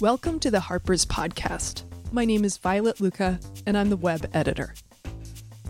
Welcome 0.00 0.38
to 0.40 0.50
the 0.52 0.60
Harper's 0.60 1.04
Podcast. 1.04 1.82
My 2.12 2.24
name 2.24 2.44
is 2.44 2.56
Violet 2.56 3.00
Lucca, 3.00 3.40
and 3.66 3.76
I'm 3.76 3.90
the 3.90 3.96
web 3.96 4.30
editor. 4.32 4.72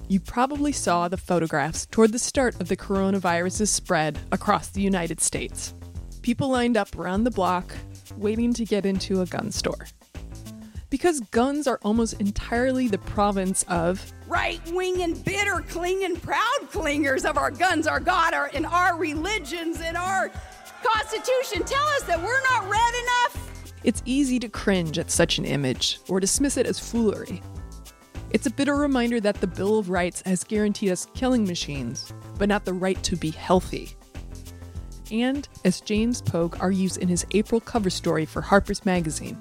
You 0.06 0.20
probably 0.20 0.70
saw 0.70 1.08
the 1.08 1.16
photographs 1.16 1.86
toward 1.86 2.12
the 2.12 2.18
start 2.18 2.60
of 2.60 2.68
the 2.68 2.76
coronavirus's 2.76 3.70
spread 3.70 4.18
across 4.30 4.68
the 4.68 4.82
United 4.82 5.22
States. 5.22 5.72
People 6.20 6.50
lined 6.50 6.76
up 6.76 6.94
around 6.98 7.24
the 7.24 7.30
block, 7.30 7.74
waiting 8.18 8.52
to 8.52 8.66
get 8.66 8.84
into 8.84 9.22
a 9.22 9.26
gun 9.26 9.50
store. 9.50 9.86
Because 10.90 11.20
guns 11.30 11.66
are 11.66 11.80
almost 11.82 12.20
entirely 12.20 12.86
the 12.86 12.98
province 12.98 13.64
of 13.66 14.12
right 14.26 14.60
wing 14.72 15.00
and 15.00 15.24
bitter, 15.24 15.64
clinging, 15.70 16.16
proud 16.16 16.68
clingers 16.70 17.24
of 17.24 17.38
our 17.38 17.50
guns, 17.50 17.86
our 17.86 18.00
God, 18.00 18.34
our, 18.34 18.50
and 18.52 18.66
our 18.66 18.94
religions, 18.98 19.80
and 19.80 19.96
our 19.96 20.30
Constitution 20.82 21.64
tell 21.64 21.86
us 21.96 22.02
that 22.02 22.22
we're 22.22 22.42
not 22.50 22.68
red 22.68 22.94
enough 23.02 23.27
it's 23.84 24.02
easy 24.04 24.38
to 24.40 24.48
cringe 24.48 24.98
at 24.98 25.10
such 25.10 25.38
an 25.38 25.44
image 25.44 26.00
or 26.08 26.20
dismiss 26.20 26.56
it 26.56 26.66
as 26.66 26.78
foolery. 26.78 27.42
It's 28.30 28.46
a 28.46 28.50
bitter 28.50 28.76
reminder 28.76 29.20
that 29.20 29.40
the 29.40 29.46
Bill 29.46 29.78
of 29.78 29.88
Rights 29.88 30.22
has 30.26 30.44
guaranteed 30.44 30.90
us 30.90 31.06
killing 31.14 31.46
machines, 31.46 32.12
but 32.38 32.48
not 32.48 32.64
the 32.64 32.74
right 32.74 33.02
to 33.04 33.16
be 33.16 33.30
healthy. 33.30 33.96
And, 35.10 35.48
as 35.64 35.80
James 35.80 36.20
Pogue 36.20 36.56
argues 36.60 36.98
in 36.98 37.08
his 37.08 37.24
April 37.32 37.60
cover 37.60 37.88
story 37.88 38.26
for 38.26 38.42
Harper's 38.42 38.84
Magazine, 38.84 39.38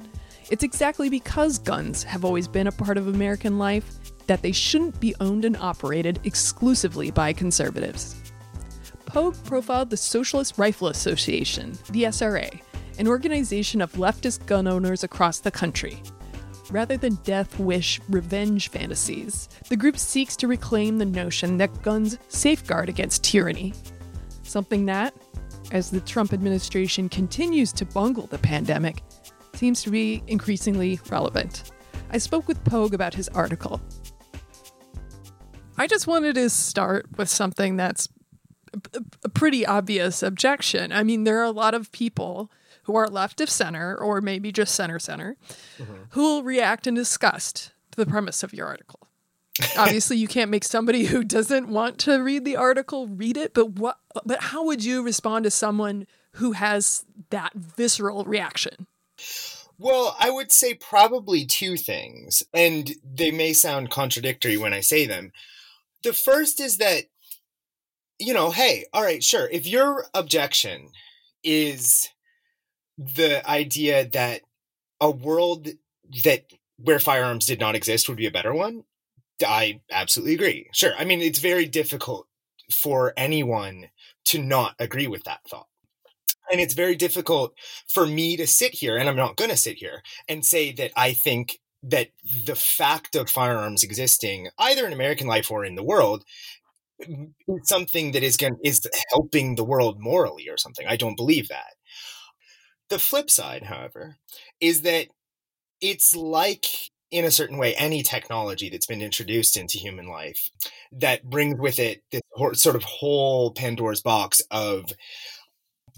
it's 0.50 0.64
exactly 0.64 1.10
because 1.10 1.60
guns 1.60 2.04
have 2.04 2.24
always 2.24 2.48
been 2.48 2.68
a 2.68 2.72
part 2.72 2.98
of 2.98 3.08
American 3.08 3.58
life 3.58 3.94
that 4.28 4.42
they 4.42 4.54
shouldn't 4.54 5.00
be 5.02 5.14
owned 5.20 5.44
and 5.44 5.58
operated 5.58 6.22
exclusively 6.24 7.12
by 7.12 7.34
conservatives. 7.34 8.16
Pogue 9.06 9.36
profiled 9.46 9.90
the 9.90 9.98
Socialist 9.98 10.58
Rifle 10.58 10.90
Association, 10.90 11.78
the 11.92 12.04
SRA, 12.04 12.62
an 12.98 13.08
organization 13.08 13.82
of 13.82 13.94
leftist 13.94 14.46
gun 14.46 14.68
owners 14.68 15.04
across 15.04 15.40
the 15.40 15.52
country. 15.52 16.02
Rather 16.70 16.98
than 16.98 17.16
death 17.24 17.60
wish 17.60 18.02
revenge 18.10 18.70
fantasies, 18.70 19.48
the 19.70 19.78
group 19.78 19.98
seeks 19.98 20.36
to 20.36 20.48
reclaim 20.48 20.98
the 20.98 21.06
notion 21.06 21.58
that 21.58 21.82
guns 21.82 22.18
safeguard 22.28 22.90
against 22.90 23.24
tyranny. 23.24 23.74
Something 24.44 24.86
that, 24.88 25.14
as 25.72 25.90
the 25.92 26.02
Trump 26.02 26.34
administration 26.34 27.08
continues 27.08 27.72
to 27.74 27.86
bungle 27.86 28.28
the 28.28 28.38
pandemic, 28.38 29.02
seems 29.54 29.82
to 29.84 29.90
be 29.90 30.24
increasingly 30.28 31.00
relevant. 31.10 31.72
I 32.10 32.18
spoke 32.18 32.48
with 32.48 32.64
Pogue 32.64 32.94
about 32.94 33.14
his 33.14 33.30
article. 33.30 33.82
I 35.78 35.88
just 35.88 36.08
wanted 36.08 36.36
to 36.36 36.50
start 36.50 37.08
with 37.18 37.30
something 37.30 37.78
that's 37.78 38.10
a 39.24 39.30
pretty 39.30 39.66
obvious 39.66 40.22
objection. 40.22 40.92
I 40.92 41.04
mean, 41.04 41.24
there 41.24 41.40
are 41.40 41.44
a 41.44 41.52
lot 41.52 41.74
of 41.74 41.92
people 41.92 42.52
who 42.88 42.96
are 42.96 43.08
left 43.08 43.42
of 43.42 43.50
center 43.50 43.96
or 43.96 44.22
maybe 44.22 44.50
just 44.50 44.74
center 44.74 44.98
center 44.98 45.36
mm-hmm. 45.78 45.94
who 46.12 46.22
will 46.22 46.44
react 46.44 46.88
in 46.88 46.94
disgust 46.94 47.72
to 47.92 47.98
the 47.98 48.10
premise 48.10 48.44
of 48.44 48.54
your 48.54 48.66
article. 48.66 49.02
Obviously, 49.78 50.18
you 50.18 50.28
can't 50.28 50.50
make 50.50 50.64
somebody 50.64 51.06
who 51.06 51.24
doesn't 51.24 51.68
want 51.68 51.98
to 52.00 52.20
read 52.20 52.46
the 52.46 52.56
article 52.56 53.08
read 53.08 53.36
it, 53.36 53.54
but 53.54 53.72
what 53.72 53.98
but 54.24 54.42
how 54.42 54.66
would 54.66 54.86
you 54.86 55.04
respond 55.04 55.44
to 55.44 55.52
someone 55.52 56.08
who 56.34 56.54
has 56.54 57.06
that 57.30 57.54
visceral 57.54 58.24
reaction? 58.24 58.88
Well, 59.78 60.16
I 60.20 60.30
would 60.30 60.52
say 60.52 60.74
probably 60.74 61.46
two 61.46 61.76
things, 61.76 62.42
and 62.54 62.92
they 63.04 63.32
may 63.32 63.54
sound 63.54 63.90
contradictory 63.90 64.58
when 64.58 64.74
I 64.74 64.80
say 64.80 65.06
them. 65.06 65.32
The 66.04 66.14
first 66.14 66.62
is 66.62 66.78
that, 66.78 67.06
you 68.18 68.34
know, 68.34 68.52
hey, 68.52 68.86
all 68.94 69.04
right, 69.04 69.24
sure, 69.24 69.50
if 69.52 69.68
your 69.68 70.06
objection 70.14 70.90
is 71.44 72.10
the 72.98 73.48
idea 73.50 74.08
that 74.10 74.42
a 75.02 75.12
world 75.12 75.70
that 76.24 76.46
where 76.78 77.00
firearms 77.00 77.46
did 77.46 77.60
not 77.60 77.76
exist 77.76 78.08
would 78.10 78.18
be 78.18 78.28
a 78.28 78.32
better 78.32 78.54
one? 78.54 78.84
I 79.46 79.82
absolutely 79.92 80.36
agree. 80.36 80.70
Sure 80.74 80.94
i 80.98 81.06
mean 81.06 81.22
it's 81.22 81.40
very 81.40 81.66
difficult 81.68 82.28
for 82.72 83.14
anyone 83.18 83.88
to 84.26 84.40
not 84.42 84.76
agree 84.80 85.08
with 85.08 85.24
that 85.26 85.42
thought. 85.50 85.68
And 86.52 86.62
it's 86.62 86.74
very 86.76 86.96
difficult 86.96 87.54
for 87.90 88.06
me 88.08 88.38
to 88.38 88.48
sit 88.48 88.74
here 88.76 88.98
and 88.98 89.10
i'm 89.10 89.16
not 89.18 89.38
going 89.38 89.52
to 89.52 89.58
sit 89.58 89.78
here 89.78 90.02
and 90.30 90.46
say 90.46 90.72
that 90.74 90.92
i 90.96 91.14
think 91.14 91.60
that 91.84 92.10
the 92.46 92.56
fact 92.56 93.16
of 93.16 93.30
firearms 93.30 93.84
existing 93.84 94.50
either 94.60 94.86
in 94.88 94.94
american 94.94 95.28
life 95.28 95.52
or 95.52 95.66
in 95.66 95.76
the 95.76 95.84
world 95.84 96.24
is 97.48 97.68
something 97.70 98.12
that 98.14 98.24
is 98.24 98.38
going 98.38 98.58
is 98.64 98.82
helping 99.12 99.56
the 99.56 99.64
world 99.64 100.00
morally 100.00 100.50
or 100.50 100.58
something. 100.58 100.88
I 100.88 100.96
don't 100.98 101.16
believe 101.18 101.48
that 101.50 101.74
the 102.90 103.00
flip 103.00 103.30
side, 103.30 103.64
however, 103.64 104.18
is 104.60 104.82
that 104.82 105.08
it's 105.82 106.16
like 106.16 106.66
in 107.12 107.24
a 107.24 107.32
certain 107.32 107.58
way 107.58 107.74
any 107.76 108.04
technology 108.04 108.70
that's 108.70 108.86
been 108.86 109.02
introduced 109.02 109.56
into 109.56 109.78
human 109.78 110.08
life 110.08 110.50
that 110.92 111.24
brings 111.24 111.58
with 111.58 111.80
it 111.80 112.02
this 112.12 112.22
sort 112.54 112.76
of 112.76 112.84
whole 112.84 113.52
pandora's 113.52 114.02
box 114.02 114.42
of 114.52 114.92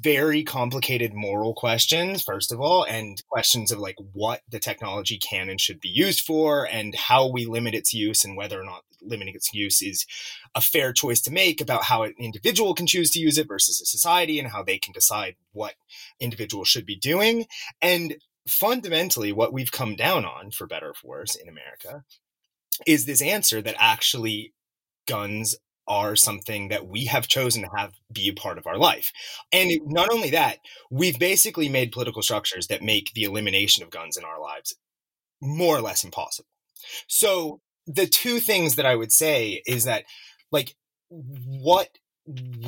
very 0.01 0.43
complicated 0.43 1.13
moral 1.13 1.53
questions, 1.53 2.23
first 2.23 2.51
of 2.51 2.59
all, 2.59 2.83
and 2.83 3.21
questions 3.29 3.71
of 3.71 3.79
like 3.79 3.95
what 4.13 4.41
the 4.49 4.59
technology 4.59 5.17
can 5.17 5.49
and 5.49 5.59
should 5.61 5.79
be 5.79 5.89
used 5.89 6.21
for, 6.21 6.67
and 6.67 6.95
how 6.95 7.27
we 7.27 7.45
limit 7.45 7.73
its 7.73 7.93
use, 7.93 8.25
and 8.25 8.35
whether 8.37 8.59
or 8.59 8.65
not 8.65 8.83
limiting 9.01 9.35
its 9.35 9.53
use 9.53 9.81
is 9.81 10.05
a 10.55 10.61
fair 10.61 10.91
choice 10.91 11.21
to 11.21 11.31
make 11.31 11.61
about 11.61 11.85
how 11.85 12.03
an 12.03 12.13
individual 12.19 12.73
can 12.73 12.87
choose 12.87 13.09
to 13.11 13.19
use 13.19 13.37
it 13.37 13.47
versus 13.47 13.79
a 13.79 13.85
society, 13.85 14.39
and 14.39 14.49
how 14.49 14.63
they 14.63 14.77
can 14.77 14.93
decide 14.93 15.35
what 15.51 15.75
individuals 16.19 16.67
should 16.67 16.85
be 16.85 16.97
doing. 16.97 17.45
And 17.81 18.17
fundamentally, 18.47 19.31
what 19.31 19.53
we've 19.53 19.71
come 19.71 19.95
down 19.95 20.25
on, 20.25 20.51
for 20.51 20.67
better 20.67 20.89
or 20.89 20.93
for 20.93 21.07
worse, 21.07 21.35
in 21.35 21.47
America, 21.47 22.03
is 22.85 23.05
this 23.05 23.21
answer 23.21 23.61
that 23.61 23.75
actually 23.77 24.53
guns 25.07 25.55
are 25.89 26.15
something 26.15 26.69
that 26.69 26.87
we 26.87 27.05
have 27.05 27.27
chosen 27.27 27.63
to 27.63 27.69
have 27.75 27.93
be 28.13 28.29
a 28.29 28.33
part 28.33 28.57
of 28.57 28.67
our 28.67 28.77
life. 28.77 29.11
And 29.51 29.71
mm. 29.71 29.79
not 29.85 30.13
only 30.13 30.29
that, 30.29 30.59
we've 30.89 31.19
basically 31.19 31.67
made 31.67 31.91
political 31.91 32.21
structures 32.21 32.67
that 32.67 32.83
make 32.83 33.13
the 33.13 33.23
elimination 33.23 33.83
of 33.83 33.89
guns 33.89 34.15
in 34.15 34.23
our 34.23 34.39
lives 34.39 34.75
more 35.41 35.75
or 35.75 35.81
less 35.81 36.03
impossible. 36.03 36.47
So 37.07 37.61
the 37.87 38.05
two 38.05 38.39
things 38.39 38.75
that 38.75 38.85
I 38.85 38.95
would 38.95 39.11
say 39.11 39.61
is 39.65 39.85
that 39.85 40.03
like 40.51 40.75
what 41.15 41.89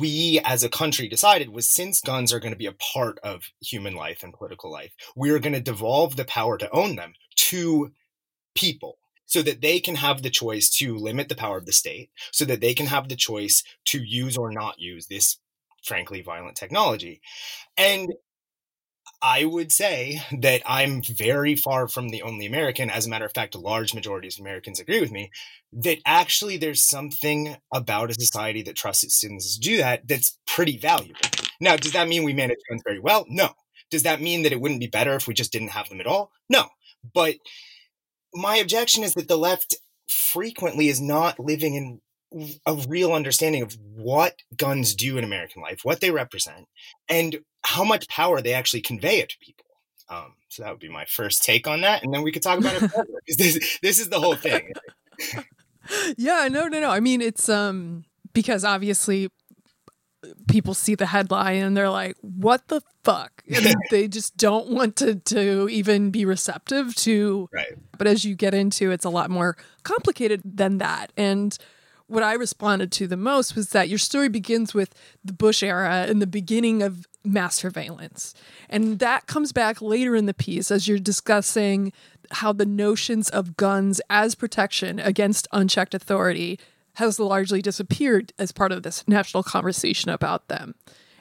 we 0.00 0.40
as 0.44 0.64
a 0.64 0.68
country 0.68 1.08
decided 1.08 1.50
was 1.50 1.72
since 1.72 2.00
guns 2.00 2.32
are 2.32 2.40
going 2.40 2.52
to 2.52 2.58
be 2.58 2.66
a 2.66 2.72
part 2.72 3.20
of 3.22 3.44
human 3.60 3.94
life 3.94 4.22
and 4.24 4.32
political 4.32 4.70
life, 4.70 4.92
we 5.14 5.30
are 5.30 5.38
going 5.38 5.52
to 5.52 5.60
devolve 5.60 6.16
the 6.16 6.24
power 6.24 6.58
to 6.58 6.70
own 6.70 6.96
them 6.96 7.12
to 7.36 7.92
people 8.54 8.98
so 9.32 9.40
that 9.40 9.62
they 9.62 9.80
can 9.80 9.94
have 9.94 10.20
the 10.20 10.28
choice 10.28 10.68
to 10.68 10.94
limit 10.94 11.30
the 11.30 11.34
power 11.34 11.56
of 11.56 11.64
the 11.64 11.72
state, 11.72 12.10
so 12.32 12.44
that 12.44 12.60
they 12.60 12.74
can 12.74 12.84
have 12.84 13.08
the 13.08 13.16
choice 13.16 13.62
to 13.86 14.02
use 14.02 14.36
or 14.36 14.52
not 14.52 14.78
use 14.78 15.06
this 15.06 15.38
frankly 15.82 16.20
violent 16.20 16.54
technology. 16.54 17.22
And 17.78 18.12
I 19.22 19.46
would 19.46 19.72
say 19.72 20.20
that 20.40 20.60
I'm 20.66 21.00
very 21.02 21.56
far 21.56 21.88
from 21.88 22.10
the 22.10 22.20
only 22.20 22.44
American. 22.44 22.90
As 22.90 23.06
a 23.06 23.08
matter 23.08 23.24
of 23.24 23.32
fact, 23.32 23.54
a 23.54 23.58
large 23.58 23.94
majority 23.94 24.28
of 24.28 24.34
Americans 24.38 24.78
agree 24.78 25.00
with 25.00 25.10
me 25.10 25.30
that 25.72 26.00
actually 26.04 26.58
there's 26.58 26.84
something 26.84 27.56
about 27.72 28.10
a 28.10 28.14
society 28.14 28.60
that 28.64 28.76
trusts 28.76 29.02
its 29.02 29.18
citizens 29.18 29.56
to 29.56 29.60
do 29.60 29.78
that 29.78 30.06
that's 30.06 30.38
pretty 30.46 30.76
valuable. 30.76 31.20
Now, 31.58 31.76
does 31.76 31.92
that 31.92 32.06
mean 32.06 32.22
we 32.22 32.34
manage 32.34 32.58
guns 32.68 32.82
very 32.84 33.00
well? 33.00 33.24
No. 33.30 33.54
Does 33.90 34.02
that 34.02 34.20
mean 34.20 34.42
that 34.42 34.52
it 34.52 34.60
wouldn't 34.60 34.80
be 34.80 34.88
better 34.88 35.14
if 35.14 35.26
we 35.26 35.32
just 35.32 35.52
didn't 35.52 35.68
have 35.68 35.88
them 35.88 36.00
at 36.00 36.06
all? 36.06 36.32
No. 36.50 36.68
But 37.14 37.36
my 38.34 38.56
objection 38.56 39.02
is 39.02 39.14
that 39.14 39.28
the 39.28 39.38
left 39.38 39.76
frequently 40.08 40.88
is 40.88 41.00
not 41.00 41.38
living 41.38 41.74
in 41.74 42.00
a 42.66 42.74
real 42.88 43.12
understanding 43.12 43.62
of 43.62 43.76
what 43.94 44.36
guns 44.56 44.94
do 44.94 45.18
in 45.18 45.24
American 45.24 45.62
life, 45.62 45.80
what 45.82 46.00
they 46.00 46.10
represent, 46.10 46.66
and 47.08 47.40
how 47.62 47.84
much 47.84 48.08
power 48.08 48.40
they 48.40 48.54
actually 48.54 48.80
convey 48.80 49.20
it 49.20 49.28
to 49.30 49.36
people. 49.40 49.66
Um, 50.08 50.34
so 50.48 50.62
that 50.62 50.70
would 50.70 50.80
be 50.80 50.88
my 50.88 51.04
first 51.06 51.42
take 51.42 51.66
on 51.66 51.82
that, 51.82 52.02
and 52.02 52.12
then 52.12 52.22
we 52.22 52.32
could 52.32 52.42
talk 52.42 52.58
about 52.58 52.74
it 52.74 52.90
further 52.90 53.08
this 53.26 53.78
this 53.82 54.00
is 54.00 54.08
the 54.08 54.20
whole 54.20 54.34
thing. 54.34 54.72
yeah, 56.16 56.48
no, 56.50 56.68
no, 56.68 56.80
no. 56.80 56.90
I 56.90 57.00
mean, 57.00 57.20
it's 57.20 57.48
um 57.48 58.04
because 58.32 58.64
obviously 58.64 59.30
people 60.48 60.74
see 60.74 60.94
the 60.94 61.06
headline 61.06 61.62
and 61.62 61.76
they're 61.76 61.90
like, 61.90 62.16
"What 62.20 62.68
the 62.68 62.82
fuck?" 63.04 63.42
And 63.52 63.74
they 63.90 64.08
just 64.08 64.36
don't 64.36 64.70
want 64.70 64.96
to 64.96 65.16
to 65.16 65.68
even 65.70 66.10
be 66.10 66.24
receptive 66.24 66.94
to. 66.96 67.48
Right. 67.52 67.76
But 67.98 68.06
as 68.06 68.24
you 68.24 68.34
get 68.34 68.54
into, 68.54 68.90
it's 68.90 69.04
a 69.04 69.10
lot 69.10 69.30
more 69.30 69.56
complicated 69.82 70.42
than 70.44 70.78
that. 70.78 71.12
And 71.16 71.56
what 72.06 72.22
I 72.22 72.34
responded 72.34 72.92
to 72.92 73.06
the 73.06 73.16
most 73.16 73.56
was 73.56 73.70
that 73.70 73.88
your 73.88 73.98
story 73.98 74.28
begins 74.28 74.74
with 74.74 74.94
the 75.24 75.32
Bush 75.32 75.62
era 75.62 76.06
and 76.08 76.20
the 76.20 76.26
beginning 76.26 76.82
of 76.82 77.06
mass 77.24 77.56
surveillance, 77.56 78.34
and 78.68 78.98
that 78.98 79.26
comes 79.26 79.52
back 79.52 79.80
later 79.80 80.16
in 80.16 80.26
the 80.26 80.34
piece 80.34 80.70
as 80.70 80.88
you're 80.88 80.98
discussing 80.98 81.92
how 82.30 82.52
the 82.52 82.66
notions 82.66 83.28
of 83.28 83.56
guns 83.56 84.00
as 84.08 84.34
protection 84.34 84.98
against 84.98 85.46
unchecked 85.52 85.94
authority 85.94 86.58
has 86.94 87.18
largely 87.18 87.62
disappeared 87.62 88.32
as 88.38 88.52
part 88.52 88.72
of 88.72 88.82
this 88.82 89.06
national 89.06 89.42
conversation 89.42 90.10
about 90.10 90.48
them. 90.48 90.74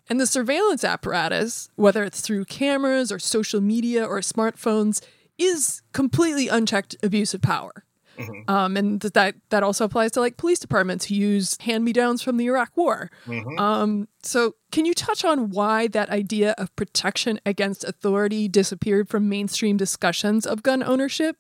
And 0.10 0.20
the 0.20 0.26
surveillance 0.26 0.84
apparatus, 0.84 1.70
whether 1.76 2.04
it's 2.04 2.22
through 2.22 2.46
cameras 2.46 3.12
or 3.12 3.20
social 3.20 3.62
media 3.62 4.04
or 4.06 4.20
smartphones, 4.20 5.02
is 5.38 5.82
completely 5.94 6.48
unchecked 6.48 6.96
abuse 7.02 7.34
of 7.34 7.42
power. 7.42 7.86
Mm-hmm. 8.18 8.50
Um, 8.50 8.78
and 8.78 9.00
that 9.00 9.36
that 9.50 9.64
also 9.64 9.86
applies 9.86 10.12
to 10.12 10.20
like 10.20 10.38
police 10.38 10.60
departments 10.60 11.06
who 11.06 11.16
use 11.16 11.58
hand 11.62 11.86
me 11.86 11.94
downs 11.94 12.22
from 12.22 12.38
the 12.38 12.46
Iraq 12.46 12.72
War. 12.76 13.10
Mm-hmm. 13.26 13.58
Um, 13.58 14.08
so, 14.22 14.56
can 14.72 14.86
you 14.86 14.94
touch 14.94 15.24
on 15.24 15.50
why 15.50 15.88
that 15.88 16.10
idea 16.10 16.54
of 16.58 16.76
protection 16.76 17.40
against 17.46 17.84
authority 17.84 18.48
disappeared 18.48 19.08
from 19.08 19.30
mainstream 19.30 19.78
discussions 19.78 20.46
of 20.46 20.62
gun 20.62 20.84
ownership? 20.84 21.38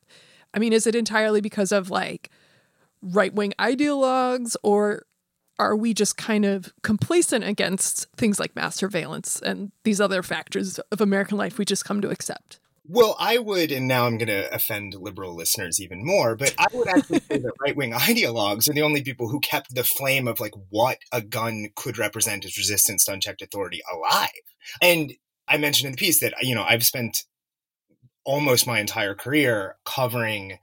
I 0.53 0.59
mean, 0.59 0.73
is 0.73 0.87
it 0.87 0.95
entirely 0.95 1.41
because 1.41 1.71
of 1.71 1.89
like 1.89 2.29
right 3.01 3.33
wing 3.33 3.53
ideologues, 3.59 4.55
or 4.63 5.05
are 5.59 5.75
we 5.75 5.93
just 5.93 6.17
kind 6.17 6.45
of 6.45 6.73
complacent 6.81 7.43
against 7.43 8.07
things 8.17 8.39
like 8.39 8.55
mass 8.55 8.75
surveillance 8.75 9.39
and 9.41 9.71
these 9.83 10.01
other 10.01 10.23
factors 10.23 10.79
of 10.91 11.01
American 11.01 11.37
life 11.37 11.57
we 11.57 11.65
just 11.65 11.85
come 11.85 12.01
to 12.01 12.09
accept? 12.09 12.59
Well, 12.87 13.15
I 13.19 13.37
would, 13.37 13.71
and 13.71 13.87
now 13.87 14.05
I'm 14.05 14.17
going 14.17 14.27
to 14.27 14.53
offend 14.53 14.95
liberal 14.95 15.35
listeners 15.35 15.79
even 15.79 16.03
more, 16.03 16.35
but 16.35 16.55
I 16.57 16.65
would 16.73 16.87
actually 16.87 17.19
say 17.19 17.37
that 17.37 17.53
right 17.61 17.75
wing 17.75 17.91
ideologues 17.93 18.67
are 18.69 18.73
the 18.73 18.81
only 18.81 19.03
people 19.03 19.29
who 19.29 19.39
kept 19.39 19.75
the 19.75 19.83
flame 19.83 20.27
of 20.27 20.39
like 20.39 20.53
what 20.69 20.97
a 21.11 21.21
gun 21.21 21.67
could 21.75 21.97
represent 21.97 22.43
as 22.43 22.57
resistance 22.57 23.05
to 23.05 23.13
unchecked 23.13 23.41
authority 23.41 23.81
alive. 23.93 24.29
And 24.81 25.13
I 25.47 25.57
mentioned 25.57 25.87
in 25.87 25.91
the 25.91 25.97
piece 25.97 26.19
that, 26.21 26.33
you 26.41 26.55
know, 26.55 26.63
I've 26.63 26.83
spent 26.83 27.23
almost 28.25 28.67
my 28.67 28.79
entire 28.79 29.15
career 29.15 29.77
covering 29.85 30.57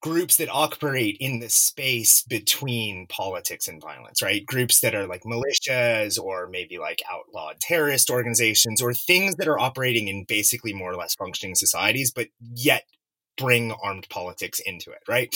groups 0.00 0.36
that 0.36 0.48
operate 0.50 1.16
in 1.20 1.40
the 1.40 1.48
space 1.48 2.22
between 2.22 3.06
politics 3.08 3.68
and 3.68 3.82
violence, 3.82 4.22
right? 4.22 4.46
Groups 4.46 4.80
that 4.80 4.94
are 4.94 5.06
like 5.06 5.22
militias 5.24 6.18
or 6.18 6.48
maybe 6.48 6.78
like 6.78 7.02
outlawed 7.12 7.60
terrorist 7.60 8.08
organizations 8.10 8.80
or 8.80 8.94
things 8.94 9.36
that 9.36 9.48
are 9.48 9.58
operating 9.58 10.08
in 10.08 10.24
basically 10.24 10.72
more 10.72 10.90
or 10.90 10.96
less 10.96 11.14
functioning 11.14 11.54
societies, 11.54 12.10
but 12.10 12.28
yet 12.54 12.84
bring 13.36 13.72
armed 13.82 14.08
politics 14.08 14.60
into 14.64 14.90
it, 14.90 15.02
right? 15.08 15.34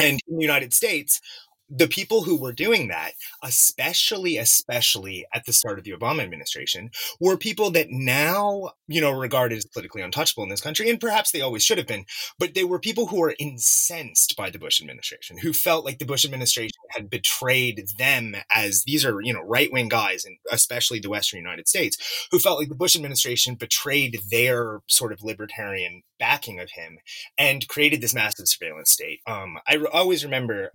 And 0.00 0.18
in 0.26 0.36
the 0.36 0.42
United 0.42 0.72
States, 0.72 1.20
the 1.68 1.88
people 1.88 2.22
who 2.22 2.40
were 2.40 2.52
doing 2.52 2.88
that, 2.88 3.12
especially, 3.42 4.36
especially 4.36 5.26
at 5.34 5.44
the 5.46 5.52
start 5.52 5.78
of 5.78 5.84
the 5.84 5.92
Obama 5.92 6.22
administration, 6.22 6.90
were 7.20 7.36
people 7.36 7.70
that 7.70 7.86
now, 7.90 8.70
you 8.86 9.00
know, 9.00 9.10
regarded 9.10 9.58
as 9.58 9.64
politically 9.64 10.02
untouchable 10.02 10.42
in 10.42 10.50
this 10.50 10.60
country. 10.60 10.90
And 10.90 11.00
perhaps 11.00 11.30
they 11.30 11.40
always 11.40 11.64
should 11.64 11.78
have 11.78 11.86
been, 11.86 12.04
but 12.38 12.54
they 12.54 12.64
were 12.64 12.78
people 12.78 13.06
who 13.06 13.18
were 13.18 13.34
incensed 13.38 14.36
by 14.36 14.50
the 14.50 14.58
Bush 14.58 14.80
administration, 14.80 15.38
who 15.38 15.52
felt 15.52 15.84
like 15.84 15.98
the 15.98 16.04
Bush 16.04 16.24
administration 16.24 16.76
had 16.90 17.10
betrayed 17.10 17.84
them 17.98 18.36
as 18.54 18.84
these 18.84 19.04
are, 19.04 19.20
you 19.22 19.32
know, 19.32 19.42
right 19.42 19.72
wing 19.72 19.88
guys, 19.88 20.24
and 20.24 20.36
especially 20.50 21.00
the 21.00 21.10
Western 21.10 21.38
United 21.38 21.68
States, 21.68 22.28
who 22.30 22.38
felt 22.38 22.58
like 22.58 22.68
the 22.68 22.74
Bush 22.74 22.94
administration 22.94 23.54
betrayed 23.54 24.20
their 24.30 24.80
sort 24.88 25.12
of 25.12 25.22
libertarian 25.22 26.02
backing 26.18 26.60
of 26.60 26.70
him 26.72 26.98
and 27.38 27.68
created 27.68 28.00
this 28.00 28.14
massive 28.14 28.48
surveillance 28.48 28.90
state. 28.90 29.20
Um, 29.26 29.58
I 29.66 29.76
re- 29.76 29.88
always 29.92 30.24
remember 30.24 30.72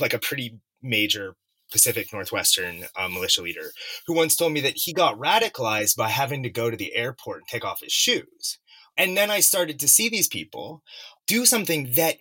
like 0.00 0.14
a 0.14 0.18
pretty 0.18 0.58
major 0.82 1.36
Pacific 1.72 2.12
Northwestern 2.12 2.84
uh, 2.96 3.08
militia 3.08 3.42
leader 3.42 3.70
who 4.06 4.14
once 4.14 4.36
told 4.36 4.52
me 4.52 4.60
that 4.60 4.76
he 4.76 4.92
got 4.92 5.18
radicalized 5.18 5.96
by 5.96 6.08
having 6.08 6.42
to 6.42 6.50
go 6.50 6.70
to 6.70 6.76
the 6.76 6.94
airport 6.94 7.38
and 7.38 7.48
take 7.48 7.64
off 7.64 7.80
his 7.80 7.92
shoes. 7.92 8.58
And 8.96 9.16
then 9.16 9.30
I 9.30 9.40
started 9.40 9.80
to 9.80 9.88
see 9.88 10.08
these 10.08 10.28
people 10.28 10.82
do 11.26 11.44
something 11.46 11.92
that 11.96 12.16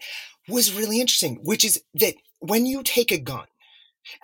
was 0.47 0.73
really 0.73 0.99
interesting, 0.99 1.39
which 1.43 1.63
is 1.63 1.81
that 1.93 2.15
when 2.39 2.65
you 2.65 2.83
take 2.83 3.11
a 3.11 3.19
gun 3.19 3.45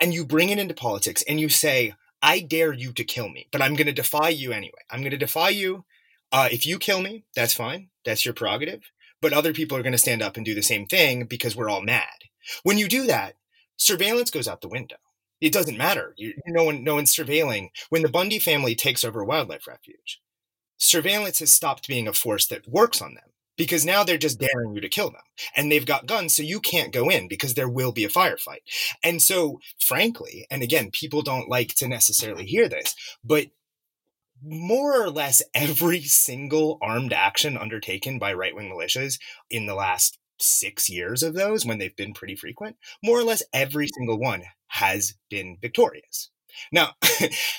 and 0.00 0.12
you 0.12 0.24
bring 0.24 0.50
it 0.50 0.58
into 0.58 0.74
politics 0.74 1.22
and 1.28 1.40
you 1.40 1.48
say, 1.48 1.94
I 2.22 2.40
dare 2.40 2.72
you 2.72 2.92
to 2.92 3.04
kill 3.04 3.28
me, 3.28 3.46
but 3.50 3.62
I'm 3.62 3.74
going 3.74 3.86
to 3.86 3.92
defy 3.92 4.28
you 4.28 4.52
anyway. 4.52 4.82
I'm 4.90 5.00
going 5.00 5.12
to 5.12 5.16
defy 5.16 5.50
you. 5.50 5.84
Uh, 6.32 6.48
if 6.52 6.66
you 6.66 6.78
kill 6.78 7.00
me, 7.00 7.24
that's 7.34 7.54
fine. 7.54 7.88
That's 8.04 8.24
your 8.24 8.34
prerogative. 8.34 8.82
But 9.22 9.32
other 9.32 9.52
people 9.52 9.76
are 9.76 9.82
going 9.82 9.92
to 9.92 9.98
stand 9.98 10.22
up 10.22 10.36
and 10.36 10.44
do 10.44 10.54
the 10.54 10.62
same 10.62 10.86
thing 10.86 11.24
because 11.24 11.56
we're 11.56 11.70
all 11.70 11.82
mad. 11.82 12.19
When 12.62 12.78
you 12.78 12.88
do 12.88 13.06
that, 13.06 13.36
surveillance 13.76 14.30
goes 14.30 14.48
out 14.48 14.60
the 14.60 14.68
window. 14.68 14.96
It 15.40 15.52
doesn't 15.52 15.78
matter. 15.78 16.14
You, 16.18 16.34
no 16.46 16.64
one, 16.64 16.84
no 16.84 16.96
one's 16.96 17.14
surveilling. 17.14 17.68
When 17.88 18.02
the 18.02 18.08
Bundy 18.08 18.38
family 18.38 18.74
takes 18.74 19.04
over 19.04 19.20
a 19.20 19.26
wildlife 19.26 19.66
refuge, 19.66 20.20
surveillance 20.76 21.38
has 21.38 21.52
stopped 21.52 21.88
being 21.88 22.06
a 22.06 22.12
force 22.12 22.46
that 22.46 22.68
works 22.68 23.00
on 23.00 23.14
them 23.14 23.30
because 23.60 23.84
now 23.84 24.02
they're 24.02 24.16
just 24.16 24.40
daring 24.40 24.74
you 24.74 24.80
to 24.80 24.88
kill 24.88 25.10
them 25.10 25.20
and 25.54 25.70
they've 25.70 25.84
got 25.84 26.06
guns 26.06 26.34
so 26.34 26.42
you 26.42 26.60
can't 26.60 26.94
go 26.94 27.10
in 27.10 27.28
because 27.28 27.52
there 27.52 27.68
will 27.68 27.92
be 27.92 28.04
a 28.04 28.08
firefight 28.08 28.62
and 29.04 29.20
so 29.20 29.60
frankly 29.78 30.46
and 30.50 30.62
again 30.62 30.90
people 30.90 31.20
don't 31.20 31.50
like 31.50 31.74
to 31.74 31.86
necessarily 31.86 32.46
hear 32.46 32.70
this 32.70 32.94
but 33.22 33.48
more 34.42 35.02
or 35.02 35.10
less 35.10 35.42
every 35.54 36.00
single 36.00 36.78
armed 36.80 37.12
action 37.12 37.58
undertaken 37.58 38.18
by 38.18 38.32
right-wing 38.32 38.70
militias 38.70 39.18
in 39.50 39.66
the 39.66 39.74
last 39.74 40.18
six 40.42 40.88
years 40.88 41.22
of 41.22 41.34
those 41.34 41.66
when 41.66 41.78
they've 41.78 41.96
been 41.96 42.14
pretty 42.14 42.36
frequent, 42.36 42.76
more 43.02 43.18
or 43.18 43.24
less 43.24 43.42
every 43.52 43.88
single 43.88 44.18
one 44.18 44.42
has 44.68 45.14
been 45.28 45.58
victorious. 45.60 46.30
Now, 46.72 46.94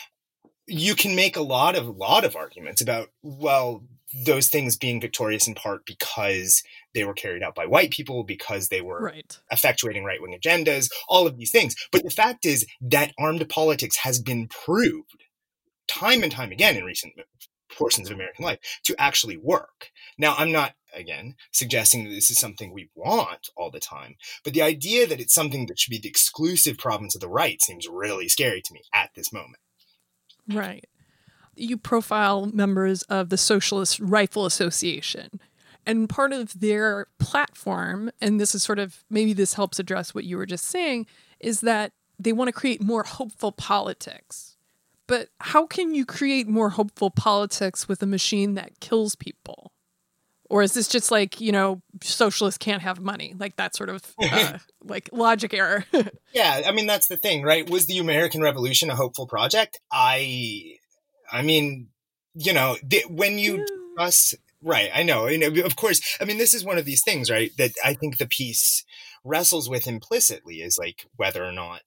you 0.68 0.96
can 0.96 1.16
make 1.16 1.36
a 1.36 1.42
lot 1.42 1.76
of 1.76 1.88
lot 1.88 2.24
of 2.24 2.36
arguments 2.36 2.82
about 2.82 3.10
well 3.22 3.84
those 4.26 4.50
things 4.50 4.76
being 4.76 5.00
victorious 5.00 5.48
in 5.48 5.54
part 5.54 5.86
because 5.86 6.64
they 6.94 7.04
were 7.04 7.14
carried 7.14 7.44
out 7.44 7.56
by 7.56 7.66
white 7.66 7.92
people 7.92 8.24
because 8.24 8.68
they 8.68 8.82
were 8.82 9.02
right. 9.02 9.40
effectuating 9.54 10.04
right-wing 10.04 10.38
agendas 10.38 10.90
all 11.08 11.26
of 11.26 11.38
these 11.38 11.52
things 11.52 11.76
but 11.92 12.04
the 12.04 12.10
fact 12.10 12.46
is 12.46 12.66
that 12.82 13.14
armed 13.18 13.48
politics 13.50 13.98
has 13.98 14.22
been 14.22 14.48
proved 14.48 15.24
time 15.88 16.24
and 16.24 16.32
time 16.32 16.52
again 16.52 16.76
in 16.76 16.84
recent 16.84 17.14
portions 17.78 18.10
of 18.10 18.16
American 18.16 18.46
life 18.46 18.60
to 18.84 19.00
actually 19.00 19.38
work. 19.38 19.92
Now, 20.18 20.36
I'm 20.38 20.52
not, 20.52 20.74
again, 20.94 21.36
suggesting 21.52 22.04
that 22.04 22.12
this 22.12 22.30
is 22.30 22.40
something 22.40 22.74
we 22.74 22.90
want 22.96 23.50
all 23.56 23.72
the 23.72 23.80
time, 23.80 24.16
but 24.44 24.54
the 24.54 24.62
idea 24.62 25.08
that 25.08 25.20
it's 25.20 25.34
something 25.34 25.66
that 25.68 25.80
should 25.80 25.92
be 25.92 26.00
the 26.00 26.10
exclusive 26.10 26.78
province 26.78 27.16
of 27.16 27.22
the 27.22 27.30
right 27.30 27.62
seems 27.62 27.88
really 27.88 28.28
scary 28.28 28.62
to 28.62 28.74
me 28.74 28.82
at 28.94 29.12
this 29.16 29.32
moment. 29.34 29.58
Right. 30.48 30.86
You 31.56 31.78
profile 31.78 32.50
members 32.54 33.04
of 33.04 33.30
the 33.30 33.38
Socialist 33.38 34.00
Rifle 34.00 34.46
Association. 34.46 35.40
And 35.86 36.08
part 36.08 36.32
of 36.32 36.60
their 36.60 37.08
platform, 37.20 38.12
and 38.22 38.40
this 38.40 38.54
is 38.54 38.64
sort 38.64 38.80
of 38.80 39.04
maybe 39.10 39.34
this 39.34 39.56
helps 39.56 39.80
address 39.80 40.14
what 40.14 40.26
you 40.26 40.38
were 40.38 40.46
just 40.46 40.66
saying, 40.66 41.08
is 41.40 41.62
that 41.62 41.92
they 42.20 42.34
want 42.34 42.50
to 42.50 42.54
create 42.54 42.84
more 42.84 43.04
hopeful 43.04 43.52
politics 43.52 44.58
but 45.12 45.28
how 45.42 45.68
can 45.68 45.94
you 45.94 46.06
create 46.06 46.48
more 46.48 46.70
hopeful 46.70 47.10
politics 47.10 47.86
with 47.86 48.02
a 48.02 48.06
machine 48.06 48.54
that 48.54 48.80
kills 48.80 49.14
people? 49.14 49.74
Or 50.50 50.62
is 50.64 50.74
this 50.74 50.88
just 50.88 51.12
like, 51.12 51.42
you 51.42 51.52
know, 51.52 51.82
socialists 52.02 52.58
can't 52.58 52.82
have 52.82 53.02
money? 53.02 53.36
Like 53.38 53.58
that 53.58 53.76
sort 53.76 53.90
of 53.90 54.02
uh, 54.24 54.60
like 54.86 55.10
logic 55.12 55.54
error. 55.54 55.84
yeah, 56.34 56.62
I 56.66 56.72
mean 56.72 56.88
that's 56.88 57.08
the 57.08 57.18
thing, 57.18 57.44
right? 57.44 57.70
Was 57.70 57.88
the 57.88 57.98
American 57.98 58.42
Revolution 58.42 58.90
a 58.90 58.96
hopeful 58.96 59.28
project? 59.28 59.82
I 59.92 60.78
I 61.30 61.42
mean, 61.42 61.90
you 62.34 62.54
know, 62.54 62.78
the, 62.82 63.04
when 63.10 63.38
you 63.38 63.66
discuss 63.66 64.34
right, 64.64 64.92
I 64.96 65.04
know. 65.04 65.26
And 65.26 65.44
of 65.44 65.76
course, 65.76 66.00
I 66.22 66.24
mean 66.24 66.38
this 66.38 66.54
is 66.54 66.64
one 66.64 66.78
of 66.78 66.86
these 66.86 67.04
things, 67.04 67.30
right, 67.30 67.52
that 67.58 67.72
I 67.84 67.96
think 67.96 68.18
the 68.18 68.28
piece 68.28 68.86
wrestles 69.26 69.70
with 69.70 69.88
implicitly 69.88 70.62
is 70.62 70.78
like 70.78 71.06
whether 71.18 71.44
or 71.44 71.52
not 71.52 71.82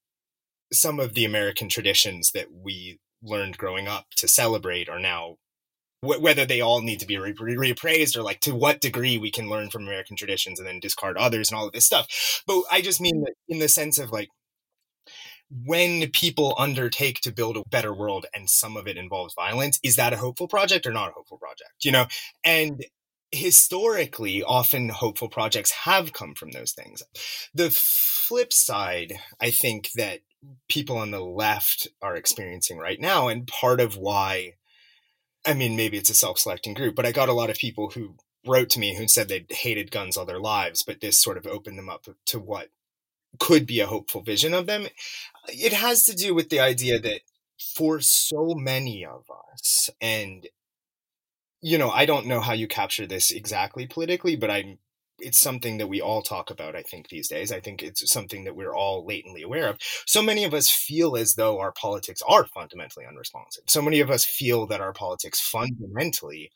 some 0.74 1.00
of 1.00 1.14
the 1.14 1.24
American 1.24 1.70
traditions 1.70 2.30
that 2.34 2.48
we 2.52 2.98
learned 3.24 3.58
growing 3.58 3.88
up 3.88 4.06
to 4.16 4.28
celebrate 4.28 4.88
are 4.88 5.00
now 5.00 5.36
whether 6.00 6.44
they 6.44 6.60
all 6.60 6.82
need 6.82 7.00
to 7.00 7.06
be 7.06 7.16
re- 7.16 7.32
reappraised 7.32 8.16
or 8.16 8.22
like 8.22 8.40
to 8.40 8.54
what 8.54 8.80
degree 8.80 9.16
we 9.16 9.30
can 9.30 9.48
learn 9.48 9.70
from 9.70 9.84
American 9.84 10.16
traditions 10.16 10.58
and 10.58 10.68
then 10.68 10.78
discard 10.78 11.16
others 11.16 11.50
and 11.50 11.58
all 11.58 11.66
of 11.66 11.72
this 11.72 11.86
stuff. 11.86 12.42
But 12.46 12.62
I 12.70 12.82
just 12.82 13.00
mean 13.00 13.22
that 13.22 13.34
in 13.48 13.58
the 13.58 13.68
sense 13.68 13.98
of 13.98 14.12
like 14.12 14.28
when 15.64 16.10
people 16.10 16.54
undertake 16.58 17.20
to 17.20 17.32
build 17.32 17.56
a 17.56 17.68
better 17.68 17.94
world 17.94 18.26
and 18.34 18.50
some 18.50 18.76
of 18.76 18.86
it 18.86 18.96
involves 18.96 19.34
violence, 19.34 19.78
is 19.82 19.96
that 19.96 20.12
a 20.12 20.18
hopeful 20.18 20.48
project 20.48 20.86
or 20.86 20.92
not 20.92 21.10
a 21.10 21.12
hopeful 21.12 21.38
project? 21.38 21.72
You 21.82 21.92
know, 21.92 22.06
and 22.44 22.84
historically, 23.30 24.42
often 24.42 24.88
hopeful 24.88 25.28
projects 25.28 25.70
have 25.70 26.12
come 26.12 26.34
from 26.34 26.52
those 26.52 26.72
things. 26.72 27.02
The 27.52 27.70
flip 27.70 28.52
side, 28.52 29.14
I 29.40 29.50
think 29.50 29.90
that 29.96 30.20
people 30.68 30.98
on 30.98 31.10
the 31.10 31.20
left 31.20 31.88
are 32.02 32.16
experiencing 32.16 32.78
right 32.78 33.00
now. 33.00 33.28
And 33.28 33.46
part 33.46 33.80
of 33.80 33.96
why, 33.96 34.54
I 35.46 35.54
mean, 35.54 35.76
maybe 35.76 35.96
it's 35.96 36.10
a 36.10 36.14
self 36.14 36.38
selecting 36.38 36.74
group, 36.74 36.94
but 36.94 37.06
I 37.06 37.12
got 37.12 37.28
a 37.28 37.34
lot 37.34 37.50
of 37.50 37.56
people 37.56 37.90
who 37.90 38.16
wrote 38.46 38.70
to 38.70 38.78
me 38.78 38.96
who 38.96 39.08
said 39.08 39.28
they'd 39.28 39.50
hated 39.50 39.90
guns 39.90 40.16
all 40.16 40.26
their 40.26 40.40
lives, 40.40 40.82
but 40.82 41.00
this 41.00 41.18
sort 41.18 41.36
of 41.36 41.46
opened 41.46 41.78
them 41.78 41.88
up 41.88 42.06
to 42.26 42.38
what 42.38 42.68
could 43.38 43.66
be 43.66 43.80
a 43.80 43.86
hopeful 43.86 44.22
vision 44.22 44.54
of 44.54 44.66
them. 44.66 44.86
It 45.48 45.72
has 45.72 46.04
to 46.06 46.14
do 46.14 46.34
with 46.34 46.50
the 46.50 46.60
idea 46.60 46.98
that 47.00 47.20
for 47.58 48.00
so 48.00 48.54
many 48.54 49.04
of 49.04 49.24
us, 49.52 49.90
and 50.00 50.46
you 51.60 51.78
know, 51.78 51.90
I 51.90 52.04
don't 52.04 52.26
know 52.26 52.40
how 52.40 52.52
you 52.52 52.68
capture 52.68 53.06
this 53.06 53.30
exactly 53.30 53.86
politically, 53.86 54.36
but 54.36 54.50
I'm 54.50 54.78
it's 55.18 55.38
something 55.38 55.78
that 55.78 55.88
we 55.88 56.00
all 56.00 56.22
talk 56.22 56.50
about, 56.50 56.76
I 56.76 56.82
think, 56.82 57.08
these 57.08 57.28
days. 57.28 57.52
I 57.52 57.60
think 57.60 57.82
it's 57.82 58.10
something 58.12 58.44
that 58.44 58.56
we're 58.56 58.74
all 58.74 59.06
latently 59.06 59.42
aware 59.42 59.68
of. 59.68 59.78
So 60.06 60.22
many 60.22 60.44
of 60.44 60.54
us 60.54 60.70
feel 60.70 61.16
as 61.16 61.34
though 61.34 61.58
our 61.60 61.72
politics 61.72 62.22
are 62.28 62.46
fundamentally 62.46 63.06
unresponsive. 63.06 63.64
So 63.68 63.82
many 63.82 64.00
of 64.00 64.10
us 64.10 64.24
feel 64.24 64.66
that 64.66 64.80
our 64.80 64.92
politics 64.92 65.40
fundamentally 65.40 66.50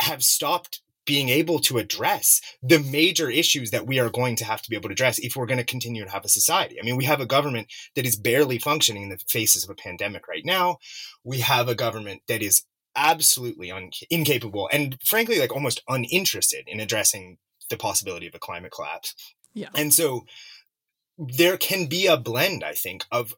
have 0.00 0.22
stopped 0.22 0.80
being 1.04 1.30
able 1.30 1.58
to 1.58 1.78
address 1.78 2.40
the 2.62 2.78
major 2.78 3.30
issues 3.30 3.70
that 3.70 3.86
we 3.86 3.98
are 3.98 4.10
going 4.10 4.36
to 4.36 4.44
have 4.44 4.60
to 4.60 4.68
be 4.68 4.76
able 4.76 4.90
to 4.90 4.92
address 4.92 5.18
if 5.18 5.34
we're 5.34 5.46
going 5.46 5.58
to 5.58 5.64
continue 5.64 6.04
to 6.04 6.10
have 6.10 6.24
a 6.24 6.28
society. 6.28 6.78
I 6.78 6.84
mean, 6.84 6.96
we 6.96 7.06
have 7.06 7.20
a 7.20 7.26
government 7.26 7.72
that 7.96 8.04
is 8.04 8.14
barely 8.14 8.58
functioning 8.58 9.04
in 9.04 9.08
the 9.08 9.18
faces 9.26 9.64
of 9.64 9.70
a 9.70 9.74
pandemic 9.74 10.28
right 10.28 10.44
now. 10.44 10.76
We 11.24 11.38
have 11.38 11.66
a 11.66 11.74
government 11.74 12.22
that 12.28 12.42
is 12.42 12.64
absolutely 12.94 13.70
un- 13.70 13.90
incapable 14.10 14.68
and 14.72 14.98
frankly 15.04 15.38
like 15.38 15.54
almost 15.54 15.82
uninterested 15.88 16.64
in 16.66 16.80
addressing 16.80 17.38
the 17.68 17.76
possibility 17.76 18.26
of 18.26 18.34
a 18.34 18.38
climate 18.38 18.72
collapse. 18.72 19.14
Yeah. 19.54 19.68
And 19.74 19.92
so 19.92 20.24
there 21.18 21.56
can 21.56 21.86
be 21.86 22.06
a 22.06 22.16
blend, 22.16 22.62
I 22.62 22.72
think, 22.72 23.04
of 23.10 23.34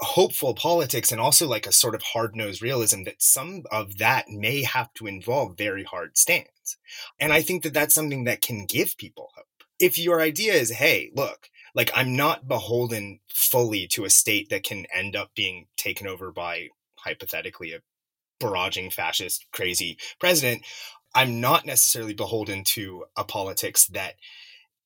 hopeful 0.00 0.54
politics 0.54 1.12
and 1.12 1.20
also 1.20 1.46
like 1.46 1.66
a 1.66 1.72
sort 1.72 1.94
of 1.94 2.02
hard-nosed 2.02 2.60
realism 2.60 3.04
that 3.04 3.22
some 3.22 3.62
of 3.70 3.98
that 3.98 4.28
may 4.28 4.64
have 4.64 4.92
to 4.94 5.06
involve 5.06 5.56
very 5.56 5.84
hard 5.84 6.18
stands. 6.18 6.76
And 7.20 7.32
I 7.32 7.42
think 7.42 7.62
that 7.62 7.72
that's 7.72 7.94
something 7.94 8.24
that 8.24 8.42
can 8.42 8.66
give 8.66 8.96
people 8.96 9.30
hope. 9.34 9.46
If 9.78 9.98
your 9.98 10.20
idea 10.20 10.54
is, 10.54 10.70
hey, 10.70 11.10
look, 11.14 11.48
like 11.74 11.90
I'm 11.94 12.16
not 12.16 12.48
beholden 12.48 13.20
fully 13.28 13.86
to 13.88 14.04
a 14.04 14.10
state 14.10 14.50
that 14.50 14.64
can 14.64 14.86
end 14.92 15.14
up 15.16 15.30
being 15.34 15.66
taken 15.76 16.06
over 16.06 16.32
by 16.32 16.68
hypothetically 16.96 17.72
a 17.72 17.80
barraging 18.40 18.92
fascist 18.92 19.46
crazy 19.52 19.96
president, 20.18 20.62
I'm 21.14 21.40
not 21.40 21.66
necessarily 21.66 22.14
beholden 22.14 22.64
to 22.64 23.04
a 23.16 23.24
politics 23.24 23.86
that 23.88 24.14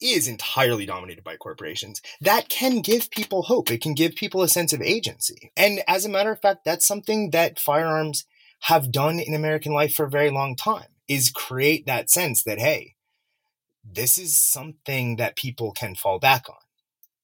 is 0.01 0.29
entirely 0.29 0.87
dominated 0.87 1.25
by 1.25 1.37
corporations, 1.37 2.01
that 2.21 2.49
can 2.49 2.81
give 2.81 3.11
people 3.11 3.43
hope. 3.43 3.71
It 3.71 3.81
can 3.81 3.95
give 3.95 4.15
people 4.15 4.43
a 4.43 4.49
sense 4.49 4.73
of 4.73 4.83
agency. 4.83 5.51
And 5.57 5.81
as 5.89 6.05
a 6.05 6.09
matter 6.09 6.31
of 6.31 6.41
fact, 6.41 6.65
that's 6.65 6.87
something 6.87 7.31
that 7.31 7.59
firearms 7.59 8.25
have 8.61 8.93
done 8.93 9.19
in 9.19 9.35
American 9.35 9.73
life 9.73 9.95
for 9.95 10.07
a 10.07 10.11
very 10.11 10.31
long 10.31 10.57
time 10.57 10.89
is 11.09 11.31
create 11.31 11.87
that 11.87 12.11
sense 12.11 12.43
that, 12.45 12.59
hey, 12.59 12.95
this 13.85 14.19
is 14.19 14.39
something 14.39 15.17
that 15.17 15.37
people 15.37 15.73
can 15.73 15.95
fall 15.95 16.19
back 16.19 16.49
on. 16.49 16.57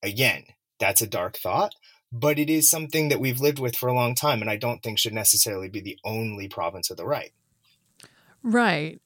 Again, 0.03 0.45
that's 0.79 1.03
a 1.03 1.07
dark 1.07 1.37
thought, 1.37 1.75
but 2.11 2.39
it 2.39 2.49
is 2.49 2.69
something 2.69 3.09
that 3.09 3.21
we've 3.21 3.41
lived 3.41 3.59
with 3.59 3.77
for 3.77 3.89
a 3.89 3.95
long 3.95 4.15
time 4.15 4.41
and 4.41 4.51
I 4.51 4.57
don't 4.57 4.83
think 4.83 4.99
should 4.99 5.13
necessarily 5.13 5.69
be 5.69 5.81
the 5.81 5.99
only 6.05 6.49
province 6.49 6.91
of 6.91 6.97
the 6.97 7.07
right. 7.07 7.33
Right. 8.45 9.01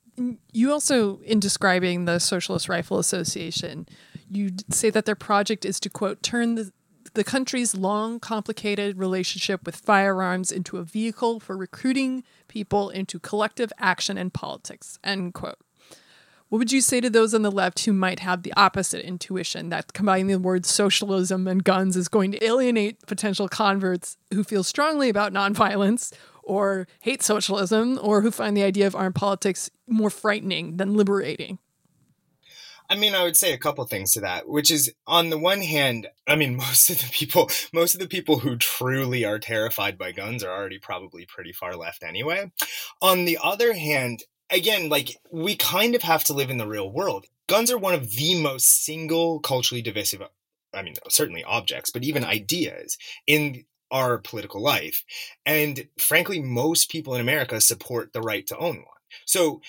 You 0.52 0.72
also, 0.72 1.20
in 1.20 1.38
describing 1.38 2.04
the 2.04 2.18
Socialist 2.18 2.68
Rifle 2.68 2.98
Association, 2.98 3.86
you 4.28 4.50
say 4.68 4.90
that 4.90 5.04
their 5.06 5.14
project 5.14 5.64
is 5.64 5.78
to, 5.80 5.88
quote, 5.88 6.24
turn 6.24 6.56
the, 6.56 6.72
the 7.14 7.22
country's 7.22 7.74
long, 7.74 8.18
complicated 8.18 8.98
relationship 8.98 9.64
with 9.64 9.76
firearms 9.76 10.50
into 10.50 10.76
a 10.76 10.82
vehicle 10.82 11.38
for 11.38 11.56
recruiting 11.56 12.24
people 12.48 12.90
into 12.90 13.20
collective 13.20 13.72
action 13.78 14.18
and 14.18 14.34
politics, 14.34 14.98
end 15.04 15.34
quote. 15.34 15.58
What 16.48 16.58
would 16.58 16.72
you 16.72 16.80
say 16.80 17.00
to 17.02 17.10
those 17.10 17.34
on 17.34 17.42
the 17.42 17.50
left 17.50 17.84
who 17.84 17.92
might 17.92 18.20
have 18.20 18.42
the 18.42 18.54
opposite 18.56 19.04
intuition 19.04 19.68
that 19.68 19.92
combining 19.92 20.28
the 20.28 20.38
words 20.38 20.70
socialism 20.70 21.46
and 21.46 21.62
guns 21.62 21.94
is 21.94 22.08
going 22.08 22.32
to 22.32 22.42
alienate 22.42 23.06
potential 23.06 23.48
converts 23.48 24.16
who 24.32 24.42
feel 24.42 24.64
strongly 24.64 25.10
about 25.10 25.34
nonviolence 25.34 26.10
or 26.42 26.88
hate 27.00 27.22
socialism 27.22 27.98
or 28.00 28.22
who 28.22 28.30
find 28.30 28.56
the 28.56 28.62
idea 28.62 28.86
of 28.86 28.96
armed 28.96 29.14
politics 29.14 29.70
more 29.86 30.08
frightening 30.08 30.78
than 30.78 30.94
liberating? 30.94 31.58
I 32.90 32.96
mean, 32.96 33.14
I 33.14 33.24
would 33.24 33.36
say 33.36 33.52
a 33.52 33.58
couple 33.58 33.84
things 33.84 34.12
to 34.12 34.20
that, 34.20 34.48
which 34.48 34.70
is 34.70 34.90
on 35.06 35.28
the 35.28 35.38
one 35.38 35.60
hand, 35.60 36.08
I 36.26 36.36
mean, 36.36 36.56
most 36.56 36.88
of 36.88 36.98
the 36.98 37.10
people, 37.12 37.50
most 37.74 37.92
of 37.92 38.00
the 38.00 38.08
people 38.08 38.38
who 38.38 38.56
truly 38.56 39.22
are 39.26 39.38
terrified 39.38 39.98
by 39.98 40.12
guns 40.12 40.42
are 40.42 40.50
already 40.50 40.78
probably 40.78 41.26
pretty 41.26 41.52
far 41.52 41.76
left 41.76 42.02
anyway. 42.02 42.50
On 43.02 43.26
the 43.26 43.38
other 43.42 43.74
hand, 43.74 44.22
again, 44.50 44.88
like 44.88 45.16
we 45.30 45.56
kind 45.56 45.94
of 45.94 46.02
have 46.02 46.24
to 46.24 46.32
live 46.32 46.50
in 46.50 46.58
the 46.58 46.66
real 46.66 46.90
world. 46.90 47.26
Guns 47.48 47.70
are 47.70 47.78
one 47.78 47.94
of 47.94 48.10
the 48.12 48.40
most 48.40 48.84
single 48.84 49.40
culturally 49.40 49.82
divisive, 49.82 50.22
I 50.74 50.82
mean, 50.82 50.94
certainly 51.08 51.44
objects, 51.44 51.90
but 51.90 52.04
even 52.04 52.24
ideas 52.24 52.98
in 53.26 53.64
our 53.90 54.18
political 54.18 54.62
life. 54.62 55.04
And 55.46 55.88
frankly, 55.98 56.42
most 56.42 56.90
people 56.90 57.14
in 57.14 57.20
America 57.20 57.60
support 57.60 58.12
the 58.12 58.20
right 58.20 58.46
to 58.48 58.58
own 58.58 58.76
one. 58.76 58.84
So 59.24 59.62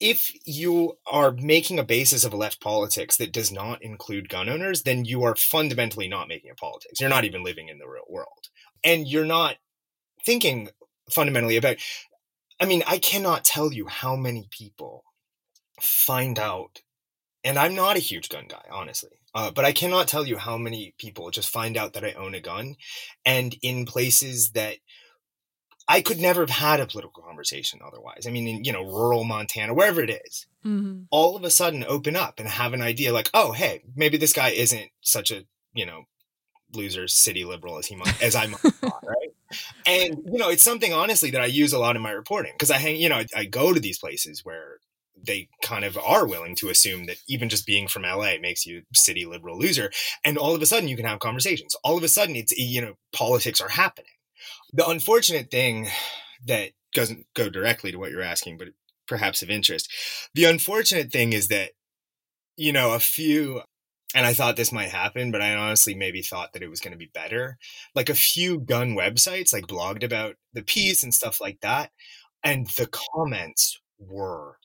if 0.00 0.32
you 0.44 0.98
are 1.06 1.32
making 1.32 1.78
a 1.78 1.84
basis 1.84 2.24
of 2.24 2.34
left 2.34 2.60
politics 2.60 3.16
that 3.16 3.32
does 3.32 3.50
not 3.50 3.82
include 3.82 4.28
gun 4.28 4.48
owners, 4.48 4.82
then 4.82 5.04
you 5.04 5.24
are 5.24 5.34
fundamentally 5.34 6.08
not 6.08 6.28
making 6.28 6.50
a 6.50 6.54
politics. 6.54 7.00
You're 7.00 7.10
not 7.10 7.24
even 7.24 7.42
living 7.42 7.68
in 7.68 7.78
the 7.78 7.88
real 7.88 8.04
world. 8.08 8.48
And 8.84 9.08
you're 9.08 9.24
not 9.24 9.56
thinking 10.24 10.68
fundamentally 11.10 11.56
about, 11.56 11.76
I 12.60 12.66
mean, 12.66 12.82
I 12.86 12.98
cannot 12.98 13.44
tell 13.44 13.72
you 13.72 13.86
how 13.86 14.16
many 14.16 14.48
people 14.50 15.04
find 15.80 16.38
out, 16.38 16.82
and 17.42 17.58
I'm 17.58 17.74
not 17.74 17.96
a 17.96 18.00
huge 18.00 18.28
gun 18.28 18.46
guy, 18.48 18.64
honestly. 18.70 19.18
Uh, 19.34 19.50
but 19.50 19.64
I 19.64 19.72
cannot 19.72 20.06
tell 20.06 20.24
you 20.24 20.38
how 20.38 20.56
many 20.56 20.94
people 20.96 21.30
just 21.30 21.50
find 21.50 21.76
out 21.76 21.94
that 21.94 22.04
I 22.04 22.12
own 22.12 22.34
a 22.34 22.40
gun 22.40 22.76
and 23.24 23.56
in 23.62 23.84
places 23.84 24.52
that 24.52 24.76
I 25.88 26.00
could 26.00 26.18
never 26.18 26.42
have 26.42 26.50
had 26.50 26.80
a 26.80 26.86
political 26.86 27.22
conversation 27.22 27.80
otherwise. 27.84 28.26
I 28.26 28.30
mean, 28.30 28.46
in, 28.46 28.64
you 28.64 28.72
know, 28.72 28.84
rural 28.84 29.24
Montana, 29.24 29.74
wherever 29.74 30.00
it 30.00 30.22
is, 30.24 30.46
mm-hmm. 30.64 31.02
all 31.10 31.36
of 31.36 31.44
a 31.44 31.50
sudden 31.50 31.84
open 31.86 32.16
up 32.16 32.38
and 32.38 32.48
have 32.48 32.72
an 32.72 32.80
idea 32.80 33.12
like, 33.12 33.28
oh, 33.34 33.52
hey, 33.52 33.82
maybe 33.94 34.16
this 34.16 34.32
guy 34.32 34.50
isn't 34.50 34.90
such 35.02 35.30
a, 35.30 35.44
you 35.74 35.84
know, 35.84 36.04
loser 36.72 37.06
city 37.08 37.44
liberal 37.44 37.78
as 37.78 37.86
he 37.86 37.96
might, 37.96 38.22
as 38.22 38.34
I 38.34 38.46
might 38.46 38.60
thought, 38.60 39.04
right? 39.04 39.23
And, 39.86 40.22
you 40.26 40.38
know, 40.38 40.48
it's 40.48 40.62
something 40.62 40.92
honestly 40.92 41.30
that 41.30 41.40
I 41.40 41.46
use 41.46 41.72
a 41.72 41.78
lot 41.78 41.96
in 41.96 42.02
my 42.02 42.10
reporting 42.10 42.52
because 42.54 42.70
I 42.70 42.78
hang, 42.78 42.96
you 42.96 43.08
know, 43.08 43.16
I, 43.16 43.26
I 43.36 43.44
go 43.44 43.72
to 43.72 43.80
these 43.80 43.98
places 43.98 44.44
where 44.44 44.78
they 45.26 45.48
kind 45.62 45.84
of 45.84 45.96
are 45.98 46.26
willing 46.26 46.54
to 46.56 46.68
assume 46.68 47.06
that 47.06 47.16
even 47.28 47.48
just 47.48 47.66
being 47.66 47.88
from 47.88 48.02
LA 48.02 48.34
makes 48.40 48.66
you 48.66 48.82
city 48.94 49.24
liberal 49.24 49.58
loser. 49.58 49.90
And 50.24 50.36
all 50.36 50.54
of 50.54 50.62
a 50.62 50.66
sudden 50.66 50.88
you 50.88 50.96
can 50.96 51.06
have 51.06 51.20
conversations. 51.20 51.74
All 51.82 51.96
of 51.96 52.02
a 52.02 52.08
sudden 52.08 52.36
it's, 52.36 52.52
you 52.52 52.80
know, 52.80 52.94
politics 53.12 53.60
are 53.60 53.70
happening. 53.70 54.10
The 54.72 54.86
unfortunate 54.86 55.50
thing 55.50 55.88
that 56.46 56.70
doesn't 56.92 57.26
go 57.34 57.48
directly 57.48 57.92
to 57.92 57.98
what 57.98 58.10
you're 58.10 58.22
asking, 58.22 58.58
but 58.58 58.68
perhaps 59.06 59.42
of 59.42 59.50
interest. 59.50 59.90
The 60.34 60.44
unfortunate 60.44 61.10
thing 61.10 61.32
is 61.32 61.48
that, 61.48 61.70
you 62.56 62.72
know, 62.72 62.94
a 62.94 63.00
few, 63.00 63.62
and 64.14 64.24
I 64.24 64.32
thought 64.32 64.56
this 64.56 64.72
might 64.72 64.90
happen, 64.90 65.32
but 65.32 65.42
I 65.42 65.54
honestly 65.54 65.94
maybe 65.94 66.22
thought 66.22 66.52
that 66.52 66.62
it 66.62 66.70
was 66.70 66.80
going 66.80 66.92
to 66.92 66.98
be 66.98 67.10
better. 67.12 67.58
Like 67.94 68.08
a 68.08 68.14
few 68.14 68.60
gun 68.60 68.94
websites, 68.94 69.52
like 69.52 69.66
blogged 69.66 70.04
about 70.04 70.36
the 70.52 70.62
piece 70.62 71.02
and 71.02 71.12
stuff 71.12 71.40
like 71.40 71.60
that. 71.60 71.90
And 72.44 72.68
the 72.78 72.88
comments 73.14 73.80
were 73.98 74.58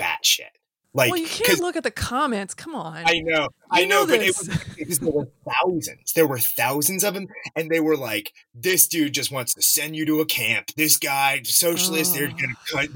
batshit. 0.00 0.54
Like, 0.94 1.10
well, 1.10 1.20
you 1.20 1.26
can't 1.26 1.60
look 1.60 1.76
at 1.76 1.84
the 1.84 1.90
comments. 1.90 2.52
Come 2.52 2.74
on. 2.74 3.02
I 3.06 3.20
know, 3.20 3.44
you 3.44 3.48
I 3.70 3.84
know, 3.86 4.04
know 4.04 4.08
but 4.08 4.20
it 4.20 4.36
was 4.36 4.98
there 4.98 5.10
were 5.10 5.28
thousands. 5.48 6.12
There 6.12 6.26
were 6.26 6.38
thousands 6.38 7.02
of 7.02 7.14
them, 7.14 7.28
and 7.56 7.70
they 7.70 7.80
were 7.80 7.96
like, 7.96 8.34
"This 8.54 8.86
dude 8.86 9.14
just 9.14 9.32
wants 9.32 9.54
to 9.54 9.62
send 9.62 9.96
you 9.96 10.04
to 10.04 10.20
a 10.20 10.26
camp. 10.26 10.68
This 10.76 10.98
guy, 10.98 11.40
socialist, 11.44 12.14
oh. 12.14 12.18
they're 12.18 12.28
gonna 12.28 12.56
cut. 12.70 12.90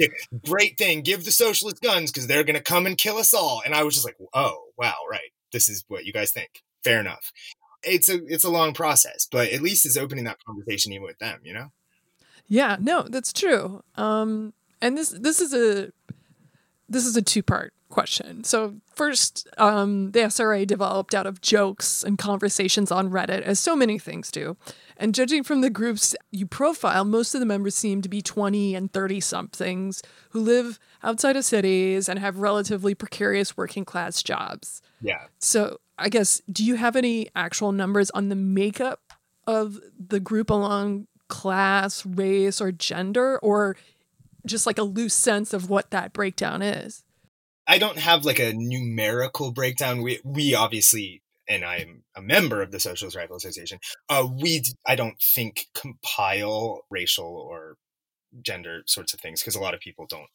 Great 0.44 0.76
thing, 0.76 1.00
give 1.00 1.24
the 1.24 1.30
socialist 1.30 1.80
guns 1.80 2.12
because 2.12 2.26
they're 2.26 2.44
gonna 2.44 2.60
come 2.60 2.84
and 2.84 2.98
kill 2.98 3.16
us 3.16 3.32
all." 3.32 3.62
And 3.64 3.74
I 3.74 3.82
was 3.82 3.94
just 3.94 4.04
like, 4.04 4.18
"Oh, 4.34 4.58
wow, 4.76 4.96
right. 5.10 5.32
This 5.52 5.68
is 5.68 5.84
what 5.88 6.04
you 6.04 6.12
guys 6.12 6.32
think. 6.32 6.62
Fair 6.84 7.00
enough." 7.00 7.32
It's 7.82 8.08
a 8.08 8.24
it's 8.26 8.44
a 8.44 8.50
long 8.50 8.74
process, 8.74 9.26
but 9.30 9.50
at 9.50 9.62
least 9.62 9.86
it's 9.86 9.96
opening 9.96 10.24
that 10.24 10.38
conversation 10.44 10.92
even 10.92 11.04
with 11.06 11.18
them. 11.18 11.40
You 11.44 11.54
know? 11.54 11.72
Yeah. 12.48 12.76
No, 12.80 13.02
that's 13.02 13.32
true. 13.32 13.82
Um, 13.96 14.54
and 14.80 14.96
this 14.96 15.10
this 15.10 15.40
is 15.40 15.54
a 15.54 15.92
this 16.88 17.06
is 17.06 17.16
a 17.16 17.22
two 17.22 17.42
part 17.42 17.72
question. 17.88 18.44
So, 18.44 18.74
first, 18.94 19.48
um, 19.58 20.10
the 20.12 20.20
SRA 20.20 20.66
developed 20.66 21.14
out 21.14 21.26
of 21.26 21.40
jokes 21.40 22.02
and 22.02 22.18
conversations 22.18 22.90
on 22.90 23.10
Reddit, 23.10 23.42
as 23.42 23.60
so 23.60 23.76
many 23.76 23.98
things 23.98 24.30
do. 24.30 24.56
And 24.96 25.14
judging 25.14 25.42
from 25.42 25.60
the 25.60 25.70
groups 25.70 26.14
you 26.30 26.46
profile, 26.46 27.04
most 27.04 27.34
of 27.34 27.40
the 27.40 27.46
members 27.46 27.74
seem 27.74 28.02
to 28.02 28.08
be 28.08 28.22
20 28.22 28.74
and 28.74 28.92
30 28.92 29.20
somethings 29.20 30.02
who 30.30 30.40
live 30.40 30.78
outside 31.02 31.36
of 31.36 31.44
cities 31.44 32.08
and 32.08 32.18
have 32.18 32.38
relatively 32.38 32.94
precarious 32.94 33.56
working 33.56 33.84
class 33.84 34.22
jobs. 34.22 34.82
Yeah. 35.00 35.24
So, 35.38 35.78
I 35.98 36.08
guess, 36.08 36.40
do 36.50 36.64
you 36.64 36.76
have 36.76 36.96
any 36.96 37.28
actual 37.34 37.72
numbers 37.72 38.10
on 38.10 38.28
the 38.28 38.36
makeup 38.36 39.00
of 39.46 39.78
the 39.98 40.20
group 40.20 40.50
along 40.50 41.06
class, 41.28 42.04
race, 42.04 42.60
or 42.60 42.72
gender? 42.72 43.38
Or 43.38 43.76
just 44.46 44.66
like 44.66 44.78
a 44.78 44.82
loose 44.82 45.14
sense 45.14 45.52
of 45.52 45.68
what 45.68 45.90
that 45.90 46.12
breakdown 46.12 46.62
is. 46.62 47.02
I 47.66 47.78
don't 47.78 47.98
have 47.98 48.24
like 48.24 48.38
a 48.38 48.52
numerical 48.54 49.52
breakdown. 49.52 50.02
We 50.02 50.20
we 50.24 50.54
obviously, 50.54 51.22
and 51.48 51.64
I'm 51.64 52.04
a 52.14 52.22
member 52.22 52.62
of 52.62 52.70
the 52.70 52.80
Socialist 52.80 53.16
Rifle 53.16 53.36
Association. 53.36 53.78
Uh, 54.08 54.26
we 54.30 54.62
I 54.86 54.96
don't 54.96 55.20
think 55.20 55.66
compile 55.74 56.82
racial 56.90 57.26
or 57.26 57.76
gender 58.42 58.82
sorts 58.86 59.14
of 59.14 59.20
things 59.20 59.40
because 59.40 59.56
a 59.56 59.60
lot 59.60 59.74
of 59.74 59.80
people 59.80 60.06
don't 60.08 60.28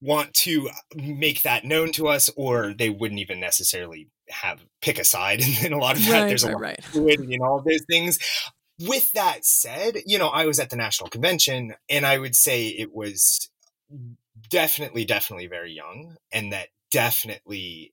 want 0.00 0.34
to 0.34 0.68
make 0.94 1.42
that 1.42 1.64
known 1.64 1.92
to 1.92 2.08
us, 2.08 2.28
or 2.36 2.74
they 2.74 2.90
wouldn't 2.90 3.20
even 3.20 3.40
necessarily 3.40 4.08
have 4.28 4.64
pick 4.80 4.98
a 4.98 5.04
side 5.04 5.42
in, 5.64 5.72
a 5.72 5.78
lot 5.78 5.96
of 5.96 6.04
that. 6.06 6.22
Right, 6.22 6.28
There's 6.28 6.44
a 6.44 6.48
right, 6.48 6.54
lot 6.54 6.62
right. 6.62 6.78
of 6.78 6.84
fluidity 6.86 7.34
in 7.34 7.42
all 7.42 7.58
of 7.58 7.64
those 7.64 7.84
things. 7.88 8.18
With 8.80 9.10
that 9.12 9.44
said, 9.44 9.98
you 10.06 10.18
know, 10.18 10.28
I 10.28 10.46
was 10.46 10.58
at 10.58 10.70
the 10.70 10.76
national 10.76 11.10
convention, 11.10 11.74
and 11.88 12.04
I 12.04 12.18
would 12.18 12.34
say 12.34 12.68
it 12.68 12.92
was 12.92 13.48
definitely, 14.52 15.06
definitely 15.06 15.46
very 15.46 15.72
young, 15.72 16.16
and 16.30 16.52
that 16.52 16.68
definitely. 16.92 17.92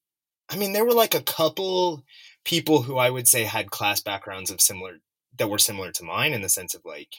I 0.50 0.58
mean, 0.58 0.74
there 0.74 0.86
were 0.86 0.94
like 0.94 1.16
a 1.16 1.22
couple 1.22 2.04
people 2.44 2.82
who 2.84 2.98
I 2.98 3.10
would 3.10 3.28
say 3.28 3.46
had 3.46 3.72
class 3.72 4.02
backgrounds 4.02 4.52
of 4.52 4.62
similar 4.62 4.98
that 5.38 5.50
were 5.50 5.58
similar 5.58 5.92
to 5.94 6.04
mine 6.04 6.34
in 6.34 6.42
the 6.42 6.50
sense 6.50 6.76
of 6.76 6.82
like, 6.84 7.16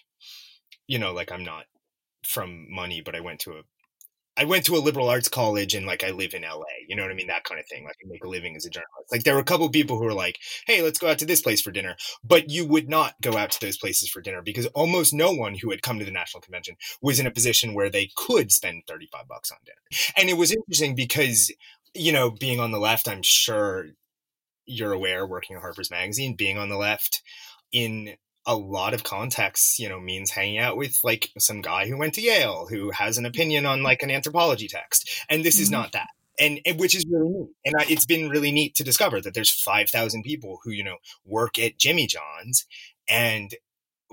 you 0.86 0.98
know, 0.98 1.12
like 1.12 1.32
I'm 1.32 1.44
not 1.44 1.64
from 2.24 2.66
money, 2.70 3.00
but 3.00 3.16
I 3.16 3.20
went 3.20 3.40
to 3.40 3.52
a 3.52 3.62
I 4.40 4.44
went 4.44 4.64
to 4.64 4.76
a 4.76 4.78
liberal 4.78 5.10
arts 5.10 5.28
college 5.28 5.74
and 5.74 5.84
like 5.84 6.02
I 6.02 6.12
live 6.12 6.32
in 6.32 6.44
LA, 6.44 6.64
you 6.88 6.96
know 6.96 7.02
what 7.02 7.10
I 7.10 7.14
mean? 7.14 7.26
That 7.26 7.44
kind 7.44 7.60
of 7.60 7.66
thing. 7.68 7.84
Like 7.84 7.96
I 8.02 8.08
make 8.08 8.24
a 8.24 8.28
living 8.28 8.56
as 8.56 8.64
a 8.64 8.70
journalist. 8.70 9.12
Like 9.12 9.24
there 9.24 9.34
were 9.34 9.40
a 9.40 9.44
couple 9.44 9.66
of 9.66 9.72
people 9.72 9.98
who 9.98 10.04
were 10.04 10.14
like, 10.14 10.38
hey, 10.66 10.80
let's 10.80 10.98
go 10.98 11.10
out 11.10 11.18
to 11.18 11.26
this 11.26 11.42
place 11.42 11.60
for 11.60 11.70
dinner. 11.70 11.94
But 12.24 12.48
you 12.48 12.66
would 12.66 12.88
not 12.88 13.16
go 13.20 13.36
out 13.36 13.50
to 13.50 13.60
those 13.60 13.76
places 13.76 14.08
for 14.08 14.22
dinner 14.22 14.40
because 14.40 14.64
almost 14.68 15.12
no 15.12 15.30
one 15.30 15.56
who 15.56 15.70
had 15.70 15.82
come 15.82 15.98
to 15.98 16.06
the 16.06 16.10
national 16.10 16.40
convention 16.40 16.76
was 17.02 17.20
in 17.20 17.26
a 17.26 17.30
position 17.30 17.74
where 17.74 17.90
they 17.90 18.08
could 18.16 18.50
spend 18.50 18.84
35 18.88 19.28
bucks 19.28 19.52
on 19.52 19.58
dinner. 19.66 20.12
And 20.16 20.30
it 20.30 20.38
was 20.38 20.52
interesting 20.52 20.94
because, 20.94 21.52
you 21.92 22.10
know, 22.10 22.30
being 22.30 22.60
on 22.60 22.70
the 22.70 22.80
left, 22.80 23.08
I'm 23.08 23.22
sure 23.22 23.88
you're 24.64 24.94
aware, 24.94 25.26
working 25.26 25.56
at 25.56 25.62
Harper's 25.62 25.90
Magazine, 25.90 26.34
being 26.34 26.56
on 26.56 26.70
the 26.70 26.78
left 26.78 27.22
in 27.72 28.14
a 28.50 28.56
lot 28.56 28.94
of 28.94 29.04
contexts, 29.04 29.78
you 29.78 29.88
know, 29.88 30.00
means 30.00 30.30
hanging 30.32 30.58
out 30.58 30.76
with 30.76 30.98
like 31.04 31.30
some 31.38 31.60
guy 31.62 31.86
who 31.88 31.96
went 31.96 32.14
to 32.14 32.20
Yale 32.20 32.66
who 32.68 32.90
has 32.90 33.16
an 33.16 33.24
opinion 33.24 33.64
on 33.64 33.84
like 33.84 34.02
an 34.02 34.10
anthropology 34.10 34.66
text. 34.66 35.08
And 35.28 35.44
this 35.44 35.60
is 35.60 35.68
Mhm. 35.68 35.72
not 35.72 35.92
that. 35.92 36.08
And, 36.36 36.60
and 36.66 36.80
which 36.80 36.96
is 36.96 37.06
really 37.08 37.28
neat. 37.28 37.50
And 37.64 37.74
I, 37.78 37.84
it's 37.88 38.06
been 38.06 38.28
really 38.28 38.50
neat 38.50 38.74
to 38.74 38.82
discover 38.84 39.20
that 39.20 39.34
there's 39.34 39.50
5,000 39.50 40.24
people 40.24 40.58
who, 40.64 40.70
you 40.72 40.82
know, 40.82 40.96
work 41.24 41.58
at 41.60 41.78
Jimmy 41.78 42.08
John's 42.08 42.66
and 43.08 43.54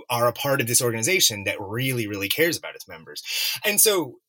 are 0.10 0.28
a 0.28 0.34
part 0.34 0.62
of 0.62 0.68
this 0.68 0.82
organization 0.84 1.46
that 1.46 1.60
really, 1.60 2.06
really 2.06 2.30
cares 2.30 2.58
about 2.58 2.76
its 2.76 2.88
members. 2.88 3.24
And 3.66 3.82
so 3.82 4.20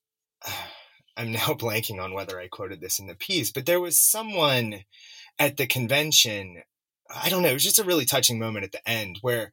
I'm 1.19 1.33
now 1.33 1.39
blanking 1.55 2.03
on 2.03 2.15
whether 2.15 2.41
I 2.41 2.49
quoted 2.49 2.81
this 2.81 2.99
in 2.99 3.09
the 3.09 3.15
piece, 3.15 3.51
but 3.53 3.67
there 3.67 3.81
was 3.81 4.01
someone 4.01 4.85
at 5.39 5.59
the 5.59 5.67
convention. 5.67 6.63
I 7.15 7.29
don't 7.29 7.43
know. 7.43 7.51
It 7.51 7.55
was 7.55 7.65
just 7.65 7.79
a 7.79 7.85
really 7.85 8.05
touching 8.07 8.39
moment 8.39 8.65
at 8.65 8.73
the 8.73 8.89
end 8.89 9.19
where 9.23 9.53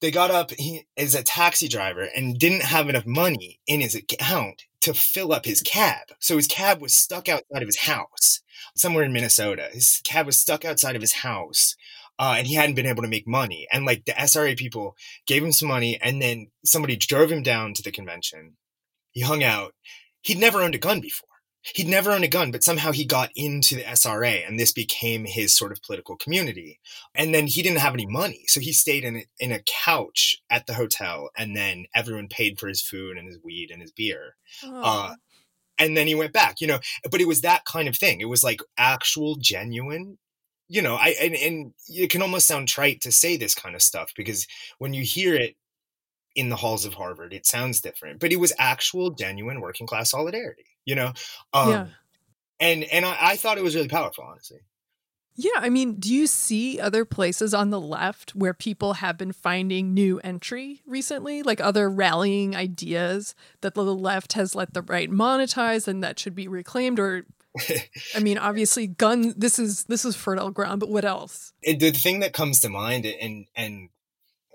they 0.00 0.10
got 0.10 0.30
up 0.30 0.50
he, 0.52 0.86
as 0.96 1.14
a 1.14 1.22
taxi 1.22 1.68
driver 1.68 2.08
and 2.14 2.38
didn't 2.38 2.62
have 2.62 2.88
enough 2.88 3.06
money 3.06 3.60
in 3.66 3.80
his 3.80 3.94
account 3.94 4.64
to 4.80 4.94
fill 4.94 5.32
up 5.32 5.44
his 5.44 5.62
cab. 5.62 6.08
So 6.20 6.36
his 6.36 6.46
cab 6.46 6.80
was 6.80 6.94
stuck 6.94 7.28
outside 7.28 7.62
of 7.62 7.68
his 7.68 7.80
house 7.80 8.40
somewhere 8.76 9.04
in 9.04 9.12
Minnesota. 9.12 9.68
His 9.72 10.00
cab 10.04 10.26
was 10.26 10.36
stuck 10.36 10.64
outside 10.64 10.96
of 10.96 11.02
his 11.02 11.12
house. 11.12 11.74
Uh, 12.18 12.36
and 12.38 12.46
he 12.46 12.54
hadn't 12.54 12.76
been 12.76 12.86
able 12.86 13.02
to 13.02 13.08
make 13.08 13.28
money. 13.28 13.66
And 13.70 13.84
like 13.84 14.06
the 14.06 14.12
SRA 14.12 14.56
people 14.56 14.96
gave 15.26 15.44
him 15.44 15.52
some 15.52 15.68
money 15.68 15.98
and 16.00 16.22
then 16.22 16.46
somebody 16.64 16.96
drove 16.96 17.30
him 17.30 17.42
down 17.42 17.74
to 17.74 17.82
the 17.82 17.92
convention. 17.92 18.56
He 19.10 19.20
hung 19.20 19.44
out. 19.44 19.74
He'd 20.22 20.38
never 20.38 20.62
owned 20.62 20.74
a 20.74 20.78
gun 20.78 21.00
before. 21.00 21.25
He'd 21.74 21.88
never 21.88 22.12
owned 22.12 22.24
a 22.24 22.28
gun, 22.28 22.50
but 22.50 22.62
somehow 22.62 22.92
he 22.92 23.04
got 23.04 23.30
into 23.34 23.74
the 23.74 23.82
SRA 23.82 24.46
and 24.46 24.58
this 24.58 24.72
became 24.72 25.24
his 25.24 25.54
sort 25.54 25.72
of 25.72 25.82
political 25.82 26.16
community. 26.16 26.80
And 27.14 27.34
then 27.34 27.46
he 27.46 27.62
didn't 27.62 27.80
have 27.80 27.94
any 27.94 28.06
money. 28.06 28.44
So 28.46 28.60
he 28.60 28.72
stayed 28.72 29.04
in 29.04 29.16
a, 29.16 29.24
in 29.38 29.52
a 29.52 29.62
couch 29.62 30.40
at 30.48 30.66
the 30.66 30.74
hotel 30.74 31.30
and 31.36 31.56
then 31.56 31.86
everyone 31.94 32.28
paid 32.28 32.58
for 32.58 32.68
his 32.68 32.82
food 32.82 33.16
and 33.16 33.26
his 33.26 33.38
weed 33.42 33.70
and 33.70 33.82
his 33.82 33.92
beer. 33.92 34.36
Aw. 34.64 35.10
Uh, 35.10 35.14
and 35.78 35.96
then 35.96 36.06
he 36.06 36.14
went 36.14 36.32
back, 36.32 36.60
you 36.60 36.66
know, 36.66 36.78
but 37.10 37.20
it 37.20 37.28
was 37.28 37.42
that 37.42 37.64
kind 37.64 37.88
of 37.88 37.96
thing. 37.96 38.20
It 38.20 38.28
was 38.28 38.42
like 38.42 38.60
actual 38.78 39.36
genuine, 39.36 40.18
you 40.68 40.82
know, 40.82 40.94
I, 40.94 41.14
and, 41.20 41.34
and 41.34 41.72
it 41.88 42.10
can 42.10 42.22
almost 42.22 42.46
sound 42.46 42.68
trite 42.68 43.02
to 43.02 43.12
say 43.12 43.36
this 43.36 43.54
kind 43.54 43.74
of 43.74 43.82
stuff 43.82 44.12
because 44.16 44.46
when 44.78 44.94
you 44.94 45.02
hear 45.02 45.34
it 45.34 45.56
in 46.36 46.50
the 46.50 46.56
halls 46.56 46.84
of 46.84 46.94
Harvard, 46.94 47.32
it 47.32 47.46
sounds 47.46 47.80
different, 47.80 48.20
but 48.20 48.30
it 48.30 48.36
was 48.36 48.52
actual 48.58 49.10
genuine 49.10 49.60
working 49.60 49.86
class 49.86 50.10
solidarity, 50.10 50.66
you 50.84 50.94
know? 50.94 51.12
Um, 51.52 51.70
yeah. 51.70 51.86
and, 52.60 52.84
and 52.84 53.04
I, 53.04 53.16
I 53.20 53.36
thought 53.36 53.58
it 53.58 53.64
was 53.64 53.74
really 53.74 53.88
powerful, 53.88 54.22
honestly. 54.22 54.60
Yeah, 55.38 55.50
I 55.56 55.68
mean, 55.68 55.96
do 55.96 56.14
you 56.14 56.26
see 56.26 56.80
other 56.80 57.04
places 57.04 57.52
on 57.52 57.68
the 57.70 57.80
left 57.80 58.34
where 58.34 58.54
people 58.54 58.94
have 58.94 59.18
been 59.18 59.32
finding 59.32 59.92
new 59.92 60.18
entry 60.20 60.80
recently, 60.86 61.42
like 61.42 61.60
other 61.60 61.90
rallying 61.90 62.56
ideas 62.56 63.34
that 63.60 63.74
the 63.74 63.84
left 63.84 64.32
has 64.32 64.54
let 64.54 64.72
the 64.72 64.80
right 64.80 65.10
monetize 65.10 65.86
and 65.86 66.02
that 66.02 66.18
should 66.18 66.34
be 66.34 66.48
reclaimed? 66.48 66.98
Or, 66.98 67.26
I 68.14 68.20
mean, 68.20 68.38
obviously, 68.38 68.86
gun. 68.86 69.34
This 69.36 69.58
is 69.58 69.84
this 69.84 70.06
is 70.06 70.16
fertile 70.16 70.50
ground, 70.50 70.80
but 70.80 70.88
what 70.88 71.04
else? 71.04 71.52
it, 71.62 71.80
the 71.80 71.90
thing 71.90 72.20
that 72.20 72.32
comes 72.32 72.60
to 72.60 72.70
mind 72.70 73.04
and 73.04 73.46
and 73.54 73.90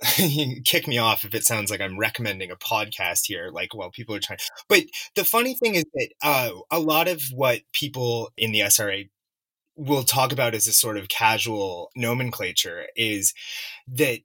kick 0.65 0.87
me 0.87 0.97
off 0.97 1.23
if 1.23 1.35
it 1.35 1.43
sounds 1.45 1.69
like 1.69 1.81
I'm 1.81 1.97
recommending 1.97 2.49
a 2.51 2.55
podcast 2.55 3.21
here, 3.25 3.49
like 3.51 3.73
while 3.75 3.91
people 3.91 4.15
are 4.15 4.19
trying. 4.19 4.39
But 4.67 4.83
the 5.15 5.23
funny 5.23 5.53
thing 5.55 5.75
is 5.75 5.85
that 5.93 6.09
uh, 6.23 6.51
a 6.71 6.79
lot 6.79 7.07
of 7.07 7.21
what 7.33 7.61
people 7.73 8.31
in 8.37 8.51
the 8.51 8.61
SRA 8.61 9.09
will 9.75 10.03
talk 10.03 10.31
about 10.31 10.53
as 10.55 10.67
a 10.67 10.73
sort 10.73 10.97
of 10.97 11.07
casual 11.09 11.91
nomenclature 11.95 12.85
is 12.95 13.33
that 13.87 14.19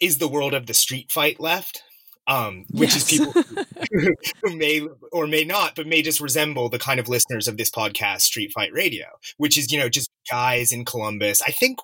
is 0.00 0.18
the 0.18 0.28
world 0.28 0.54
of 0.54 0.66
the 0.66 0.74
street 0.74 1.10
fight 1.10 1.40
left, 1.40 1.82
um, 2.26 2.64
which 2.70 2.94
is 2.96 3.10
Yes. 3.10 3.18
people 3.18 3.42
who 4.42 4.56
may 4.56 4.86
or 5.12 5.26
may 5.26 5.44
not, 5.44 5.74
but 5.74 5.86
may 5.86 6.02
just 6.02 6.20
resemble 6.20 6.68
the 6.68 6.78
kind 6.78 7.00
of 7.00 7.08
listeners 7.08 7.48
of 7.48 7.56
this 7.56 7.70
podcast, 7.70 8.22
Street 8.22 8.52
Fight 8.54 8.72
Radio, 8.72 9.06
which 9.38 9.58
is, 9.58 9.72
you 9.72 9.78
know, 9.78 9.88
just 9.88 10.10
guys 10.30 10.72
in 10.72 10.84
Columbus. 10.84 11.42
I 11.42 11.50
think 11.50 11.78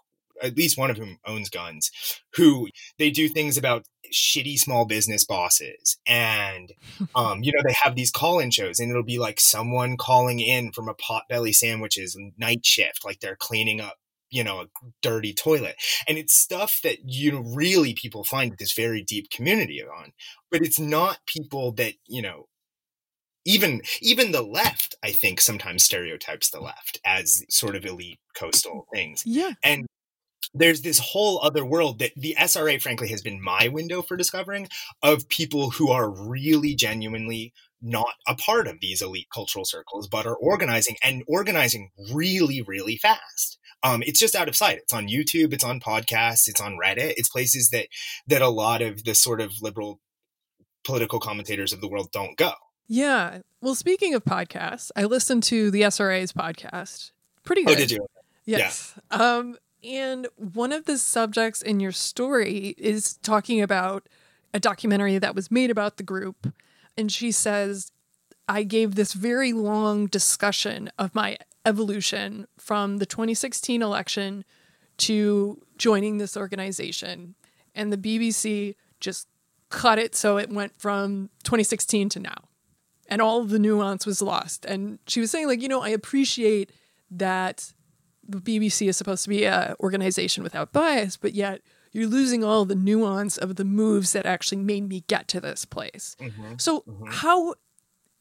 at 0.45 0.57
least 0.57 0.79
one 0.79 0.91
of 0.91 0.97
whom 0.99 1.19
owns 1.27 1.49
guns, 1.51 1.91
who 2.35 2.69
they 2.99 3.11
do 3.11 3.29
things 3.29 3.57
about 3.57 3.87
shitty 4.13 4.59
small 4.59 4.85
business 4.85 5.25
bosses. 5.25 5.97
And, 6.07 6.73
um, 7.15 7.43
you 7.43 7.53
know, 7.53 7.63
they 7.67 7.75
have 7.83 7.97
these 7.97 8.11
call 8.11 8.39
in 8.39 8.51
shows 8.51 8.79
and 8.79 8.91
it'll 8.91 9.03
be 9.03 9.19
like 9.19 9.41
someone 9.41 9.97
calling 9.97 10.41
in 10.41 10.73
from 10.73 10.89
a 10.89 10.95
potbelly 10.95 11.55
sandwiches 11.55 12.17
night 12.39 12.65
shift, 12.65 13.05
like 13.05 13.21
they're 13.21 13.37
cleaning 13.37 13.81
up 13.81 13.97
you 14.31 14.43
know 14.43 14.61
a 14.63 14.67
dirty 15.01 15.33
toilet 15.33 15.77
and 16.09 16.19
it's 16.19 16.35
stuff 16.35 16.81
that 16.83 16.97
you 17.05 17.31
know 17.31 17.45
really 17.55 17.95
people 17.95 18.25
find 18.25 18.57
this 18.59 18.73
very 18.73 19.03
deep 19.03 19.31
community 19.31 19.81
on 19.83 20.13
but 20.51 20.63
it's 20.63 20.81
not 20.81 21.19
people 21.27 21.71
that 21.73 21.93
you 22.07 22.23
know 22.23 22.47
even 23.45 23.81
even 24.01 24.33
the 24.33 24.43
left 24.43 24.97
i 25.05 25.13
think 25.13 25.41
sometimes 25.41 25.85
stereotypes 25.85 26.51
the 26.51 26.61
left 26.61 26.99
as 27.05 27.45
sort 27.49 27.77
of 27.77 27.85
elite 27.85 28.19
coastal 28.35 28.87
things 28.93 29.23
Yeah. 29.27 29.53
and 29.63 29.87
there's 30.53 30.83
this 30.83 30.99
whole 30.99 31.41
other 31.43 31.65
world 31.65 31.99
that 32.01 32.13
the 32.17 32.37
SRA, 32.39 32.81
frankly, 32.81 33.09
has 33.09 33.23
been 33.23 33.43
my 33.43 33.69
window 33.69 34.03
for 34.03 34.17
discovering 34.17 34.69
of 35.03 35.29
people 35.29 35.71
who 35.71 35.91
are 35.91 36.11
really 36.11 36.75
genuinely 36.75 37.53
not 37.81 38.15
a 38.27 38.35
part 38.35 38.67
of 38.67 38.81
these 38.81 39.03
elite 39.03 39.29
cultural 39.33 39.65
circles, 39.65 40.09
but 40.09 40.27
are 40.27 40.37
organizing 40.37 40.97
and 41.03 41.23
organizing 41.29 41.91
really, 42.13 42.63
really 42.63 42.97
fast. 42.97 43.59
Um, 43.83 44.03
it's 44.03 44.19
just 44.19 44.35
out 44.35 44.49
of 44.49 44.57
sight. 44.57 44.79
It's 44.79 44.93
on 44.93 45.09
YouTube, 45.09 45.53
it's 45.53 45.65
on 45.65 45.81
podcasts, 45.81 46.49
it's 46.49 46.61
on 46.61 46.79
Reddit. 46.83 47.15
It's 47.17 47.29
places 47.29 47.69
that 47.71 47.89
that 48.27 48.41
a 48.41 48.49
lot 48.49 48.81
of 48.81 49.05
the 49.05 49.15
sort 49.15 49.41
of 49.41 49.53
liberal 49.61 50.01
political 50.85 51.21
commentators 51.21 51.73
of 51.73 51.81
the 51.81 51.89
world 51.89 52.11
don't 52.11 52.37
go. 52.37 52.53
Yeah. 52.89 53.41
Well, 53.61 53.75
speaking 53.75 54.15
of 54.15 54.25
podcasts, 54.25 54.91
I 54.97 55.05
listened 55.05 55.43
to 55.45 55.71
the 55.71 55.83
SRA's 55.83 56.33
podcast. 56.33 57.13
Pretty 57.45 57.65
good. 57.65 57.77
Oh, 57.77 57.79
did 57.79 57.91
you? 57.91 58.07
Yes. 58.47 58.95
Um, 59.11 59.57
and 59.85 60.27
one 60.37 60.73
of 60.73 60.87
the 60.87 60.99
subjects 60.99 61.61
in 61.61 61.81
your 61.81 61.93
story 61.93 62.75
is 62.79 63.15
talking 63.19 63.61
about 63.61 64.09
a 64.53 64.61
documentary 64.61 65.19
that 65.19 65.35
was 65.35 65.51
made 65.51 65.71
about 65.71 65.97
the 65.97 66.03
group. 66.03 66.53
And 66.97 67.11
she 67.11 67.33
says, 67.33 67.93
I 68.49 68.63
gave 68.63 68.95
this 68.95 69.13
very 69.13 69.53
long 69.53 70.07
discussion 70.07 70.91
of 70.99 71.15
my 71.15 71.39
evolution 71.67 72.47
from 72.57 72.99
the 72.99 73.07
2016 73.07 73.83
election 73.83 74.45
to 74.99 75.61
joining 75.77 76.19
this 76.19 76.37
organization. 76.37 77.35
And 77.75 77.93
the 77.93 77.97
BBC 77.97 78.77
just 79.01 79.29
cut 79.71 79.99
it 79.99 80.15
so 80.15 80.37
it 80.37 80.51
went 80.51 80.79
from 80.79 81.31
2016 81.43 82.11
to 82.11 82.21
now. 82.21 82.49
And 83.09 83.21
all 83.21 83.45
the 83.45 83.59
nuance 83.59 84.07
was 84.07 84.23
lost. 84.23 84.65
And 84.65 84.99
she 85.07 85.21
was 85.21 85.31
saying, 85.31 85.49
like, 85.49 85.61
you 85.61 85.69
know, 85.69 85.83
I 85.83 85.91
appreciate 85.91 86.71
that 87.11 87.73
the 88.29 88.39
BBC 88.39 88.89
is 88.89 88.97
supposed 88.97 89.23
to 89.25 89.29
be 89.29 89.45
a 89.45 89.75
organization 89.81 90.43
without 90.43 90.73
bias, 90.73 91.17
but 91.17 91.35
yet 91.35 91.61
you're 91.93 92.09
losing 92.09 92.43
all 92.43 92.65
the 92.65 92.75
nuance 92.75 93.37
of 93.37 93.57
the 93.57 93.65
moves 93.65 94.13
that 94.13 94.27
actually 94.27 94.59
made 94.59 94.89
me 94.89 95.05
get 95.07 95.29
to 95.29 95.41
this 95.41 95.65
place. 95.65 96.17
Mhm. 96.21 96.61
So, 96.61 96.81
Mhm. 96.89 97.09
how, 97.13 97.55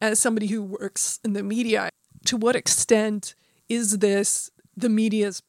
as 0.00 0.20
somebody 0.20 0.46
who 0.48 0.62
works 0.62 1.18
in 1.24 1.32
the 1.32 1.42
media, 1.42 1.90
to 2.26 2.36
what 2.36 2.54
extent 2.56 3.34
is 3.68 3.98
this 3.98 4.50
the 4.76 4.88
media's 4.88 5.42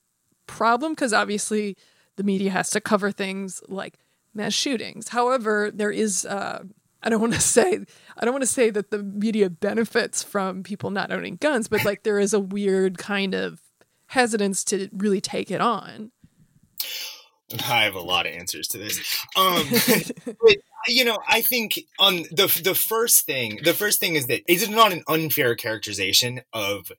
problem? 0.48 0.94
Because 0.94 1.14
obviously, 1.14 1.78
the 2.16 2.24
media 2.24 2.52
has 2.52 2.70
to 2.72 2.82
cover 2.82 3.12
things 3.12 3.62
like 3.68 3.98
mass 4.34 4.54
shootings. 4.54 5.10
However, 5.10 5.70
there 5.74 5.92
is, 5.92 6.26
uh, 6.26 6.64
I 7.04 7.10
don't 7.10 7.22
want 7.26 7.34
to 7.34 7.42
say 7.42 7.86
I 8.18 8.26
don't 8.26 8.34
want 8.34 8.44
to 8.44 8.48
say 8.48 8.70
that 8.72 8.90
the 8.90 9.04
media 9.04 9.50
benefits 9.50 10.24
from 10.24 10.64
people 10.64 10.90
not 10.90 11.12
owning 11.12 11.36
guns, 11.36 11.68
but 11.68 11.84
like 11.86 12.04
there 12.04 12.20
is 12.20 12.34
a 12.34 12.40
weird 12.40 12.98
kind 12.98 13.36
of 13.36 13.62
hesitance 14.16 14.64
to 14.66 14.90
really 14.92 15.22
take 15.22 15.52
it 15.52 15.62
on. 15.62 16.12
I 17.54 17.84
have 17.84 17.96
a 17.96 18.02
lot 18.02 18.26
of 18.26 18.34
answers 18.34 18.68
to 18.70 18.78
this. 18.78 19.00
Um, 19.36 19.68
but 20.26 20.56
you 20.88 21.06
know, 21.06 21.18
I 21.28 21.42
think 21.42 21.80
on 22.00 22.24
the 22.32 22.62
the 22.64 22.74
first 22.74 23.26
thing, 23.26 23.60
the 23.64 23.74
first 23.74 24.00
thing 24.00 24.16
is 24.16 24.28
that 24.28 24.42
is 24.52 24.64
it 24.64 24.72
not 24.72 24.92
an 24.92 25.04
unfair 25.08 25.54
characterization 25.56 26.42
of 26.54 26.92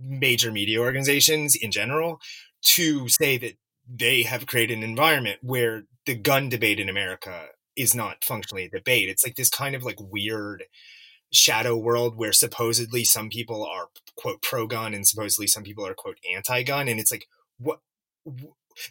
major 0.00 0.50
media 0.50 0.80
organizations 0.80 1.54
in 1.54 1.70
general 1.70 2.20
to 2.62 3.08
say 3.08 3.38
that 3.38 3.56
they 3.88 4.22
have 4.22 4.46
created 4.46 4.78
an 4.78 4.84
environment 4.84 5.38
where 5.42 5.84
the 6.06 6.14
gun 6.14 6.48
debate 6.48 6.80
in 6.80 6.88
America 6.88 7.46
is 7.76 7.94
not 7.94 8.24
functionally 8.24 8.64
a 8.64 8.70
debate. 8.70 9.08
It's 9.08 9.24
like 9.24 9.36
this 9.36 9.50
kind 9.50 9.74
of 9.74 9.84
like 9.84 9.98
weird 10.00 10.64
shadow 11.32 11.76
world 11.76 12.16
where 12.16 12.32
supposedly 12.32 13.04
some 13.04 13.28
people 13.28 13.64
are 13.64 13.88
quote 14.16 14.40
pro 14.42 14.66
gun 14.66 14.94
and 14.94 15.06
supposedly 15.06 15.46
some 15.46 15.62
people 15.62 15.86
are 15.86 15.94
quote 15.94 16.18
anti 16.32 16.62
gun 16.62 16.88
and 16.88 17.00
it's 17.00 17.10
like 17.10 17.26
what 17.58 17.80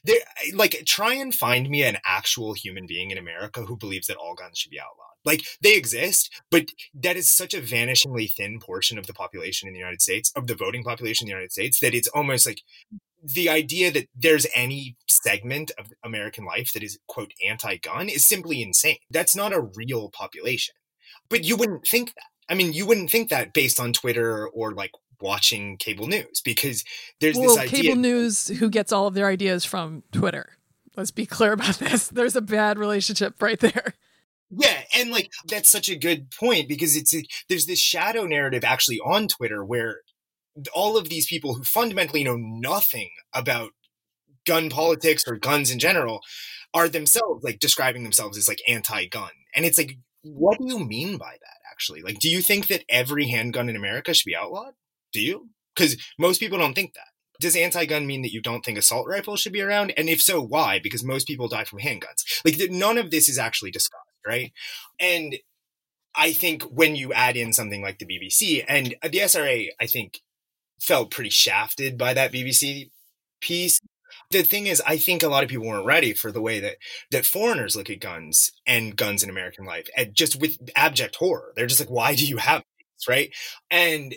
there 0.03 0.19
like 0.53 0.83
try 0.85 1.13
and 1.13 1.33
find 1.33 1.69
me 1.69 1.83
an 1.83 1.97
actual 2.05 2.53
human 2.53 2.85
being 2.85 3.11
in 3.11 3.17
America 3.17 3.63
who 3.63 3.77
believes 3.77 4.07
that 4.07 4.17
all 4.17 4.35
guns 4.35 4.57
should 4.57 4.71
be 4.71 4.79
outlawed. 4.79 5.13
Like 5.25 5.43
they 5.61 5.75
exist, 5.75 6.29
but 6.51 6.65
that 6.93 7.15
is 7.15 7.29
such 7.29 7.53
a 7.53 7.61
vanishingly 7.61 8.31
thin 8.31 8.59
portion 8.59 8.97
of 8.97 9.07
the 9.07 9.13
population 9.13 9.67
in 9.67 9.73
the 9.73 9.79
United 9.79 10.01
States, 10.01 10.31
of 10.35 10.47
the 10.47 10.55
voting 10.55 10.83
population 10.83 11.25
in 11.25 11.29
the 11.29 11.35
United 11.35 11.51
States, 11.51 11.79
that 11.79 11.93
it's 11.93 12.09
almost 12.09 12.45
like 12.45 12.61
the 13.23 13.47
idea 13.47 13.89
that 13.89 14.07
there's 14.13 14.45
any 14.53 14.97
segment 15.07 15.71
of 15.77 15.93
American 16.03 16.43
life 16.43 16.71
that 16.73 16.83
is 16.83 16.99
quote 17.07 17.31
anti-gun 17.47 18.09
is 18.09 18.25
simply 18.25 18.61
insane. 18.61 18.97
That's 19.09 19.35
not 19.35 19.53
a 19.53 19.61
real 19.61 20.09
population. 20.09 20.75
But 21.29 21.43
you 21.43 21.55
wouldn't 21.55 21.87
think 21.87 22.13
that. 22.15 22.25
I 22.49 22.55
mean, 22.55 22.73
you 22.73 22.85
wouldn't 22.85 23.09
think 23.09 23.29
that 23.29 23.53
based 23.53 23.79
on 23.79 23.93
Twitter 23.93 24.47
or 24.47 24.73
like 24.73 24.91
watching 25.21 25.77
cable 25.77 26.07
news 26.07 26.41
because 26.43 26.83
there's 27.19 27.37
well, 27.37 27.55
this 27.55 27.57
idea. 27.57 27.83
Cable 27.83 27.95
news 27.95 28.47
who 28.47 28.69
gets 28.69 28.91
all 28.91 29.07
of 29.07 29.13
their 29.13 29.27
ideas 29.27 29.65
from 29.65 30.03
Twitter. 30.11 30.57
Let's 30.95 31.11
be 31.11 31.25
clear 31.25 31.53
about 31.53 31.75
this. 31.79 32.07
There's 32.09 32.35
a 32.35 32.41
bad 32.41 32.77
relationship 32.77 33.41
right 33.41 33.59
there. 33.59 33.95
Yeah, 34.55 34.81
and 34.95 35.09
like 35.09 35.31
that's 35.47 35.71
such 35.71 35.89
a 35.89 35.95
good 35.95 36.29
point 36.29 36.67
because 36.67 36.95
it's 36.95 37.15
a, 37.15 37.23
there's 37.49 37.65
this 37.65 37.79
shadow 37.79 38.25
narrative 38.25 38.63
actually 38.63 38.99
on 38.99 39.27
Twitter 39.27 39.65
where 39.65 40.01
all 40.75 40.97
of 40.97 41.09
these 41.09 41.25
people 41.25 41.55
who 41.55 41.63
fundamentally 41.63 42.23
know 42.23 42.35
nothing 42.37 43.09
about 43.33 43.71
gun 44.45 44.69
politics 44.69 45.23
or 45.27 45.37
guns 45.37 45.71
in 45.71 45.79
general 45.79 46.21
are 46.73 46.87
themselves 46.87 47.43
like 47.43 47.59
describing 47.59 48.03
themselves 48.03 48.37
as 48.37 48.47
like 48.47 48.61
anti-gun. 48.67 49.29
And 49.55 49.65
it's 49.65 49.77
like 49.77 49.97
what 50.23 50.57
do 50.57 50.65
you 50.65 50.79
mean 50.79 51.17
by 51.17 51.33
that 51.39 51.57
actually? 51.71 52.01
Like 52.01 52.19
do 52.19 52.29
you 52.29 52.41
think 52.41 52.67
that 52.67 52.83
every 52.89 53.27
handgun 53.27 53.69
in 53.69 53.75
America 53.75 54.13
should 54.13 54.25
be 54.25 54.35
outlawed? 54.35 54.73
Do 55.11 55.21
you? 55.21 55.49
Cuz 55.75 55.97
most 56.17 56.39
people 56.39 56.57
don't 56.57 56.73
think 56.73 56.93
that. 56.93 57.07
Does 57.39 57.55
anti-gun 57.55 58.05
mean 58.05 58.21
that 58.21 58.31
you 58.31 58.41
don't 58.41 58.63
think 58.63 58.77
assault 58.77 59.07
rifles 59.07 59.41
should 59.41 59.53
be 59.53 59.61
around? 59.61 59.93
And 59.97 60.07
if 60.07 60.21
so, 60.21 60.41
why? 60.41 60.79
Because 60.79 61.03
most 61.03 61.27
people 61.27 61.47
die 61.47 61.65
from 61.65 61.79
handguns. 61.79 62.23
Like 62.45 62.57
none 62.69 62.97
of 62.97 63.11
this 63.11 63.27
is 63.27 63.37
actually 63.37 63.71
discussed, 63.71 64.03
right? 64.25 64.53
And 64.99 65.37
I 66.15 66.31
think 66.31 66.63
when 66.63 66.95
you 66.95 67.11
add 67.11 67.35
in 67.35 67.53
something 67.53 67.81
like 67.81 67.99
the 67.99 68.05
BBC 68.05 68.63
and 68.67 68.95
the 69.01 69.17
SRA, 69.17 69.69
I 69.81 69.87
think 69.87 70.21
felt 70.79 71.11
pretty 71.11 71.31
shafted 71.31 71.97
by 71.97 72.13
that 72.13 72.31
BBC 72.31 72.91
piece. 73.41 73.79
The 74.33 74.43
thing 74.43 74.67
is, 74.67 74.81
I 74.85 74.97
think 74.97 75.21
a 75.21 75.27
lot 75.27 75.43
of 75.43 75.49
people 75.49 75.67
weren't 75.67 75.85
ready 75.85 76.13
for 76.13 76.31
the 76.31 76.41
way 76.41 76.59
that 76.59 76.77
that 77.11 77.25
foreigners 77.25 77.75
look 77.75 77.89
at 77.89 77.99
guns 77.99 78.51
and 78.65 78.95
guns 78.95 79.23
in 79.23 79.29
American 79.29 79.65
life, 79.65 79.87
and 79.95 80.15
just 80.15 80.41
with 80.41 80.57
abject 80.75 81.15
horror. 81.17 81.53
They're 81.55 81.67
just 81.67 81.79
like, 81.79 81.89
"Why 81.89 82.15
do 82.15 82.25
you 82.25 82.37
have 82.37 82.63
these?" 82.77 83.07
Right? 83.07 83.33
And 83.69 84.15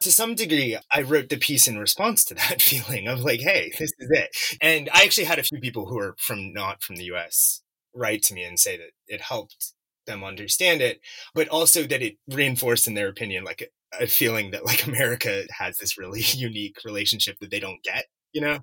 to 0.00 0.10
some 0.12 0.34
degree, 0.34 0.76
I 0.90 1.02
wrote 1.02 1.28
the 1.28 1.36
piece 1.36 1.68
in 1.68 1.78
response 1.78 2.24
to 2.26 2.34
that 2.48 2.62
feeling 2.62 3.06
of 3.08 3.20
like, 3.20 3.40
"Hey, 3.40 3.72
this 3.78 3.92
is 3.98 4.10
it." 4.10 4.30
And 4.60 4.88
I 4.92 5.02
actually 5.04 5.24
had 5.24 5.38
a 5.38 5.44
few 5.44 5.60
people 5.60 5.86
who 5.86 5.98
are 5.98 6.16
from 6.18 6.52
not 6.52 6.82
from 6.82 6.96
the 6.96 7.04
U.S. 7.04 7.62
write 7.94 8.22
to 8.24 8.34
me 8.34 8.44
and 8.44 8.58
say 8.58 8.76
that 8.78 8.92
it 9.08 9.20
helped 9.20 9.74
them 10.06 10.24
understand 10.24 10.80
it, 10.82 11.00
but 11.34 11.48
also 11.48 11.84
that 11.84 12.02
it 12.02 12.16
reinforced 12.28 12.88
in 12.88 12.94
their 12.94 13.08
opinion 13.08 13.44
like 13.44 13.70
a 14.00 14.06
feeling 14.06 14.50
that 14.52 14.64
like 14.64 14.86
America 14.86 15.44
has 15.58 15.78
this 15.78 15.98
really 15.98 16.22
unique 16.34 16.78
relationship 16.84 17.36
that 17.40 17.50
they 17.50 17.60
don't 17.60 17.82
get, 17.84 18.06
you 18.32 18.40
know? 18.40 18.60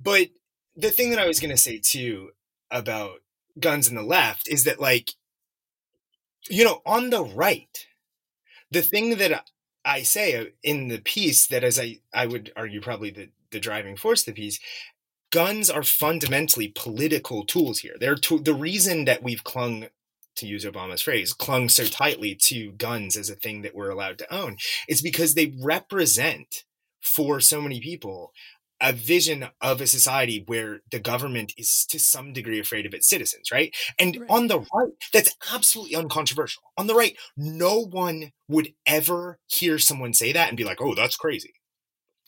But 0.00 0.28
the 0.76 0.90
thing 0.90 1.10
that 1.10 1.18
I 1.18 1.26
was 1.26 1.40
going 1.40 1.50
to 1.50 1.56
say 1.56 1.80
too 1.82 2.30
about 2.70 3.20
guns 3.60 3.88
in 3.88 3.94
the 3.94 4.02
left 4.02 4.48
is 4.48 4.64
that 4.64 4.80
like, 4.80 5.10
you 6.48 6.64
know, 6.64 6.82
on 6.84 7.10
the 7.10 7.22
right, 7.22 7.86
the 8.70 8.82
thing 8.82 9.16
that 9.18 9.44
I 9.84 10.02
say 10.02 10.36
uh, 10.36 10.46
in 10.62 10.88
the 10.88 10.98
piece 10.98 11.46
that 11.48 11.64
as 11.64 11.78
I, 11.78 11.98
I 12.14 12.26
would 12.26 12.52
argue 12.56 12.80
probably 12.80 13.10
the, 13.10 13.28
the 13.50 13.60
driving 13.60 13.96
force 13.96 14.22
of 14.22 14.34
the 14.34 14.40
piece, 14.40 14.58
guns 15.30 15.70
are 15.70 15.82
fundamentally 15.82 16.72
political 16.74 17.44
tools 17.44 17.80
here. 17.80 17.96
They're 17.98 18.14
to, 18.16 18.38
the 18.38 18.54
reason 18.54 19.04
that 19.04 19.22
we've 19.22 19.44
clung 19.44 19.86
to 20.36 20.46
use 20.46 20.64
Obama's 20.64 21.02
phrase, 21.02 21.32
clung 21.32 21.68
so 21.68 21.84
tightly 21.84 22.34
to 22.34 22.72
guns 22.72 23.16
as 23.16 23.28
a 23.28 23.34
thing 23.34 23.62
that 23.62 23.74
we're 23.74 23.90
allowed 23.90 24.18
to 24.18 24.34
own 24.34 24.56
is 24.88 25.02
because 25.02 25.34
they 25.34 25.54
represent 25.60 26.64
for 27.00 27.40
so 27.40 27.60
many 27.60 27.80
people 27.80 28.32
a 28.82 28.92
vision 28.92 29.46
of 29.60 29.80
a 29.80 29.86
society 29.86 30.42
where 30.46 30.80
the 30.90 30.98
government 30.98 31.52
is 31.56 31.86
to 31.86 31.98
some 31.98 32.32
degree 32.32 32.58
afraid 32.58 32.84
of 32.84 32.92
its 32.92 33.08
citizens, 33.08 33.52
right? 33.52 33.74
And 33.98 34.18
right. 34.20 34.30
on 34.30 34.48
the 34.48 34.58
right, 34.58 34.92
that's 35.12 35.36
absolutely 35.54 35.94
uncontroversial. 35.94 36.62
On 36.76 36.88
the 36.88 36.94
right, 36.94 37.16
no 37.36 37.78
one 37.78 38.32
would 38.48 38.74
ever 38.84 39.38
hear 39.46 39.78
someone 39.78 40.12
say 40.12 40.32
that 40.32 40.48
and 40.48 40.56
be 40.56 40.64
like, 40.64 40.80
oh, 40.80 40.94
that's 40.94 41.16
crazy. 41.16 41.54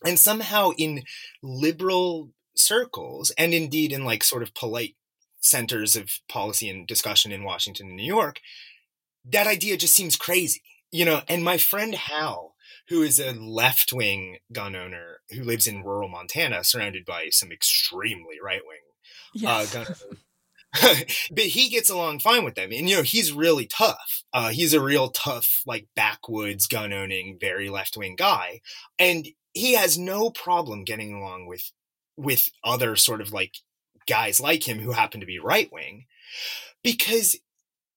And 0.06 0.18
somehow 0.18 0.70
in 0.78 1.02
liberal 1.42 2.30
circles, 2.56 3.32
and 3.36 3.52
indeed 3.52 3.92
in 3.92 4.04
like 4.04 4.22
sort 4.22 4.44
of 4.44 4.54
polite 4.54 4.94
centers 5.40 5.96
of 5.96 6.08
policy 6.28 6.70
and 6.70 6.86
discussion 6.86 7.32
in 7.32 7.44
Washington 7.44 7.88
and 7.88 7.96
New 7.96 8.04
York, 8.04 8.40
that 9.24 9.46
idea 9.46 9.76
just 9.76 9.94
seems 9.94 10.16
crazy, 10.16 10.62
you 10.92 11.04
know. 11.04 11.22
And 11.28 11.42
my 11.42 11.58
friend 11.58 11.94
Hal, 11.94 12.53
who 12.88 13.02
is 13.02 13.18
a 13.18 13.32
left 13.32 13.92
wing 13.92 14.38
gun 14.52 14.76
owner 14.76 15.20
who 15.30 15.42
lives 15.42 15.66
in 15.66 15.82
rural 15.82 16.08
Montana, 16.08 16.64
surrounded 16.64 17.04
by 17.04 17.28
some 17.30 17.50
extremely 17.50 18.36
right 18.42 18.62
wing 18.66 19.46
uh, 19.48 19.60
yes. 19.60 19.74
uh, 19.74 19.84
gun 19.84 19.94
but 21.30 21.44
he 21.44 21.68
gets 21.68 21.88
along 21.88 22.18
fine 22.18 22.44
with 22.44 22.54
them. 22.54 22.70
And, 22.72 22.88
you 22.88 22.96
know, 22.96 23.02
he's 23.02 23.32
really 23.32 23.66
tough. 23.66 24.24
Uh, 24.32 24.48
he's 24.48 24.74
a 24.74 24.80
real 24.80 25.08
tough, 25.08 25.62
like 25.66 25.86
backwoods 25.94 26.66
gun 26.66 26.92
owning, 26.92 27.38
very 27.40 27.70
left 27.70 27.96
wing 27.96 28.16
guy. 28.16 28.60
And 28.98 29.28
he 29.52 29.74
has 29.74 29.96
no 29.96 30.30
problem 30.30 30.84
getting 30.84 31.14
along 31.14 31.46
with, 31.46 31.70
with 32.16 32.50
other 32.64 32.96
sort 32.96 33.20
of 33.20 33.32
like 33.32 33.58
guys 34.08 34.40
like 34.40 34.66
him 34.66 34.80
who 34.80 34.92
happen 34.92 35.20
to 35.20 35.26
be 35.26 35.38
right 35.38 35.72
wing 35.72 36.06
because 36.82 37.36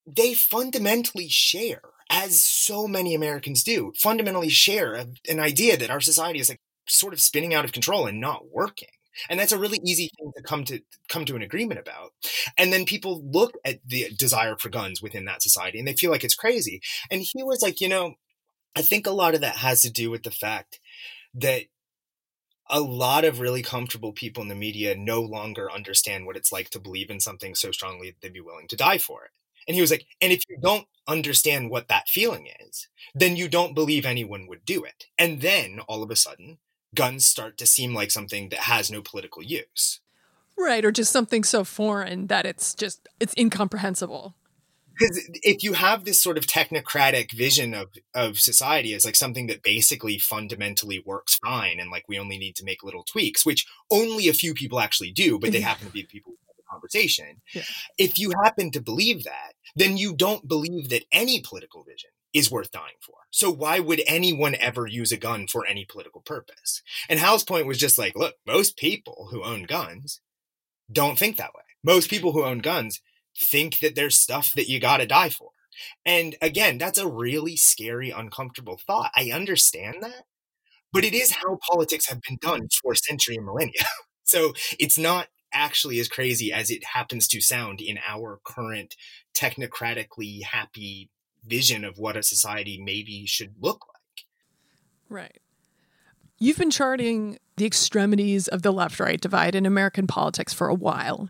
they 0.05 0.33
fundamentally 0.33 1.27
share 1.27 1.81
as 2.09 2.39
so 2.39 2.87
many 2.87 3.13
Americans 3.13 3.63
do 3.63 3.91
fundamentally 3.97 4.49
share 4.49 4.93
a, 4.95 5.07
an 5.29 5.39
idea 5.39 5.77
that 5.77 5.89
our 5.89 6.01
society 6.01 6.39
is 6.39 6.49
like 6.49 6.61
sort 6.87 7.13
of 7.13 7.19
spinning 7.19 7.53
out 7.53 7.65
of 7.65 7.73
control 7.73 8.07
and 8.07 8.19
not 8.19 8.49
working. 8.51 8.89
And 9.29 9.39
that's 9.39 9.51
a 9.51 9.57
really 9.57 9.79
easy 9.83 10.09
thing 10.17 10.31
to 10.37 10.43
come 10.43 10.63
to 10.65 10.79
come 11.09 11.25
to 11.25 11.35
an 11.35 11.41
agreement 11.41 11.79
about. 11.79 12.11
And 12.57 12.71
then 12.71 12.85
people 12.85 13.21
look 13.23 13.53
at 13.65 13.79
the 13.85 14.09
desire 14.15 14.55
for 14.57 14.69
guns 14.69 15.01
within 15.01 15.25
that 15.25 15.41
society 15.41 15.79
and 15.79 15.87
they 15.87 15.93
feel 15.93 16.11
like 16.11 16.23
it's 16.23 16.35
crazy. 16.35 16.81
And 17.09 17.21
he 17.21 17.43
was 17.43 17.61
like 17.61 17.81
you 17.81 17.89
know 17.89 18.13
i 18.75 18.81
think 18.81 19.07
a 19.07 19.11
lot 19.11 19.33
of 19.33 19.41
that 19.41 19.57
has 19.57 19.81
to 19.81 19.91
do 19.91 20.11
with 20.11 20.23
the 20.23 20.31
fact 20.31 20.79
that 21.33 21.63
a 22.69 22.79
lot 22.81 23.23
of 23.23 23.39
really 23.39 23.61
comfortable 23.63 24.11
people 24.11 24.43
in 24.43 24.49
the 24.49 24.55
media 24.55 24.95
no 24.95 25.21
longer 25.21 25.71
understand 25.71 26.25
what 26.25 26.35
it's 26.35 26.51
like 26.51 26.69
to 26.69 26.79
believe 26.79 27.09
in 27.09 27.19
something 27.19 27.55
so 27.55 27.71
strongly 27.71 28.09
that 28.09 28.21
they'd 28.21 28.33
be 28.33 28.41
willing 28.41 28.67
to 28.67 28.75
die 28.75 28.97
for 28.97 29.23
it. 29.23 29.31
And 29.67 29.75
he 29.75 29.81
was 29.81 29.91
like, 29.91 30.05
and 30.21 30.31
if 30.31 30.43
you 30.49 30.57
don't 30.61 30.87
understand 31.07 31.69
what 31.69 31.87
that 31.87 32.07
feeling 32.07 32.47
is, 32.67 32.87
then 33.13 33.35
you 33.35 33.47
don't 33.47 33.75
believe 33.75 34.05
anyone 34.05 34.47
would 34.47 34.65
do 34.65 34.83
it. 34.83 35.05
And 35.17 35.41
then 35.41 35.79
all 35.87 36.03
of 36.03 36.11
a 36.11 36.15
sudden, 36.15 36.57
guns 36.95 37.25
start 37.25 37.57
to 37.57 37.65
seem 37.65 37.93
like 37.93 38.11
something 38.11 38.49
that 38.49 38.59
has 38.59 38.91
no 38.91 39.01
political 39.01 39.43
use. 39.43 39.99
Right, 40.57 40.83
or 40.83 40.91
just 40.91 41.11
something 41.11 41.43
so 41.43 41.63
foreign 41.63 42.27
that 42.27 42.45
it's 42.45 42.73
just 42.73 43.07
it's 43.19 43.35
incomprehensible 43.37 44.33
because 44.97 45.29
if 45.43 45.63
you 45.63 45.73
have 45.73 46.03
this 46.03 46.21
sort 46.21 46.37
of 46.37 46.45
technocratic 46.45 47.31
vision 47.31 47.73
of 47.73 47.89
of 48.13 48.39
society 48.39 48.93
as 48.93 49.05
like 49.05 49.15
something 49.15 49.47
that 49.47 49.63
basically 49.63 50.17
fundamentally 50.17 51.03
works 51.05 51.35
fine 51.35 51.79
and 51.79 51.91
like 51.91 52.05
we 52.07 52.17
only 52.17 52.37
need 52.37 52.55
to 52.55 52.65
make 52.65 52.83
little 52.83 53.03
tweaks 53.03 53.45
which 53.45 53.67
only 53.91 54.27
a 54.27 54.33
few 54.33 54.53
people 54.53 54.79
actually 54.79 55.11
do 55.11 55.37
but 55.39 55.51
they 55.51 55.61
happen 55.69 55.87
to 55.87 55.93
be 55.93 56.01
the 56.01 56.07
people 56.07 56.31
who 56.31 56.37
have 56.37 56.46
the 56.46 56.46
conversation 56.77 57.41
yeah. 57.53 57.63
if 57.97 58.17
you 58.19 58.31
happen 58.43 58.71
to 58.71 58.81
believe 58.81 59.23
that 59.23 59.53
then 59.75 59.97
you 59.97 60.15
don't 60.15 60.47
believe 60.47 60.89
that 60.89 61.05
any 61.11 61.41
political 61.41 61.83
vision 61.83 62.09
is 62.33 62.51
worth 62.51 62.71
dying 62.71 62.99
for 63.01 63.15
so 63.31 63.49
why 63.49 63.79
would 63.79 64.01
anyone 64.05 64.55
ever 64.59 64.85
use 64.85 65.11
a 65.11 65.17
gun 65.17 65.47
for 65.47 65.65
any 65.65 65.85
political 65.85 66.21
purpose 66.21 66.81
and 67.09 67.19
hal's 67.19 67.43
point 67.43 67.65
was 67.65 67.77
just 67.77 67.97
like 67.97 68.15
look 68.15 68.35
most 68.45 68.77
people 68.77 69.29
who 69.31 69.43
own 69.43 69.63
guns 69.63 70.21
don't 70.91 71.17
think 71.17 71.37
that 71.37 71.53
way 71.55 71.63
most 71.83 72.09
people 72.09 72.33
who 72.33 72.43
own 72.43 72.59
guns 72.59 73.01
think 73.37 73.79
that 73.79 73.95
there's 73.95 74.17
stuff 74.17 74.51
that 74.55 74.67
you 74.67 74.79
got 74.79 74.97
to 74.97 75.05
die 75.05 75.29
for. 75.29 75.51
And 76.05 76.35
again, 76.41 76.77
that's 76.77 76.97
a 76.97 77.07
really 77.07 77.55
scary, 77.55 78.09
uncomfortable 78.09 78.79
thought. 78.85 79.11
I 79.15 79.31
understand 79.31 79.97
that, 80.01 80.23
but 80.91 81.05
it 81.05 81.13
is 81.13 81.31
how 81.31 81.59
politics 81.69 82.09
have 82.09 82.21
been 82.21 82.37
done 82.41 82.67
for 82.81 82.95
century 82.95 83.35
and 83.35 83.45
millennia. 83.45 83.85
so 84.23 84.53
it's 84.79 84.97
not 84.97 85.27
actually 85.53 85.99
as 85.99 86.07
crazy 86.07 86.51
as 86.51 86.69
it 86.69 86.83
happens 86.83 87.27
to 87.29 87.41
sound 87.41 87.81
in 87.81 87.97
our 88.07 88.39
current 88.43 88.95
technocratically 89.33 90.43
happy 90.43 91.09
vision 91.45 91.83
of 91.83 91.97
what 91.97 92.17
a 92.17 92.23
society 92.23 92.81
maybe 92.83 93.25
should 93.25 93.53
look 93.59 93.85
like. 93.87 94.25
Right. 95.09 95.39
You've 96.39 96.57
been 96.57 96.71
charting 96.71 97.39
the 97.55 97.65
extremities 97.65 98.47
of 98.47 98.61
the 98.61 98.71
left 98.71 98.99
right 98.99 99.19
divide 99.19 99.55
in 99.55 99.65
American 99.65 100.05
politics 100.05 100.53
for 100.53 100.67
a 100.67 100.75
while. 100.75 101.29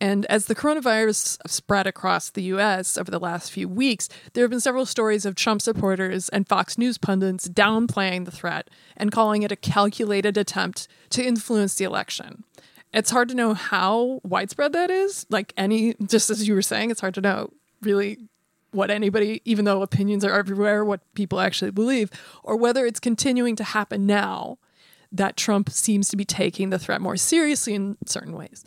And 0.00 0.24
as 0.26 0.46
the 0.46 0.54
coronavirus 0.54 1.38
spread 1.46 1.86
across 1.86 2.30
the 2.30 2.42
US 2.54 2.96
over 2.96 3.10
the 3.10 3.20
last 3.20 3.52
few 3.52 3.68
weeks, 3.68 4.08
there 4.32 4.42
have 4.42 4.50
been 4.50 4.60
several 4.60 4.86
stories 4.86 5.26
of 5.26 5.34
Trump 5.34 5.60
supporters 5.60 6.30
and 6.30 6.48
Fox 6.48 6.78
News 6.78 6.96
pundits 6.96 7.48
downplaying 7.48 8.24
the 8.24 8.30
threat 8.30 8.70
and 8.96 9.12
calling 9.12 9.42
it 9.42 9.52
a 9.52 9.56
calculated 9.56 10.38
attempt 10.38 10.88
to 11.10 11.24
influence 11.24 11.74
the 11.74 11.84
election. 11.84 12.44
It's 12.92 13.10
hard 13.10 13.28
to 13.28 13.34
know 13.34 13.54
how 13.54 14.20
widespread 14.24 14.72
that 14.72 14.90
is. 14.90 15.26
Like 15.30 15.52
any, 15.56 15.94
just 16.06 16.30
as 16.30 16.46
you 16.46 16.54
were 16.54 16.62
saying, 16.62 16.90
it's 16.90 17.00
hard 17.00 17.14
to 17.14 17.20
know 17.20 17.50
really 17.82 18.18
what 18.72 18.90
anybody, 18.90 19.42
even 19.44 19.64
though 19.64 19.82
opinions 19.82 20.24
are 20.24 20.32
everywhere, 20.32 20.84
what 20.84 21.00
people 21.14 21.40
actually 21.40 21.70
believe, 21.70 22.10
or 22.42 22.56
whether 22.56 22.86
it's 22.86 23.00
continuing 23.00 23.56
to 23.56 23.64
happen 23.64 24.06
now 24.06 24.58
that 25.12 25.36
Trump 25.36 25.70
seems 25.70 26.08
to 26.08 26.16
be 26.16 26.24
taking 26.24 26.70
the 26.70 26.78
threat 26.78 27.00
more 27.00 27.16
seriously 27.16 27.74
in 27.74 27.96
certain 28.06 28.32
ways. 28.32 28.64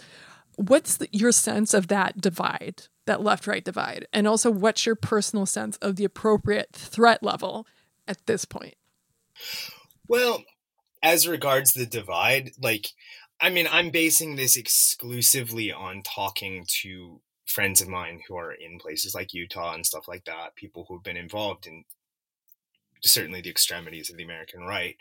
What's 0.57 0.97
the, 0.97 1.07
your 1.11 1.31
sense 1.31 1.73
of 1.73 1.87
that 1.87 2.19
divide, 2.19 2.83
that 3.05 3.23
left 3.23 3.47
right 3.47 3.63
divide? 3.63 4.07
And 4.13 4.27
also, 4.27 4.51
what's 4.51 4.85
your 4.85 4.95
personal 4.95 5.45
sense 5.45 5.77
of 5.77 5.95
the 5.95 6.03
appropriate 6.03 6.73
threat 6.73 7.23
level 7.23 7.65
at 8.07 8.25
this 8.25 8.45
point? 8.45 8.75
Well, 10.07 10.43
as 11.01 11.27
regards 11.27 11.73
the 11.73 11.85
divide, 11.85 12.51
like, 12.61 12.89
I 13.41 13.49
mean, 13.49 13.67
I'm 13.69 13.89
basing 13.89 14.35
this 14.35 14.55
exclusively 14.55 15.71
on 15.71 16.01
talking 16.03 16.65
to 16.81 17.21
friends 17.45 17.81
of 17.81 17.87
mine 17.87 18.21
who 18.27 18.35
are 18.35 18.53
in 18.53 18.79
places 18.79 19.13
like 19.13 19.33
Utah 19.33 19.73
and 19.73 19.85
stuff 19.85 20.07
like 20.07 20.25
that, 20.25 20.55
people 20.55 20.85
who've 20.87 21.03
been 21.03 21.17
involved 21.17 21.67
in 21.67 21.83
certainly 23.03 23.41
the 23.41 23.49
extremities 23.49 24.09
of 24.09 24.15
the 24.17 24.23
American 24.23 24.61
right. 24.61 24.95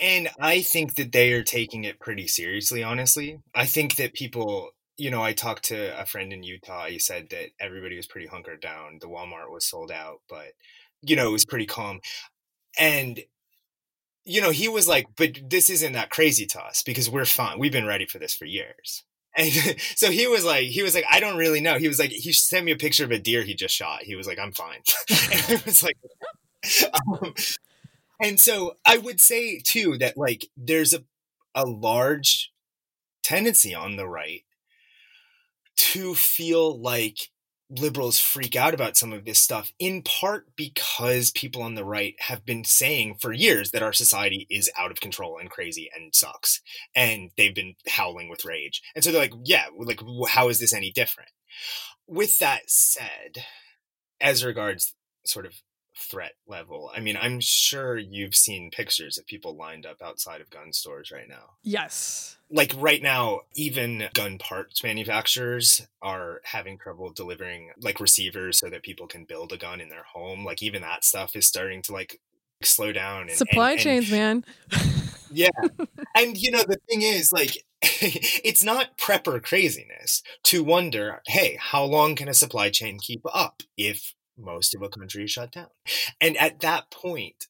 And 0.00 0.28
I 0.40 0.62
think 0.62 0.94
that 0.94 1.10
they 1.10 1.32
are 1.32 1.42
taking 1.42 1.84
it 1.84 1.98
pretty 1.98 2.28
seriously, 2.28 2.82
honestly. 2.82 3.40
I 3.54 3.66
think 3.66 3.96
that 3.96 4.14
people, 4.14 4.70
you 4.96 5.10
know, 5.10 5.22
I 5.22 5.32
talked 5.32 5.64
to 5.64 6.00
a 6.00 6.06
friend 6.06 6.32
in 6.32 6.44
Utah. 6.44 6.86
He 6.86 7.00
said 7.00 7.28
that 7.30 7.48
everybody 7.58 7.96
was 7.96 8.06
pretty 8.06 8.28
hunkered 8.28 8.60
down. 8.60 8.98
The 9.00 9.08
Walmart 9.08 9.50
was 9.50 9.66
sold 9.66 9.90
out, 9.90 10.20
but, 10.28 10.52
you 11.02 11.16
know, 11.16 11.28
it 11.28 11.32
was 11.32 11.44
pretty 11.44 11.66
calm. 11.66 12.00
And, 12.78 13.20
you 14.24 14.40
know, 14.40 14.50
he 14.50 14.68
was 14.68 14.88
like, 14.88 15.06
but 15.16 15.38
this 15.48 15.68
isn't 15.70 15.92
that 15.92 16.10
crazy 16.10 16.46
to 16.46 16.60
us 16.60 16.82
because 16.82 17.10
we're 17.10 17.24
fine. 17.24 17.58
We've 17.58 17.72
been 17.72 17.86
ready 17.86 18.06
for 18.06 18.18
this 18.18 18.34
for 18.34 18.46
years. 18.46 19.04
And 19.36 19.50
so 19.96 20.12
he 20.12 20.28
was 20.28 20.44
like, 20.44 20.68
he 20.68 20.84
was 20.84 20.94
like, 20.94 21.06
I 21.10 21.18
don't 21.18 21.36
really 21.36 21.60
know. 21.60 21.76
He 21.76 21.88
was 21.88 21.98
like, 21.98 22.10
he 22.12 22.32
sent 22.32 22.64
me 22.64 22.70
a 22.70 22.76
picture 22.76 23.02
of 23.02 23.10
a 23.10 23.18
deer 23.18 23.42
he 23.42 23.52
just 23.52 23.74
shot. 23.74 24.04
He 24.04 24.14
was 24.14 24.28
like, 24.28 24.38
I'm 24.38 24.52
fine. 24.52 24.78
and 25.10 25.58
I 25.58 25.62
was 25.66 25.82
like, 25.82 25.96
um, 27.22 27.34
and 28.20 28.38
so 28.38 28.76
I 28.86 28.98
would 28.98 29.20
say 29.20 29.58
too 29.58 29.98
that 29.98 30.16
like 30.16 30.48
there's 30.56 30.92
a 30.94 31.02
a 31.54 31.64
large 31.64 32.52
tendency 33.24 33.74
on 33.74 33.96
the 33.96 34.06
right 34.06 34.44
to 35.76 36.14
feel 36.14 36.80
like 36.80 37.30
liberals 37.78 38.18
freak 38.18 38.56
out 38.56 38.74
about 38.74 38.96
some 38.96 39.12
of 39.12 39.24
this 39.24 39.40
stuff 39.40 39.72
in 39.78 40.02
part 40.02 40.46
because 40.56 41.30
people 41.30 41.62
on 41.62 41.74
the 41.74 41.84
right 41.84 42.14
have 42.20 42.44
been 42.44 42.64
saying 42.64 43.16
for 43.20 43.32
years 43.32 43.70
that 43.70 43.82
our 43.82 43.92
society 43.92 44.46
is 44.50 44.70
out 44.78 44.90
of 44.90 45.00
control 45.00 45.38
and 45.38 45.50
crazy 45.50 45.90
and 45.94 46.14
sucks 46.14 46.60
and 46.94 47.30
they've 47.36 47.54
been 47.54 47.74
howling 47.88 48.28
with 48.28 48.44
rage 48.44 48.82
and 48.94 49.04
so 49.04 49.10
they're 49.10 49.20
like 49.20 49.34
yeah 49.44 49.66
like 49.78 50.00
how 50.28 50.48
is 50.48 50.60
this 50.60 50.74
any 50.74 50.90
different 50.90 51.30
with 52.06 52.38
that 52.38 52.62
said 52.66 53.44
as 54.20 54.44
regards 54.44 54.94
sort 55.24 55.46
of 55.46 55.54
threat 55.96 56.32
level. 56.46 56.90
I 56.94 57.00
mean, 57.00 57.16
I'm 57.20 57.40
sure 57.40 57.96
you've 57.96 58.34
seen 58.34 58.70
pictures 58.70 59.18
of 59.18 59.26
people 59.26 59.56
lined 59.56 59.86
up 59.86 59.98
outside 60.02 60.40
of 60.40 60.50
gun 60.50 60.72
stores 60.72 61.10
right 61.12 61.28
now. 61.28 61.50
Yes. 61.62 62.36
Like 62.54 62.72
right 62.78 63.02
now, 63.02 63.40
even 63.56 64.04
gun 64.14 64.38
parts 64.38 64.84
manufacturers 64.84 65.86
are 66.00 66.40
having 66.44 66.78
trouble 66.78 67.10
delivering 67.10 67.72
like 67.80 67.98
receivers 67.98 68.58
so 68.58 68.70
that 68.70 68.84
people 68.84 69.08
can 69.08 69.24
build 69.24 69.52
a 69.52 69.56
gun 69.56 69.80
in 69.80 69.88
their 69.88 70.04
home. 70.04 70.44
Like 70.44 70.62
even 70.62 70.82
that 70.82 71.04
stuff 71.04 71.34
is 71.34 71.48
starting 71.48 71.82
to 71.82 71.92
like 71.92 72.20
slow 72.62 72.92
down. 72.92 73.22
And, 73.22 73.32
Supply 73.32 73.72
and, 73.72 73.80
chains, 73.80 74.12
and, 74.12 74.44
man. 74.70 74.94
yeah. 75.32 75.48
And 76.16 76.40
you 76.40 76.52
know, 76.52 76.62
the 76.62 76.78
thing 76.88 77.02
is 77.02 77.32
like, 77.32 77.64
it's 77.82 78.62
not 78.62 78.96
prepper 78.96 79.42
craziness 79.42 80.22
to 80.44 80.62
wonder, 80.62 81.22
hey, 81.26 81.58
how 81.60 81.82
long 81.82 82.14
can 82.14 82.28
a 82.28 82.34
supply 82.34 82.70
chain 82.70 83.00
keep 83.00 83.22
up 83.34 83.64
if 83.76 84.14
most 84.38 84.76
of 84.76 84.82
a 84.82 84.88
country 84.88 85.24
is 85.24 85.32
shut 85.32 85.50
down. 85.50 85.70
And 86.20 86.36
at 86.36 86.60
that 86.60 86.92
point, 86.92 87.48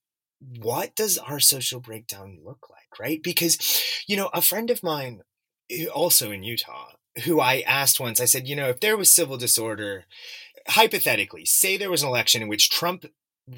what 0.61 0.95
does 0.95 1.19
our 1.19 1.41
social 1.41 1.81
breakdown 1.81 2.39
look 2.45 2.69
like, 2.71 2.84
right? 2.99 3.23
Because, 3.23 3.59
you 4.07 4.17
know, 4.17 4.31
a 4.33 4.43
friend 4.43 4.71
of 4.71 4.83
mine, 4.83 5.23
eh, 5.71 5.87
also 5.87 6.31
in 6.31 6.43
Utah, 6.43 6.93
who 7.25 7.41
I 7.41 7.61
asked 7.61 8.01
once, 8.01 8.21
I 8.21 8.25
said, 8.25 8.49
you 8.49 8.57
know, 8.57 8.69
if 8.69 8.81
there 8.81 8.97
was 8.97 9.15
civil 9.15 9.37
disorder, 9.37 10.05
hypothetically, 10.69 11.45
say 11.45 11.77
there 11.77 11.91
was 11.91 12.03
an 12.03 12.09
election 12.09 12.43
in 12.43 12.49
which 12.49 12.71
Trump 12.71 13.07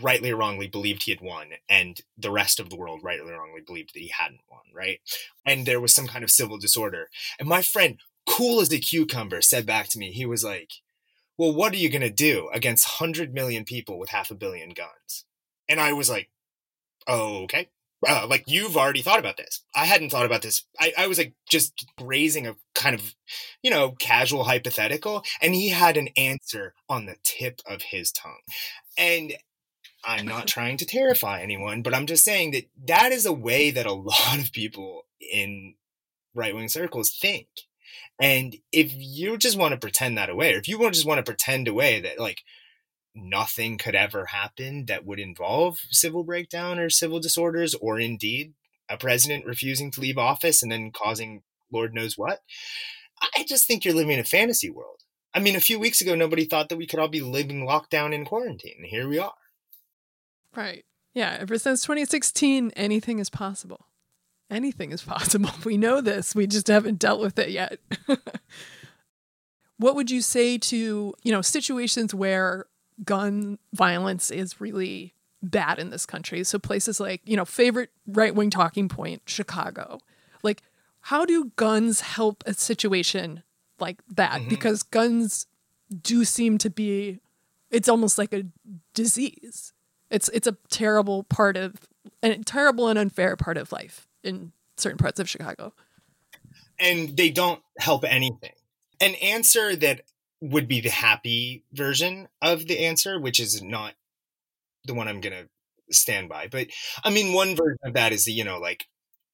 rightly 0.03 0.31
or 0.31 0.37
wrongly 0.37 0.67
believed 0.67 1.05
he 1.05 1.13
had 1.13 1.21
won 1.21 1.51
and 1.69 2.01
the 2.19 2.31
rest 2.31 2.59
of 2.59 2.71
the 2.71 2.77
world 2.77 3.01
rightly 3.03 3.33
or 3.33 3.39
wrongly 3.39 3.61
believed 3.65 3.95
that 3.95 4.01
he 4.01 4.09
hadn't 4.09 4.41
won, 4.51 4.63
right? 4.75 5.01
And 5.45 5.65
there 5.65 5.81
was 5.81 5.95
some 5.95 6.09
kind 6.09 6.25
of 6.25 6.31
civil 6.31 6.59
disorder. 6.59 7.09
And 7.39 7.49
my 7.49 7.63
friend, 7.63 7.99
cool 8.27 8.61
as 8.61 8.73
a 8.73 8.79
cucumber, 8.79 9.41
said 9.41 9.65
back 9.65 9.89
to 9.91 9.99
me, 9.99 10.11
he 10.11 10.27
was 10.27 10.43
like, 10.43 10.73
well, 11.39 11.55
what 11.55 11.73
are 11.73 11.79
you 11.79 11.91
going 11.91 12.03
to 12.03 12.11
do 12.11 12.49
against 12.53 13.01
100 13.01 13.33
million 13.33 13.65
people 13.65 13.99
with 13.99 14.11
half 14.11 14.31
a 14.31 14.35
billion 14.35 14.71
guns? 14.71 15.25
And 15.69 15.81
I 15.81 15.93
was 15.93 16.11
like, 16.11 16.31
oh, 17.07 17.45
okay. 17.45 17.69
Uh, 18.07 18.27
like 18.29 18.45
you've 18.47 18.77
already 18.77 19.03
thought 19.03 19.19
about 19.19 19.37
this. 19.37 19.63
I 19.75 19.87
hadn't 19.87 20.11
thought 20.11 20.27
about 20.27 20.43
this. 20.43 20.67
I, 20.79 20.93
I 20.99 21.07
was 21.07 21.19
like 21.19 21.35
just 21.49 21.87
raising 22.01 22.47
a 22.47 22.57
kind 22.75 22.95
of, 22.95 23.15
you 23.63 23.71
know, 23.71 23.93
casual 23.93 24.45
hypothetical, 24.45 25.25
and 25.41 25.55
he 25.55 25.71
had 25.71 25.97
an 25.97 26.09
answer 26.17 26.75
on 26.89 27.07
the 27.07 27.17
tip 27.25 27.61
of 27.67 27.83
his 27.83 28.13
tongue. 28.13 28.43
And 28.99 29.35
I'm 30.05 30.27
not 30.27 30.47
trying 30.47 30.77
to 30.79 30.87
terrify 30.87 31.41
anyone, 31.41 31.83
but 31.83 31.95
I'm 31.95 32.07
just 32.07 32.25
saying 32.25 32.51
that 32.53 32.65
that 32.87 33.13
is 33.13 33.27
a 33.27 33.33
way 33.33 33.71
that 33.71 33.87
a 33.87 33.93
lot 33.95 34.39
of 34.39 34.53
people 34.53 35.03
in 35.21 35.75
right 36.35 36.55
wing 36.55 36.69
circles 36.69 37.11
think. 37.11 37.49
And 38.21 38.57
if 38.73 38.93
you 38.95 39.37
just 39.37 39.59
want 39.59 39.73
to 39.73 39.79
pretend 39.79 40.17
that 40.17 40.31
away, 40.31 40.55
or 40.55 40.59
if 40.59 40.69
you 40.69 40.79
just 40.91 41.07
want 41.07 41.19
to 41.19 41.23
pretend 41.23 41.69
away 41.69 42.01
that 42.01 42.19
like 42.19 42.43
nothing 43.17 43.79
could 43.79 43.95
ever 43.95 44.27
happen 44.27 44.87
that 44.87 45.05
would 45.05 45.19
involve 45.19 45.79
civil 45.91 46.23
breakdown 46.23 46.79
or 46.79 46.91
civil 46.91 47.21
disorders, 47.21 47.75
or 47.75 47.99
indeed 47.99 48.55
a 48.89 48.97
president 48.97 49.45
refusing 49.47 49.91
to 49.91 50.01
leave 50.01 50.19
office 50.19 50.63
and 50.63 50.71
then 50.71 50.93
causing 50.93 51.43
Lord 51.73 51.95
knows 51.95 52.17
what, 52.17 52.41
I 53.35 53.45
just 53.45 53.67
think 53.67 53.85
you're 53.85 53.95
living 53.95 54.13
in 54.13 54.21
a 54.21 54.25
fantasy 54.25 54.71
world. 54.71 55.01
I 55.35 55.41
mean, 55.41 55.57
a 55.57 55.61
few 55.61 55.79
weeks 55.79 56.01
ago, 56.01 56.15
nobody 56.15 56.45
thought 56.45 56.69
that 56.69 56.77
we 56.77 56.87
could 56.87 57.01
all 57.01 57.09
be 57.09 57.21
living 57.21 57.65
locked 57.65 57.91
down 57.91 58.13
in 58.13 58.25
quarantine. 58.25 58.77
And 58.79 58.87
here 58.87 59.09
we 59.09 59.19
are. 59.19 59.35
Right. 60.55 60.85
Yeah. 61.13 61.37
Ever 61.41 61.59
since 61.59 61.83
2016, 61.83 62.73
anything 62.77 63.19
is 63.19 63.29
possible 63.29 63.87
anything 64.51 64.93
is 64.93 65.03
possible. 65.07 65.51
We 65.65 65.77
know 65.77 66.01
this. 66.01 66.35
We 66.35 66.47
just 66.47 66.69
haven't 66.69 66.99
dealt 66.99 67.21
with 67.21 67.39
it 67.39 67.51
yet. 67.51 67.79
what 69.79 69.95
would 69.95 70.11
you 70.11 70.23
say 70.23 70.59
to, 70.59 71.15
you 71.23 71.33
know, 71.33 71.43
situations 71.43 72.15
where 72.15 72.67
gun 73.05 73.59
violence 73.73 74.31
is 74.31 74.61
really 74.61 75.15
bad 75.43 75.79
in 75.79 75.91
this 75.91 76.07
country? 76.07 76.45
So 76.45 76.59
places 76.59 77.01
like, 77.01 77.21
you 77.25 77.37
know, 77.37 77.45
favorite 77.45 77.91
right-wing 78.07 78.51
talking 78.51 78.89
point, 78.89 79.23
Chicago. 79.27 80.01
Like 80.43 80.63
how 81.01 81.25
do 81.25 81.53
guns 81.57 82.01
help 82.01 82.43
a 82.47 82.55
situation 82.55 83.43
like 83.79 84.01
that? 84.15 84.41
Mm-hmm. 84.41 84.49
Because 84.49 84.83
guns 84.83 85.47
do 86.03 86.25
seem 86.25 86.59
to 86.59 86.71
be 86.71 87.21
it's 87.71 87.89
almost 87.89 88.19
like 88.19 88.33
a 88.33 88.45
disease. 88.95 89.73
It's 90.11 90.29
it's 90.31 90.47
a 90.47 90.57
terrible 90.71 91.25
part 91.25 91.57
of 91.57 91.75
a 92.23 92.37
terrible 92.39 92.89
and 92.89 92.99
unfair 92.99 93.37
part 93.37 93.57
of 93.57 93.73
life 93.73 94.09
in 94.23 94.53
certain 94.77 94.99
parts 94.99 95.21
of 95.21 95.29
Chicago. 95.29 95.73
And 96.79 97.17
they 97.17 97.31
don't 97.31 97.63
help 97.79 98.05
anything. 98.05 98.53
An 99.01 99.15
answer 99.17 99.77
that 99.77 100.03
would 100.41 100.69
be 100.69 100.81
the 100.81 100.91
happy 100.91 101.65
version 101.73 102.29
of 102.43 102.67
the 102.67 102.85
answer, 102.85 103.19
which 103.19 103.41
is 103.41 103.63
not 103.63 103.95
the 104.85 104.95
one 104.95 105.09
I'm 105.09 105.21
going 105.21 105.33
to 105.33 105.49
stand 105.95 106.29
by. 106.29 106.49
But 106.49 106.69
I 107.05 107.11
mean, 107.11 107.33
one 107.33 107.57
version 107.57 107.79
of 107.85 107.95
that 107.95 108.13
is, 108.13 108.25
that, 108.25 108.33
you 108.33 108.45
know, 108.45 108.59
like 108.59 108.87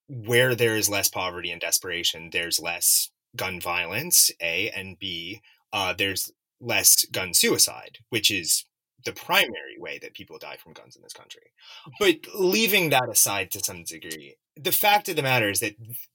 where 0.09 0.55
there 0.55 0.77
is 0.77 0.89
less 0.89 1.09
poverty 1.09 1.51
and 1.51 1.61
desperation, 1.61 2.31
there's 2.33 2.61
less 2.61 3.11
gun 3.37 3.61
violence, 3.61 4.31
A, 4.41 4.71
and 4.71 4.99
B, 4.99 5.41
uh, 5.73 5.95
there's 5.97 6.33
less 6.61 7.05
gun 7.07 7.35
suicide, 7.35 7.99
which 8.11 8.31
is 8.31 8.65
the 9.05 9.13
primary 9.13 9.77
way 9.79 9.99
that 10.01 10.15
people 10.15 10.39
die 10.39 10.57
from 10.63 10.75
guns 10.75 10.95
in 10.95 11.03
this 11.03 11.13
country. 11.13 11.53
But 11.99 12.21
leaving 12.35 12.91
that 12.91 13.09
aside 13.11 13.51
to 13.53 13.61
some 13.61 13.85
degree, 13.85 14.37
the 14.57 14.71
fact 14.71 15.09
of 15.09 15.17
the 15.17 15.23
matter 15.23 15.51
is 15.51 15.61
that 15.61 15.75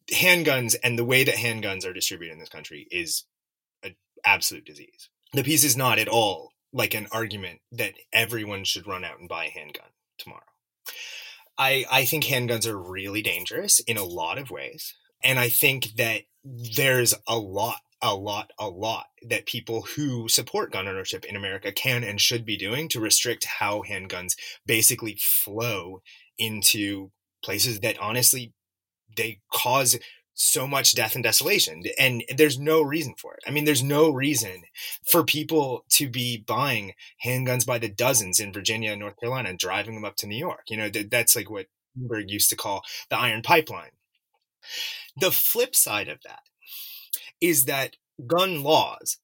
handguns 0.10 0.76
and 0.84 0.98
the 0.98 1.04
way 1.04 1.24
that 1.24 1.36
handguns 1.36 1.86
are 1.86 1.94
distributed 1.94 2.34
in 2.34 2.40
this 2.40 2.50
country 2.50 2.88
is 2.92 3.26
absolute 4.26 4.66
disease. 4.66 5.10
The 5.34 5.44
piece 5.44 5.64
is 5.64 5.78
not 5.78 6.00
at 6.00 6.08
all 6.08 6.52
like 6.74 6.94
an 6.94 7.08
argument 7.12 7.60
that 7.72 7.94
everyone 8.12 8.64
should 8.64 8.88
run 8.88 9.04
out 9.04 9.20
and 9.20 9.30
buy 9.30 9.46
a 9.46 9.50
handgun 9.50 9.90
tomorrow. 10.18 10.42
I, 11.58 11.86
I 11.90 12.06
think 12.06 12.26
handguns 12.26 12.68
are 12.68 12.78
really 12.78 13.22
dangerous 13.22 13.80
in 13.80 13.98
a 13.98 14.04
lot 14.04 14.38
of 14.38 14.52
ways. 14.52 14.94
And 15.24 15.40
I 15.40 15.50
think 15.50 15.96
that 15.98 16.24
there's 16.44 17.14
a 17.28 17.38
lot 17.38 17.78
a 18.02 18.16
lot, 18.16 18.52
a 18.60 18.68
lot 18.68 19.08
that 19.28 19.46
people 19.46 19.82
who 19.82 20.28
support 20.28 20.72
gun 20.72 20.88
ownership 20.88 21.26
in 21.26 21.36
America 21.36 21.72
can 21.72 22.04
and 22.04 22.22
should 22.22 22.46
be 22.46 22.58
doing 22.58 22.88
to 22.90 23.00
restrict 23.00 23.46
how 23.46 23.82
handguns 23.90 24.36
basically 24.66 25.18
flow 25.20 26.02
into 26.38 27.12
places 27.44 27.80
that 27.80 27.98
honestly 28.00 28.54
they 29.16 29.40
cause 29.52 29.98
so 30.40 30.68
much 30.68 30.94
death 30.94 31.16
and 31.16 31.24
desolation 31.24 31.82
and 31.98 32.24
there's 32.36 32.60
no 32.60 32.82
reason 32.82 33.16
for 33.18 33.34
it. 33.34 33.40
I 33.48 33.52
mean 33.52 33.66
there's 33.66 33.84
no 33.84 34.12
reason 34.12 34.64
for 35.10 35.24
people 35.24 35.84
to 35.90 36.08
be 36.08 36.38
buying 36.38 36.94
handguns 37.26 37.66
by 37.66 37.80
the 37.80 37.90
dozens 37.90 38.40
in 38.40 38.54
virginia 38.54 38.92
and 38.92 39.00
north 39.00 39.20
carolina 39.20 39.50
and 39.50 39.58
driving 39.58 39.96
them 39.96 40.06
up 40.06 40.16
to 40.18 40.28
new 40.28 40.38
york. 40.38 40.66
You 40.70 40.78
know 40.78 40.90
that's 40.90 41.36
like 41.36 41.50
what 41.50 41.66
Bloomberg 41.98 42.30
used 42.30 42.50
to 42.52 42.56
call 42.56 42.84
the 43.10 43.18
iron 43.18 43.42
pipeline. 43.42 43.92
The 45.20 45.32
flip 45.32 45.76
side 45.76 46.08
of 46.08 46.20
that 46.24 46.42
is 47.42 47.66
that 47.66 47.96
gun 48.26 48.62
laws 48.62 49.18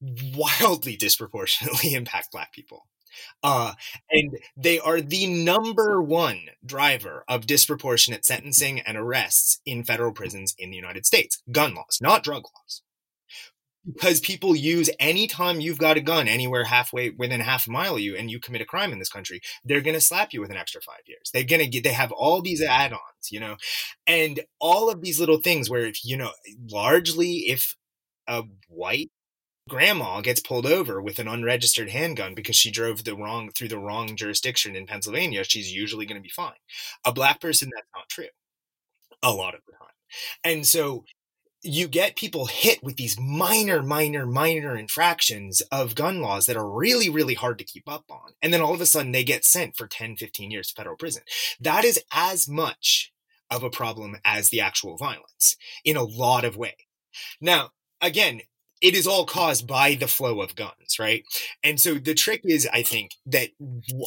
wildly 0.00 0.96
disproportionately 1.00 1.94
impact 1.94 2.32
black 2.32 2.52
people. 2.52 2.86
Uh, 3.42 3.74
and 4.10 4.38
they 4.56 4.78
are 4.78 5.00
the 5.00 5.26
number 5.26 6.02
one 6.02 6.40
driver 6.64 7.24
of 7.28 7.46
disproportionate 7.46 8.24
sentencing 8.24 8.80
and 8.80 8.96
arrests 8.96 9.60
in 9.64 9.84
federal 9.84 10.12
prisons 10.12 10.54
in 10.58 10.70
the 10.70 10.76
United 10.76 11.06
States. 11.06 11.42
Gun 11.50 11.74
laws, 11.74 11.98
not 12.00 12.22
drug 12.22 12.44
laws. 12.44 12.82
Because 13.86 14.18
people 14.18 14.56
use 14.56 14.90
anytime 14.98 15.60
you've 15.60 15.78
got 15.78 15.96
a 15.96 16.00
gun 16.00 16.26
anywhere 16.26 16.64
halfway 16.64 17.10
within 17.10 17.40
half 17.40 17.68
a 17.68 17.70
mile 17.70 17.94
of 17.94 18.00
you 18.00 18.16
and 18.16 18.28
you 18.28 18.40
commit 18.40 18.60
a 18.60 18.64
crime 18.64 18.92
in 18.92 18.98
this 18.98 19.08
country 19.08 19.40
they're 19.64 19.80
going 19.80 19.94
to 19.94 20.00
slap 20.00 20.32
you 20.32 20.40
with 20.40 20.50
an 20.50 20.56
extra 20.56 20.80
five 20.80 21.02
years. 21.06 21.30
They're 21.32 21.44
going 21.44 21.62
to 21.62 21.68
get 21.68 21.84
they 21.84 21.92
have 21.92 22.10
all 22.10 22.42
these 22.42 22.60
add-ons 22.60 23.00
you 23.30 23.40
know? 23.40 23.56
And 24.06 24.40
all 24.60 24.90
of 24.90 25.02
these 25.02 25.20
little 25.20 25.38
things 25.38 25.70
where 25.70 25.86
if 25.86 26.04
you 26.04 26.16
know 26.16 26.32
largely 26.68 27.44
if 27.46 27.76
a 28.26 28.42
white 28.68 29.10
grandma 29.68 30.20
gets 30.20 30.40
pulled 30.40 30.66
over 30.66 31.00
with 31.00 31.18
an 31.18 31.28
unregistered 31.28 31.90
handgun 31.90 32.34
because 32.34 32.56
she 32.56 32.70
drove 32.70 33.04
the 33.04 33.16
wrong 33.16 33.50
through 33.50 33.68
the 33.68 33.78
wrong 33.78 34.16
jurisdiction 34.16 34.76
in 34.76 34.86
pennsylvania 34.86 35.44
she's 35.44 35.72
usually 35.72 36.06
going 36.06 36.20
to 36.20 36.22
be 36.22 36.28
fine 36.28 36.52
a 37.04 37.12
black 37.12 37.40
person 37.40 37.70
that's 37.74 37.88
not 37.94 38.08
true 38.08 38.26
a 39.22 39.32
lot 39.32 39.54
of 39.54 39.60
the 39.66 39.72
time 39.72 39.88
and 40.44 40.66
so 40.66 41.04
you 41.66 41.88
get 41.88 42.16
people 42.16 42.46
hit 42.46 42.82
with 42.82 42.96
these 42.96 43.18
minor, 43.18 43.82
minor, 43.82 44.24
minor 44.24 44.76
infractions 44.76 45.60
of 45.72 45.94
gun 45.94 46.20
laws 46.20 46.46
that 46.46 46.56
are 46.56 46.70
really, 46.70 47.08
really 47.08 47.34
hard 47.34 47.58
to 47.58 47.64
keep 47.64 47.88
up 47.88 48.04
on. 48.08 48.32
And 48.40 48.52
then 48.52 48.60
all 48.60 48.74
of 48.74 48.80
a 48.80 48.86
sudden 48.86 49.12
they 49.12 49.24
get 49.24 49.44
sent 49.44 49.76
for 49.76 49.86
10, 49.86 50.16
15 50.16 50.50
years 50.50 50.68
to 50.68 50.74
federal 50.74 50.96
prison. 50.96 51.22
That 51.60 51.84
is 51.84 52.00
as 52.12 52.48
much 52.48 53.12
of 53.50 53.62
a 53.62 53.70
problem 53.70 54.16
as 54.24 54.50
the 54.50 54.60
actual 54.60 54.96
violence 54.96 55.56
in 55.84 55.96
a 55.96 56.04
lot 56.04 56.44
of 56.44 56.56
ways. 56.56 56.74
Now, 57.40 57.70
again, 58.00 58.42
it 58.82 58.94
is 58.94 59.06
all 59.06 59.26
caused 59.26 59.66
by 59.66 59.94
the 59.94 60.08
flow 60.08 60.40
of 60.40 60.54
guns, 60.54 60.98
right? 60.98 61.24
And 61.62 61.80
so 61.80 61.94
the 61.94 62.14
trick 62.14 62.42
is, 62.44 62.68
I 62.72 62.82
think, 62.82 63.12
that 63.26 63.50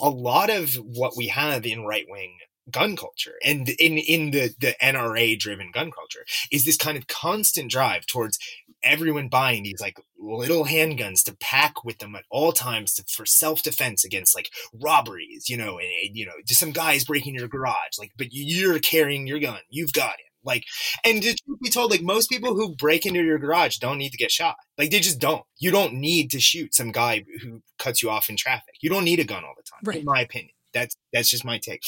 a 0.01 0.09
lot 0.09 0.49
of 0.49 0.75
what 0.75 1.17
we 1.17 1.27
have 1.27 1.65
in 1.65 1.85
right 1.85 2.05
wing 2.07 2.37
gun 2.71 2.95
culture 2.95 3.33
and 3.43 3.67
in 3.79 3.97
in 3.97 4.29
the 4.29 4.53
the 4.59 4.75
NRA 4.79 5.39
driven 5.39 5.71
gun 5.71 5.89
culture 5.89 6.23
is 6.51 6.65
this 6.65 6.77
kind 6.77 6.99
of 6.99 7.07
constant 7.07 7.71
drive 7.71 8.05
towards 8.05 8.37
everyone 8.83 9.27
buying 9.27 9.63
these 9.63 9.81
like 9.81 9.99
little 10.17 10.65
handguns 10.65 11.23
to 11.23 11.35
pack 11.39 11.83
with 11.83 11.97
them 11.99 12.15
at 12.15 12.25
all 12.29 12.51
times 12.51 12.93
to, 12.93 13.03
for 13.07 13.25
self 13.25 13.63
defense 13.63 14.03
against 14.03 14.35
like 14.35 14.49
robberies, 14.73 15.49
you 15.49 15.57
know, 15.57 15.77
and, 15.79 15.87
and 16.05 16.15
you 16.15 16.25
know, 16.25 16.33
just 16.45 16.59
some 16.59 16.71
guys 16.71 17.05
breaking 17.05 17.35
your 17.35 17.47
garage, 17.47 17.97
like, 17.97 18.11
but 18.17 18.27
you're 18.31 18.79
carrying 18.79 19.27
your 19.27 19.39
gun, 19.39 19.59
you've 19.69 19.93
got 19.93 20.13
it. 20.13 20.28
Like, 20.43 20.65
and 21.03 21.21
to 21.21 21.35
be 21.61 21.69
told, 21.69 21.91
like 21.91 22.01
most 22.01 22.29
people 22.29 22.55
who 22.55 22.75
break 22.75 23.05
into 23.05 23.23
your 23.23 23.39
garage 23.39 23.77
don't 23.77 23.97
need 23.97 24.11
to 24.11 24.17
get 24.17 24.31
shot. 24.31 24.55
Like 24.77 24.91
they 24.91 24.99
just 24.99 25.19
don't. 25.19 25.43
You 25.57 25.71
don't 25.71 25.93
need 25.93 26.31
to 26.31 26.39
shoot 26.39 26.73
some 26.73 26.91
guy 26.91 27.25
who 27.41 27.61
cuts 27.77 28.01
you 28.01 28.09
off 28.09 28.29
in 28.29 28.37
traffic. 28.37 28.75
You 28.81 28.89
don't 28.89 29.03
need 29.03 29.19
a 29.19 29.25
gun 29.25 29.43
all 29.43 29.53
the 29.55 29.63
time. 29.63 29.81
Right. 29.83 29.99
In 29.99 30.05
my 30.05 30.21
opinion, 30.21 30.53
that's 30.73 30.95
that's 31.13 31.29
just 31.29 31.45
my 31.45 31.57
take. 31.57 31.83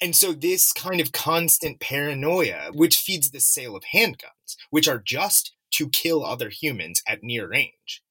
And 0.00 0.14
so 0.14 0.32
this 0.32 0.72
kind 0.72 1.00
of 1.00 1.12
constant 1.12 1.80
paranoia, 1.80 2.70
which 2.72 2.96
feeds 2.96 3.30
the 3.30 3.40
sale 3.40 3.74
of 3.74 3.82
handguns, 3.92 4.56
which 4.70 4.86
are 4.86 5.02
just 5.04 5.54
to 5.72 5.88
kill 5.88 6.24
other 6.24 6.50
humans 6.50 7.02
at 7.06 7.22
near 7.22 7.48
range. 7.48 8.02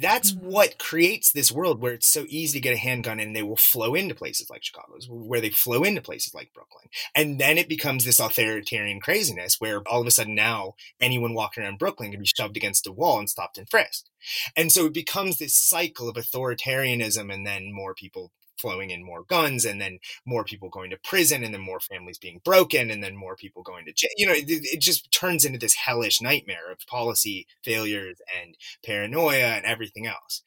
That's 0.00 0.32
mm-hmm. 0.32 0.46
what 0.46 0.78
creates 0.78 1.32
this 1.32 1.50
world 1.50 1.80
where 1.80 1.94
it's 1.94 2.08
so 2.08 2.26
easy 2.28 2.58
to 2.58 2.62
get 2.62 2.74
a 2.74 2.78
handgun 2.78 3.20
and 3.20 3.34
they 3.34 3.42
will 3.42 3.56
flow 3.56 3.94
into 3.94 4.14
places 4.14 4.50
like 4.50 4.62
Chicago's, 4.62 5.08
where 5.08 5.40
they 5.40 5.50
flow 5.50 5.82
into 5.82 6.02
places 6.02 6.34
like 6.34 6.52
Brooklyn. 6.52 6.88
And 7.14 7.40
then 7.40 7.56
it 7.56 7.68
becomes 7.68 8.04
this 8.04 8.20
authoritarian 8.20 9.00
craziness 9.00 9.56
where 9.58 9.80
all 9.88 10.00
of 10.00 10.06
a 10.06 10.10
sudden 10.10 10.34
now 10.34 10.74
anyone 11.00 11.34
walking 11.34 11.62
around 11.62 11.78
Brooklyn 11.78 12.10
can 12.10 12.20
be 12.20 12.26
shoved 12.26 12.56
against 12.56 12.86
a 12.86 12.92
wall 12.92 13.18
and 13.18 13.30
stopped 13.30 13.56
and 13.56 13.68
frisked. 13.68 14.10
And 14.56 14.70
so 14.70 14.86
it 14.86 14.94
becomes 14.94 15.38
this 15.38 15.56
cycle 15.56 16.08
of 16.08 16.16
authoritarianism 16.16 17.32
and 17.32 17.46
then 17.46 17.72
more 17.72 17.94
people 17.94 18.32
flowing 18.60 18.90
in 18.90 19.04
more 19.04 19.24
guns 19.24 19.64
and 19.64 19.80
then 19.80 19.98
more 20.26 20.44
people 20.44 20.68
going 20.68 20.90
to 20.90 20.98
prison 21.02 21.44
and 21.44 21.54
then 21.54 21.60
more 21.60 21.80
families 21.80 22.18
being 22.18 22.40
broken 22.44 22.90
and 22.90 23.02
then 23.02 23.16
more 23.16 23.36
people 23.36 23.62
going 23.62 23.84
to 23.86 23.92
jail. 23.92 24.10
You 24.16 24.26
know, 24.26 24.32
it, 24.32 24.44
it 24.48 24.80
just 24.80 25.10
turns 25.12 25.44
into 25.44 25.58
this 25.58 25.74
hellish 25.74 26.20
nightmare 26.20 26.70
of 26.70 26.78
policy 26.86 27.46
failures 27.64 28.20
and 28.40 28.56
paranoia 28.84 29.56
and 29.56 29.64
everything 29.64 30.06
else. 30.06 30.42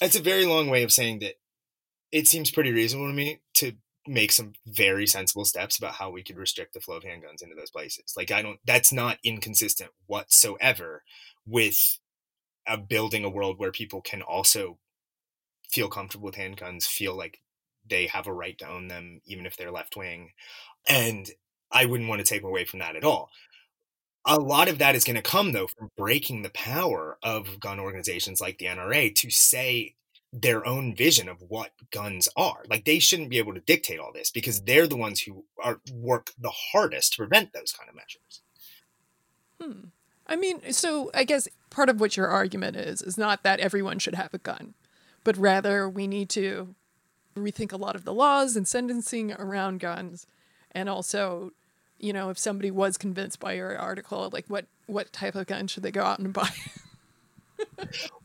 That's 0.00 0.16
a 0.16 0.22
very 0.22 0.46
long 0.46 0.68
way 0.68 0.82
of 0.82 0.92
saying 0.92 1.20
that 1.20 1.34
it 2.12 2.28
seems 2.28 2.50
pretty 2.50 2.72
reasonable 2.72 3.08
to 3.08 3.14
me 3.14 3.40
to 3.54 3.72
make 4.08 4.32
some 4.32 4.52
very 4.66 5.06
sensible 5.06 5.44
steps 5.44 5.78
about 5.78 5.94
how 5.94 6.10
we 6.10 6.22
could 6.22 6.36
restrict 6.36 6.74
the 6.74 6.80
flow 6.80 6.96
of 6.96 7.02
handguns 7.02 7.42
into 7.42 7.56
those 7.56 7.70
places. 7.70 8.14
Like 8.16 8.30
I 8.30 8.42
don't 8.42 8.60
that's 8.64 8.92
not 8.92 9.18
inconsistent 9.24 9.90
whatsoever 10.06 11.02
with 11.46 11.98
a 12.66 12.76
building 12.76 13.24
a 13.24 13.30
world 13.30 13.58
where 13.58 13.72
people 13.72 14.00
can 14.00 14.22
also 14.22 14.78
feel 15.70 15.88
comfortable 15.88 16.26
with 16.26 16.36
handguns, 16.36 16.84
feel 16.84 17.16
like 17.16 17.40
they 17.88 18.06
have 18.06 18.26
a 18.26 18.32
right 18.32 18.56
to 18.58 18.68
own 18.68 18.88
them, 18.88 19.20
even 19.26 19.46
if 19.46 19.56
they're 19.56 19.70
left 19.70 19.96
wing. 19.96 20.32
And 20.88 21.28
I 21.70 21.86
wouldn't 21.86 22.08
want 22.08 22.20
to 22.20 22.26
take 22.26 22.42
away 22.42 22.64
from 22.64 22.80
that 22.80 22.96
at 22.96 23.04
all. 23.04 23.30
A 24.24 24.38
lot 24.38 24.68
of 24.68 24.78
that 24.78 24.96
is 24.96 25.04
going 25.04 25.16
to 25.16 25.22
come, 25.22 25.52
though, 25.52 25.68
from 25.68 25.90
breaking 25.96 26.42
the 26.42 26.50
power 26.50 27.16
of 27.22 27.60
gun 27.60 27.78
organizations 27.78 28.40
like 28.40 28.58
the 28.58 28.66
NRA 28.66 29.14
to 29.14 29.30
say 29.30 29.94
their 30.32 30.66
own 30.66 30.94
vision 30.94 31.28
of 31.28 31.42
what 31.48 31.70
guns 31.90 32.28
are. 32.36 32.64
Like 32.68 32.84
they 32.84 32.98
shouldn't 32.98 33.30
be 33.30 33.38
able 33.38 33.54
to 33.54 33.60
dictate 33.60 33.98
all 33.98 34.12
this 34.12 34.30
because 34.30 34.62
they're 34.62 34.86
the 34.86 34.96
ones 34.96 35.20
who 35.20 35.44
are 35.62 35.80
work 35.92 36.32
the 36.38 36.52
hardest 36.72 37.12
to 37.12 37.18
prevent 37.18 37.52
those 37.52 37.72
kind 37.72 37.88
of 37.88 37.94
measures. 37.94 38.42
Hmm. 39.60 39.88
I 40.26 40.36
mean, 40.36 40.72
so 40.72 41.10
I 41.14 41.24
guess 41.24 41.48
part 41.70 41.88
of 41.88 42.00
what 42.00 42.16
your 42.16 42.26
argument 42.26 42.76
is 42.76 43.00
is 43.00 43.16
not 43.16 43.44
that 43.44 43.60
everyone 43.60 43.98
should 43.98 44.16
have 44.16 44.34
a 44.34 44.38
gun, 44.38 44.74
but 45.24 45.36
rather 45.36 45.88
we 45.88 46.06
need 46.06 46.28
to 46.30 46.74
rethink 47.44 47.72
a 47.72 47.76
lot 47.76 47.96
of 47.96 48.04
the 48.04 48.14
laws 48.14 48.56
and 48.56 48.66
sentencing 48.66 49.32
around 49.32 49.80
guns. 49.80 50.26
And 50.72 50.88
also 50.88 51.52
you 51.98 52.12
know 52.12 52.30
if 52.30 52.38
somebody 52.38 52.70
was 52.70 52.98
convinced 52.98 53.40
by 53.40 53.54
your 53.54 53.76
article 53.78 54.28
like 54.32 54.44
what 54.48 54.66
what 54.86 55.12
type 55.12 55.34
of 55.34 55.46
gun 55.46 55.66
should 55.66 55.82
they 55.82 55.90
go 55.90 56.02
out 56.02 56.18
and 56.18 56.32
buy? 56.32 56.50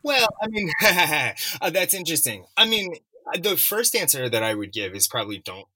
Well 0.02 0.28
i 0.42 0.46
mean 0.48 0.70
uh, 0.82 1.70
that's 1.70 1.94
interesting. 1.94 2.44
I 2.56 2.66
mean 2.66 2.94
the 3.40 3.56
first 3.56 3.96
answer 3.96 4.28
that 4.28 4.42
i 4.42 4.54
would 4.54 4.72
give 4.72 4.94
is 4.94 5.06
probably 5.06 5.38
don't 5.38 5.68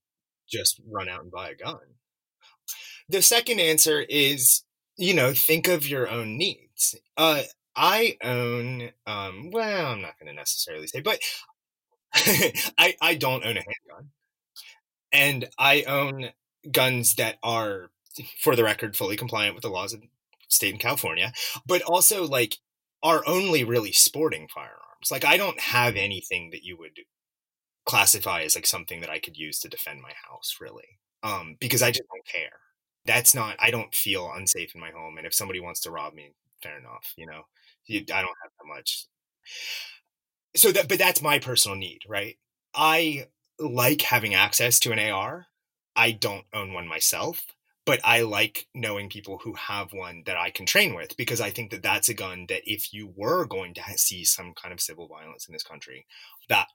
just 0.47 0.81
run 0.91 1.09
out 1.09 1.23
and 1.23 1.31
buy 1.31 1.51
a 1.51 1.55
gun. 1.55 1.79
The 3.09 3.23
second 3.23 3.61
answer 3.61 4.05
is 4.09 4.65
you 4.97 5.15
know 5.15 5.33
think 5.33 5.69
of 5.69 5.89
your 5.89 6.11
own 6.11 6.37
needs. 6.37 6.97
Uh 7.17 7.43
I 7.77 8.17
own, 8.23 8.91
um, 9.07 9.51
well, 9.51 9.93
I'm 9.93 10.01
not 10.01 10.19
going 10.19 10.29
to 10.29 10.33
necessarily 10.33 10.87
say, 10.87 11.01
but 11.01 11.21
I 12.79 12.97
I 13.01 13.15
don't 13.15 13.45
own 13.45 13.57
a 13.57 13.63
handgun, 13.63 14.11
and 15.13 15.49
I 15.59 15.83
own 15.85 16.31
guns 16.71 17.15
that 17.15 17.39
are, 17.43 17.91
for 18.41 18.57
the 18.57 18.65
record, 18.65 18.97
fully 18.97 19.17
compliant 19.17 19.55
with 19.55 19.63
the 19.63 19.71
laws 19.71 19.93
of 19.93 20.01
the 20.01 20.09
state 20.49 20.73
in 20.73 20.79
California, 20.79 21.33
but 21.67 21.83
also 21.83 22.27
like 22.27 22.59
are 23.03 23.23
only 23.27 23.65
really 23.65 23.93
sporting 23.93 24.49
firearms. 24.53 25.11
Like 25.11 25.25
I 25.25 25.37
don't 25.37 25.61
have 25.61 25.97
anything 25.97 26.51
that 26.51 26.65
you 26.65 26.77
would 26.79 26.99
classify 27.87 28.43
as 28.43 28.55
like 28.57 28.67
something 28.67 29.01
that 29.01 29.11
I 29.11 29.19
could 29.21 29.37
use 29.39 29.61
to 29.61 29.69
defend 29.69 30.03
my 30.03 30.13
house, 30.29 30.57
really, 30.61 31.01
um, 31.23 31.57
because 31.61 31.83
I 31.83 31.91
just 31.91 32.05
don't 32.13 32.27
care. 32.27 32.59
That's 33.07 33.35
not. 33.35 33.57
I 33.61 33.71
don't 33.71 33.95
feel 33.95 34.31
unsafe 34.35 34.75
in 34.75 34.81
my 34.81 34.91
home, 34.91 35.19
and 35.19 35.27
if 35.27 35.35
somebody 35.35 35.61
wants 35.61 35.81
to 35.83 35.91
rob 35.93 36.15
me, 36.15 36.33
fair 36.63 36.79
enough. 36.79 37.15
You 37.17 37.27
know, 37.27 37.43
you, 37.87 38.01
I 38.01 38.23
don't 38.23 38.37
have 38.43 38.53
that 38.61 38.69
much 38.69 39.07
so 40.57 40.73
that 40.73 40.89
but 40.89 40.99
that's 40.99 41.23
my 41.23 41.39
personal 41.39 41.77
need, 41.77 42.01
right? 42.09 42.37
I 42.75 43.27
like 43.59 44.03
having 44.03 44.35
access 44.35 44.79
to 44.81 44.93
an 44.93 44.99
AR. 44.99 45.47
I 45.95 46.13
don't 46.13 46.45
own 46.53 46.73
one 46.73 46.89
myself, 46.89 47.47
but 47.87 48.01
I 48.05 48.23
like 48.23 48.67
knowing 48.75 49.09
people 49.09 49.39
who 49.39 49.55
have 49.55 49.93
one 49.93 50.25
that 50.27 50.37
I 50.37 50.51
can 50.51 50.67
train 50.67 50.95
with 50.95 51.17
because 51.17 51.41
I 51.41 51.51
think 51.51 51.71
that 51.71 51.83
that's 51.83 52.09
a 52.09 52.15
gun 52.15 52.47
that 52.49 52.63
if 52.65 52.93
you 52.93 53.13
were 53.17 53.47
going 53.47 53.73
to 53.75 53.83
see 53.97 54.25
some 54.25 54.53
kind 54.53 54.73
of 54.73 54.81
civil 54.81 55.09
violence 55.09 55.47
in 55.47 55.53
this 55.53 55.63
country, 55.63 56.07
that 56.49 56.67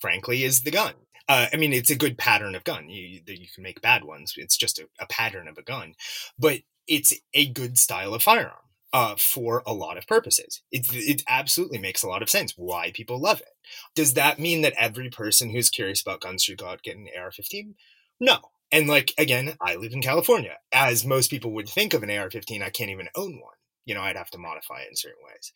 frankly 0.00 0.42
is 0.42 0.62
the 0.62 0.70
gun. 0.70 0.94
Uh, 1.28 1.46
I 1.52 1.56
mean, 1.56 1.72
it's 1.72 1.90
a 1.90 1.96
good 1.96 2.18
pattern 2.18 2.54
of 2.54 2.64
gun. 2.64 2.88
You, 2.88 3.20
you 3.26 3.48
can 3.52 3.62
make 3.62 3.80
bad 3.82 4.04
ones. 4.04 4.34
It's 4.36 4.56
just 4.56 4.78
a, 4.78 4.88
a 5.00 5.06
pattern 5.06 5.48
of 5.48 5.58
a 5.58 5.62
gun, 5.62 5.94
but 6.38 6.60
it's 6.86 7.12
a 7.34 7.46
good 7.48 7.78
style 7.78 8.14
of 8.14 8.22
firearm 8.22 8.65
uh, 8.92 9.16
for 9.16 9.62
a 9.66 9.72
lot 9.72 9.98
of 9.98 10.06
purposes. 10.06 10.62
It, 10.70 10.86
it 10.92 11.22
absolutely 11.28 11.78
makes 11.78 12.02
a 12.02 12.08
lot 12.08 12.22
of 12.22 12.30
sense 12.30 12.54
why 12.56 12.92
people 12.92 13.20
love 13.20 13.40
it. 13.40 13.48
Does 13.94 14.14
that 14.14 14.38
mean 14.38 14.62
that 14.62 14.74
every 14.78 15.10
person 15.10 15.50
who's 15.50 15.70
curious 15.70 16.00
about 16.00 16.20
guns 16.20 16.42
should 16.42 16.58
go 16.58 16.68
out 16.68 16.82
get 16.82 16.96
an 16.96 17.08
AR-15? 17.16 17.74
No. 18.20 18.38
And 18.72 18.88
like 18.88 19.12
again, 19.18 19.56
I 19.60 19.76
live 19.76 19.92
in 19.92 20.02
California. 20.02 20.56
As 20.72 21.04
most 21.04 21.30
people 21.30 21.52
would 21.52 21.68
think 21.68 21.94
of 21.94 22.02
an 22.02 22.10
AR-15, 22.10 22.62
I 22.62 22.70
can't 22.70 22.90
even 22.90 23.08
own 23.14 23.40
one. 23.40 23.54
You 23.84 23.94
know, 23.94 24.00
I'd 24.00 24.16
have 24.16 24.30
to 24.30 24.38
modify 24.38 24.80
it 24.80 24.88
in 24.90 24.96
certain 24.96 25.22
ways. 25.24 25.52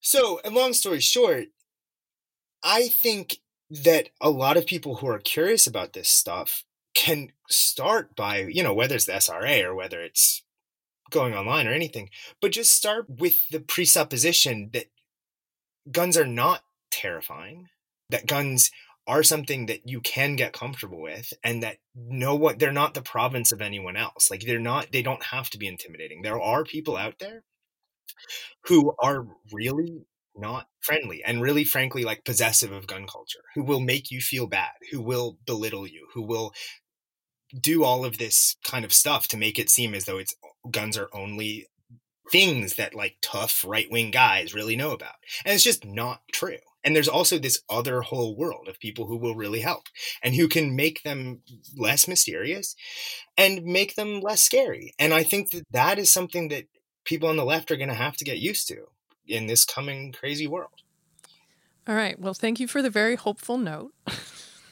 So, 0.00 0.40
and 0.44 0.54
long 0.54 0.72
story 0.72 1.00
short, 1.00 1.46
I 2.62 2.88
think 2.88 3.38
that 3.70 4.10
a 4.20 4.30
lot 4.30 4.56
of 4.56 4.66
people 4.66 4.96
who 4.96 5.08
are 5.08 5.18
curious 5.18 5.66
about 5.66 5.92
this 5.92 6.08
stuff 6.08 6.64
can 6.94 7.32
start 7.48 8.14
by, 8.14 8.40
you 8.40 8.62
know, 8.62 8.74
whether 8.74 8.94
it's 8.94 9.06
the 9.06 9.12
SRA 9.12 9.64
or 9.64 9.74
whether 9.74 10.00
it's 10.00 10.42
going 11.12 11.34
online 11.34 11.66
or 11.66 11.72
anything, 11.72 12.10
but 12.40 12.52
just 12.52 12.74
start 12.74 13.06
with 13.08 13.48
the 13.50 13.60
presupposition 13.60 14.70
that 14.72 14.86
guns 15.90 16.16
are 16.16 16.26
not 16.26 16.62
terrifying, 16.90 17.68
that 18.10 18.26
guns 18.26 18.70
are 19.06 19.22
something 19.22 19.66
that 19.66 19.88
you 19.88 20.00
can 20.00 20.36
get 20.36 20.52
comfortable 20.52 21.00
with 21.00 21.32
and 21.42 21.62
that 21.62 21.78
know 21.94 22.36
what 22.36 22.58
they're 22.58 22.72
not 22.72 22.94
the 22.94 23.02
province 23.02 23.50
of 23.50 23.60
anyone 23.60 23.96
else. 23.96 24.30
Like 24.30 24.42
they're 24.42 24.60
not 24.60 24.92
they 24.92 25.02
don't 25.02 25.24
have 25.24 25.50
to 25.50 25.58
be 25.58 25.66
intimidating. 25.66 26.22
There 26.22 26.40
are 26.40 26.64
people 26.64 26.96
out 26.96 27.18
there 27.18 27.42
who 28.66 28.94
are 29.02 29.26
really 29.52 30.06
not 30.36 30.68
friendly 30.80 31.22
and 31.24 31.42
really 31.42 31.64
frankly 31.64 32.04
like 32.04 32.24
possessive 32.24 32.72
of 32.72 32.86
gun 32.86 33.06
culture 33.06 33.42
who 33.54 33.62
will 33.62 33.80
make 33.80 34.10
you 34.10 34.20
feel 34.20 34.46
bad 34.46 34.70
who 34.90 35.00
will 35.00 35.36
belittle 35.46 35.86
you 35.86 36.06
who 36.14 36.22
will 36.22 36.54
do 37.60 37.84
all 37.84 38.04
of 38.04 38.16
this 38.16 38.56
kind 38.64 38.84
of 38.84 38.94
stuff 38.94 39.28
to 39.28 39.36
make 39.36 39.58
it 39.58 39.68
seem 39.68 39.94
as 39.94 40.06
though 40.06 40.16
it's 40.16 40.34
guns 40.70 40.96
are 40.96 41.08
only 41.12 41.66
things 42.30 42.74
that 42.76 42.94
like 42.94 43.16
tough 43.20 43.64
right-wing 43.66 44.10
guys 44.10 44.54
really 44.54 44.76
know 44.76 44.92
about 44.92 45.14
and 45.44 45.54
it's 45.54 45.64
just 45.64 45.84
not 45.84 46.22
true 46.32 46.58
and 46.84 46.96
there's 46.96 47.08
also 47.08 47.38
this 47.38 47.62
other 47.68 48.00
whole 48.00 48.36
world 48.36 48.68
of 48.68 48.78
people 48.78 49.06
who 49.06 49.16
will 49.16 49.34
really 49.34 49.60
help 49.60 49.84
and 50.22 50.34
who 50.34 50.48
can 50.48 50.74
make 50.74 51.02
them 51.02 51.40
less 51.76 52.06
mysterious 52.06 52.74
and 53.36 53.64
make 53.64 53.96
them 53.96 54.20
less 54.20 54.40
scary 54.40 54.94
and 55.00 55.12
i 55.12 55.22
think 55.22 55.50
that 55.50 55.64
that 55.72 55.98
is 55.98 56.12
something 56.12 56.48
that 56.48 56.66
people 57.04 57.28
on 57.28 57.36
the 57.36 57.44
left 57.44 57.70
are 57.70 57.76
going 57.76 57.88
to 57.88 57.94
have 57.94 58.16
to 58.16 58.24
get 58.24 58.38
used 58.38 58.68
to 58.68 58.86
in 59.26 59.46
this 59.46 59.64
coming 59.64 60.12
crazy 60.12 60.46
world. 60.46 60.82
All 61.88 61.94
right. 61.94 62.18
Well, 62.18 62.34
thank 62.34 62.60
you 62.60 62.68
for 62.68 62.82
the 62.82 62.90
very 62.90 63.16
hopeful 63.16 63.58
note. 63.58 63.92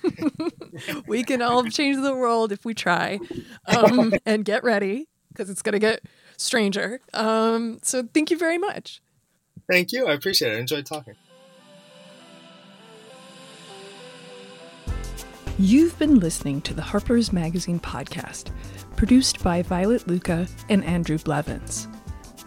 we 1.06 1.22
can 1.22 1.42
all 1.42 1.64
change 1.64 2.00
the 2.00 2.14
world 2.14 2.52
if 2.52 2.64
we 2.64 2.72
try 2.72 3.18
um, 3.66 4.14
and 4.24 4.46
get 4.46 4.64
ready 4.64 5.09
because 5.30 5.50
it's 5.50 5.62
going 5.62 5.72
to 5.72 5.78
get 5.78 6.02
stranger. 6.36 7.00
Um, 7.14 7.78
so 7.82 8.06
thank 8.14 8.30
you 8.30 8.38
very 8.38 8.58
much. 8.58 9.02
Thank 9.70 9.92
you. 9.92 10.06
I 10.06 10.12
appreciate 10.12 10.52
it. 10.52 10.56
I 10.56 10.60
enjoyed 10.60 10.86
talking. 10.86 11.14
You've 15.58 15.98
been 15.98 16.20
listening 16.20 16.62
to 16.62 16.74
the 16.74 16.80
Harper's 16.82 17.32
Magazine 17.32 17.78
podcast, 17.78 18.50
produced 18.96 19.44
by 19.44 19.60
Violet 19.62 20.08
Lucca 20.08 20.48
and 20.70 20.82
Andrew 20.84 21.18
Blevins. 21.18 21.86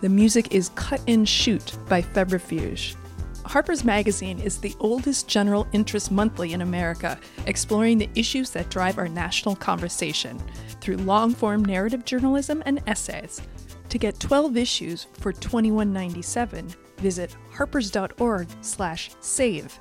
The 0.01 0.09
music 0.09 0.53
is 0.53 0.69
Cut 0.75 0.99
and 1.07 1.29
Shoot 1.29 1.77
by 1.87 2.01
Febrifuge. 2.01 2.95
Harper's 3.45 3.83
Magazine 3.83 4.39
is 4.39 4.57
the 4.57 4.75
oldest 4.79 5.27
general 5.27 5.67
interest 5.73 6.11
monthly 6.11 6.53
in 6.53 6.61
America, 6.61 7.19
exploring 7.45 7.97
the 7.97 8.09
issues 8.15 8.51
that 8.51 8.69
drive 8.69 8.97
our 8.97 9.09
national 9.09 9.55
conversation 9.55 10.41
through 10.81 10.97
long 10.97 11.33
form 11.33 11.63
narrative 11.63 12.03
journalism 12.05 12.61
and 12.65 12.81
essays. 12.87 13.41
To 13.89 13.97
get 13.97 14.19
12 14.19 14.57
issues 14.57 15.07
for 15.19 15.33
$21.97, 15.33 16.75
visit 16.97 17.35
harpers.org/save. 17.51 19.79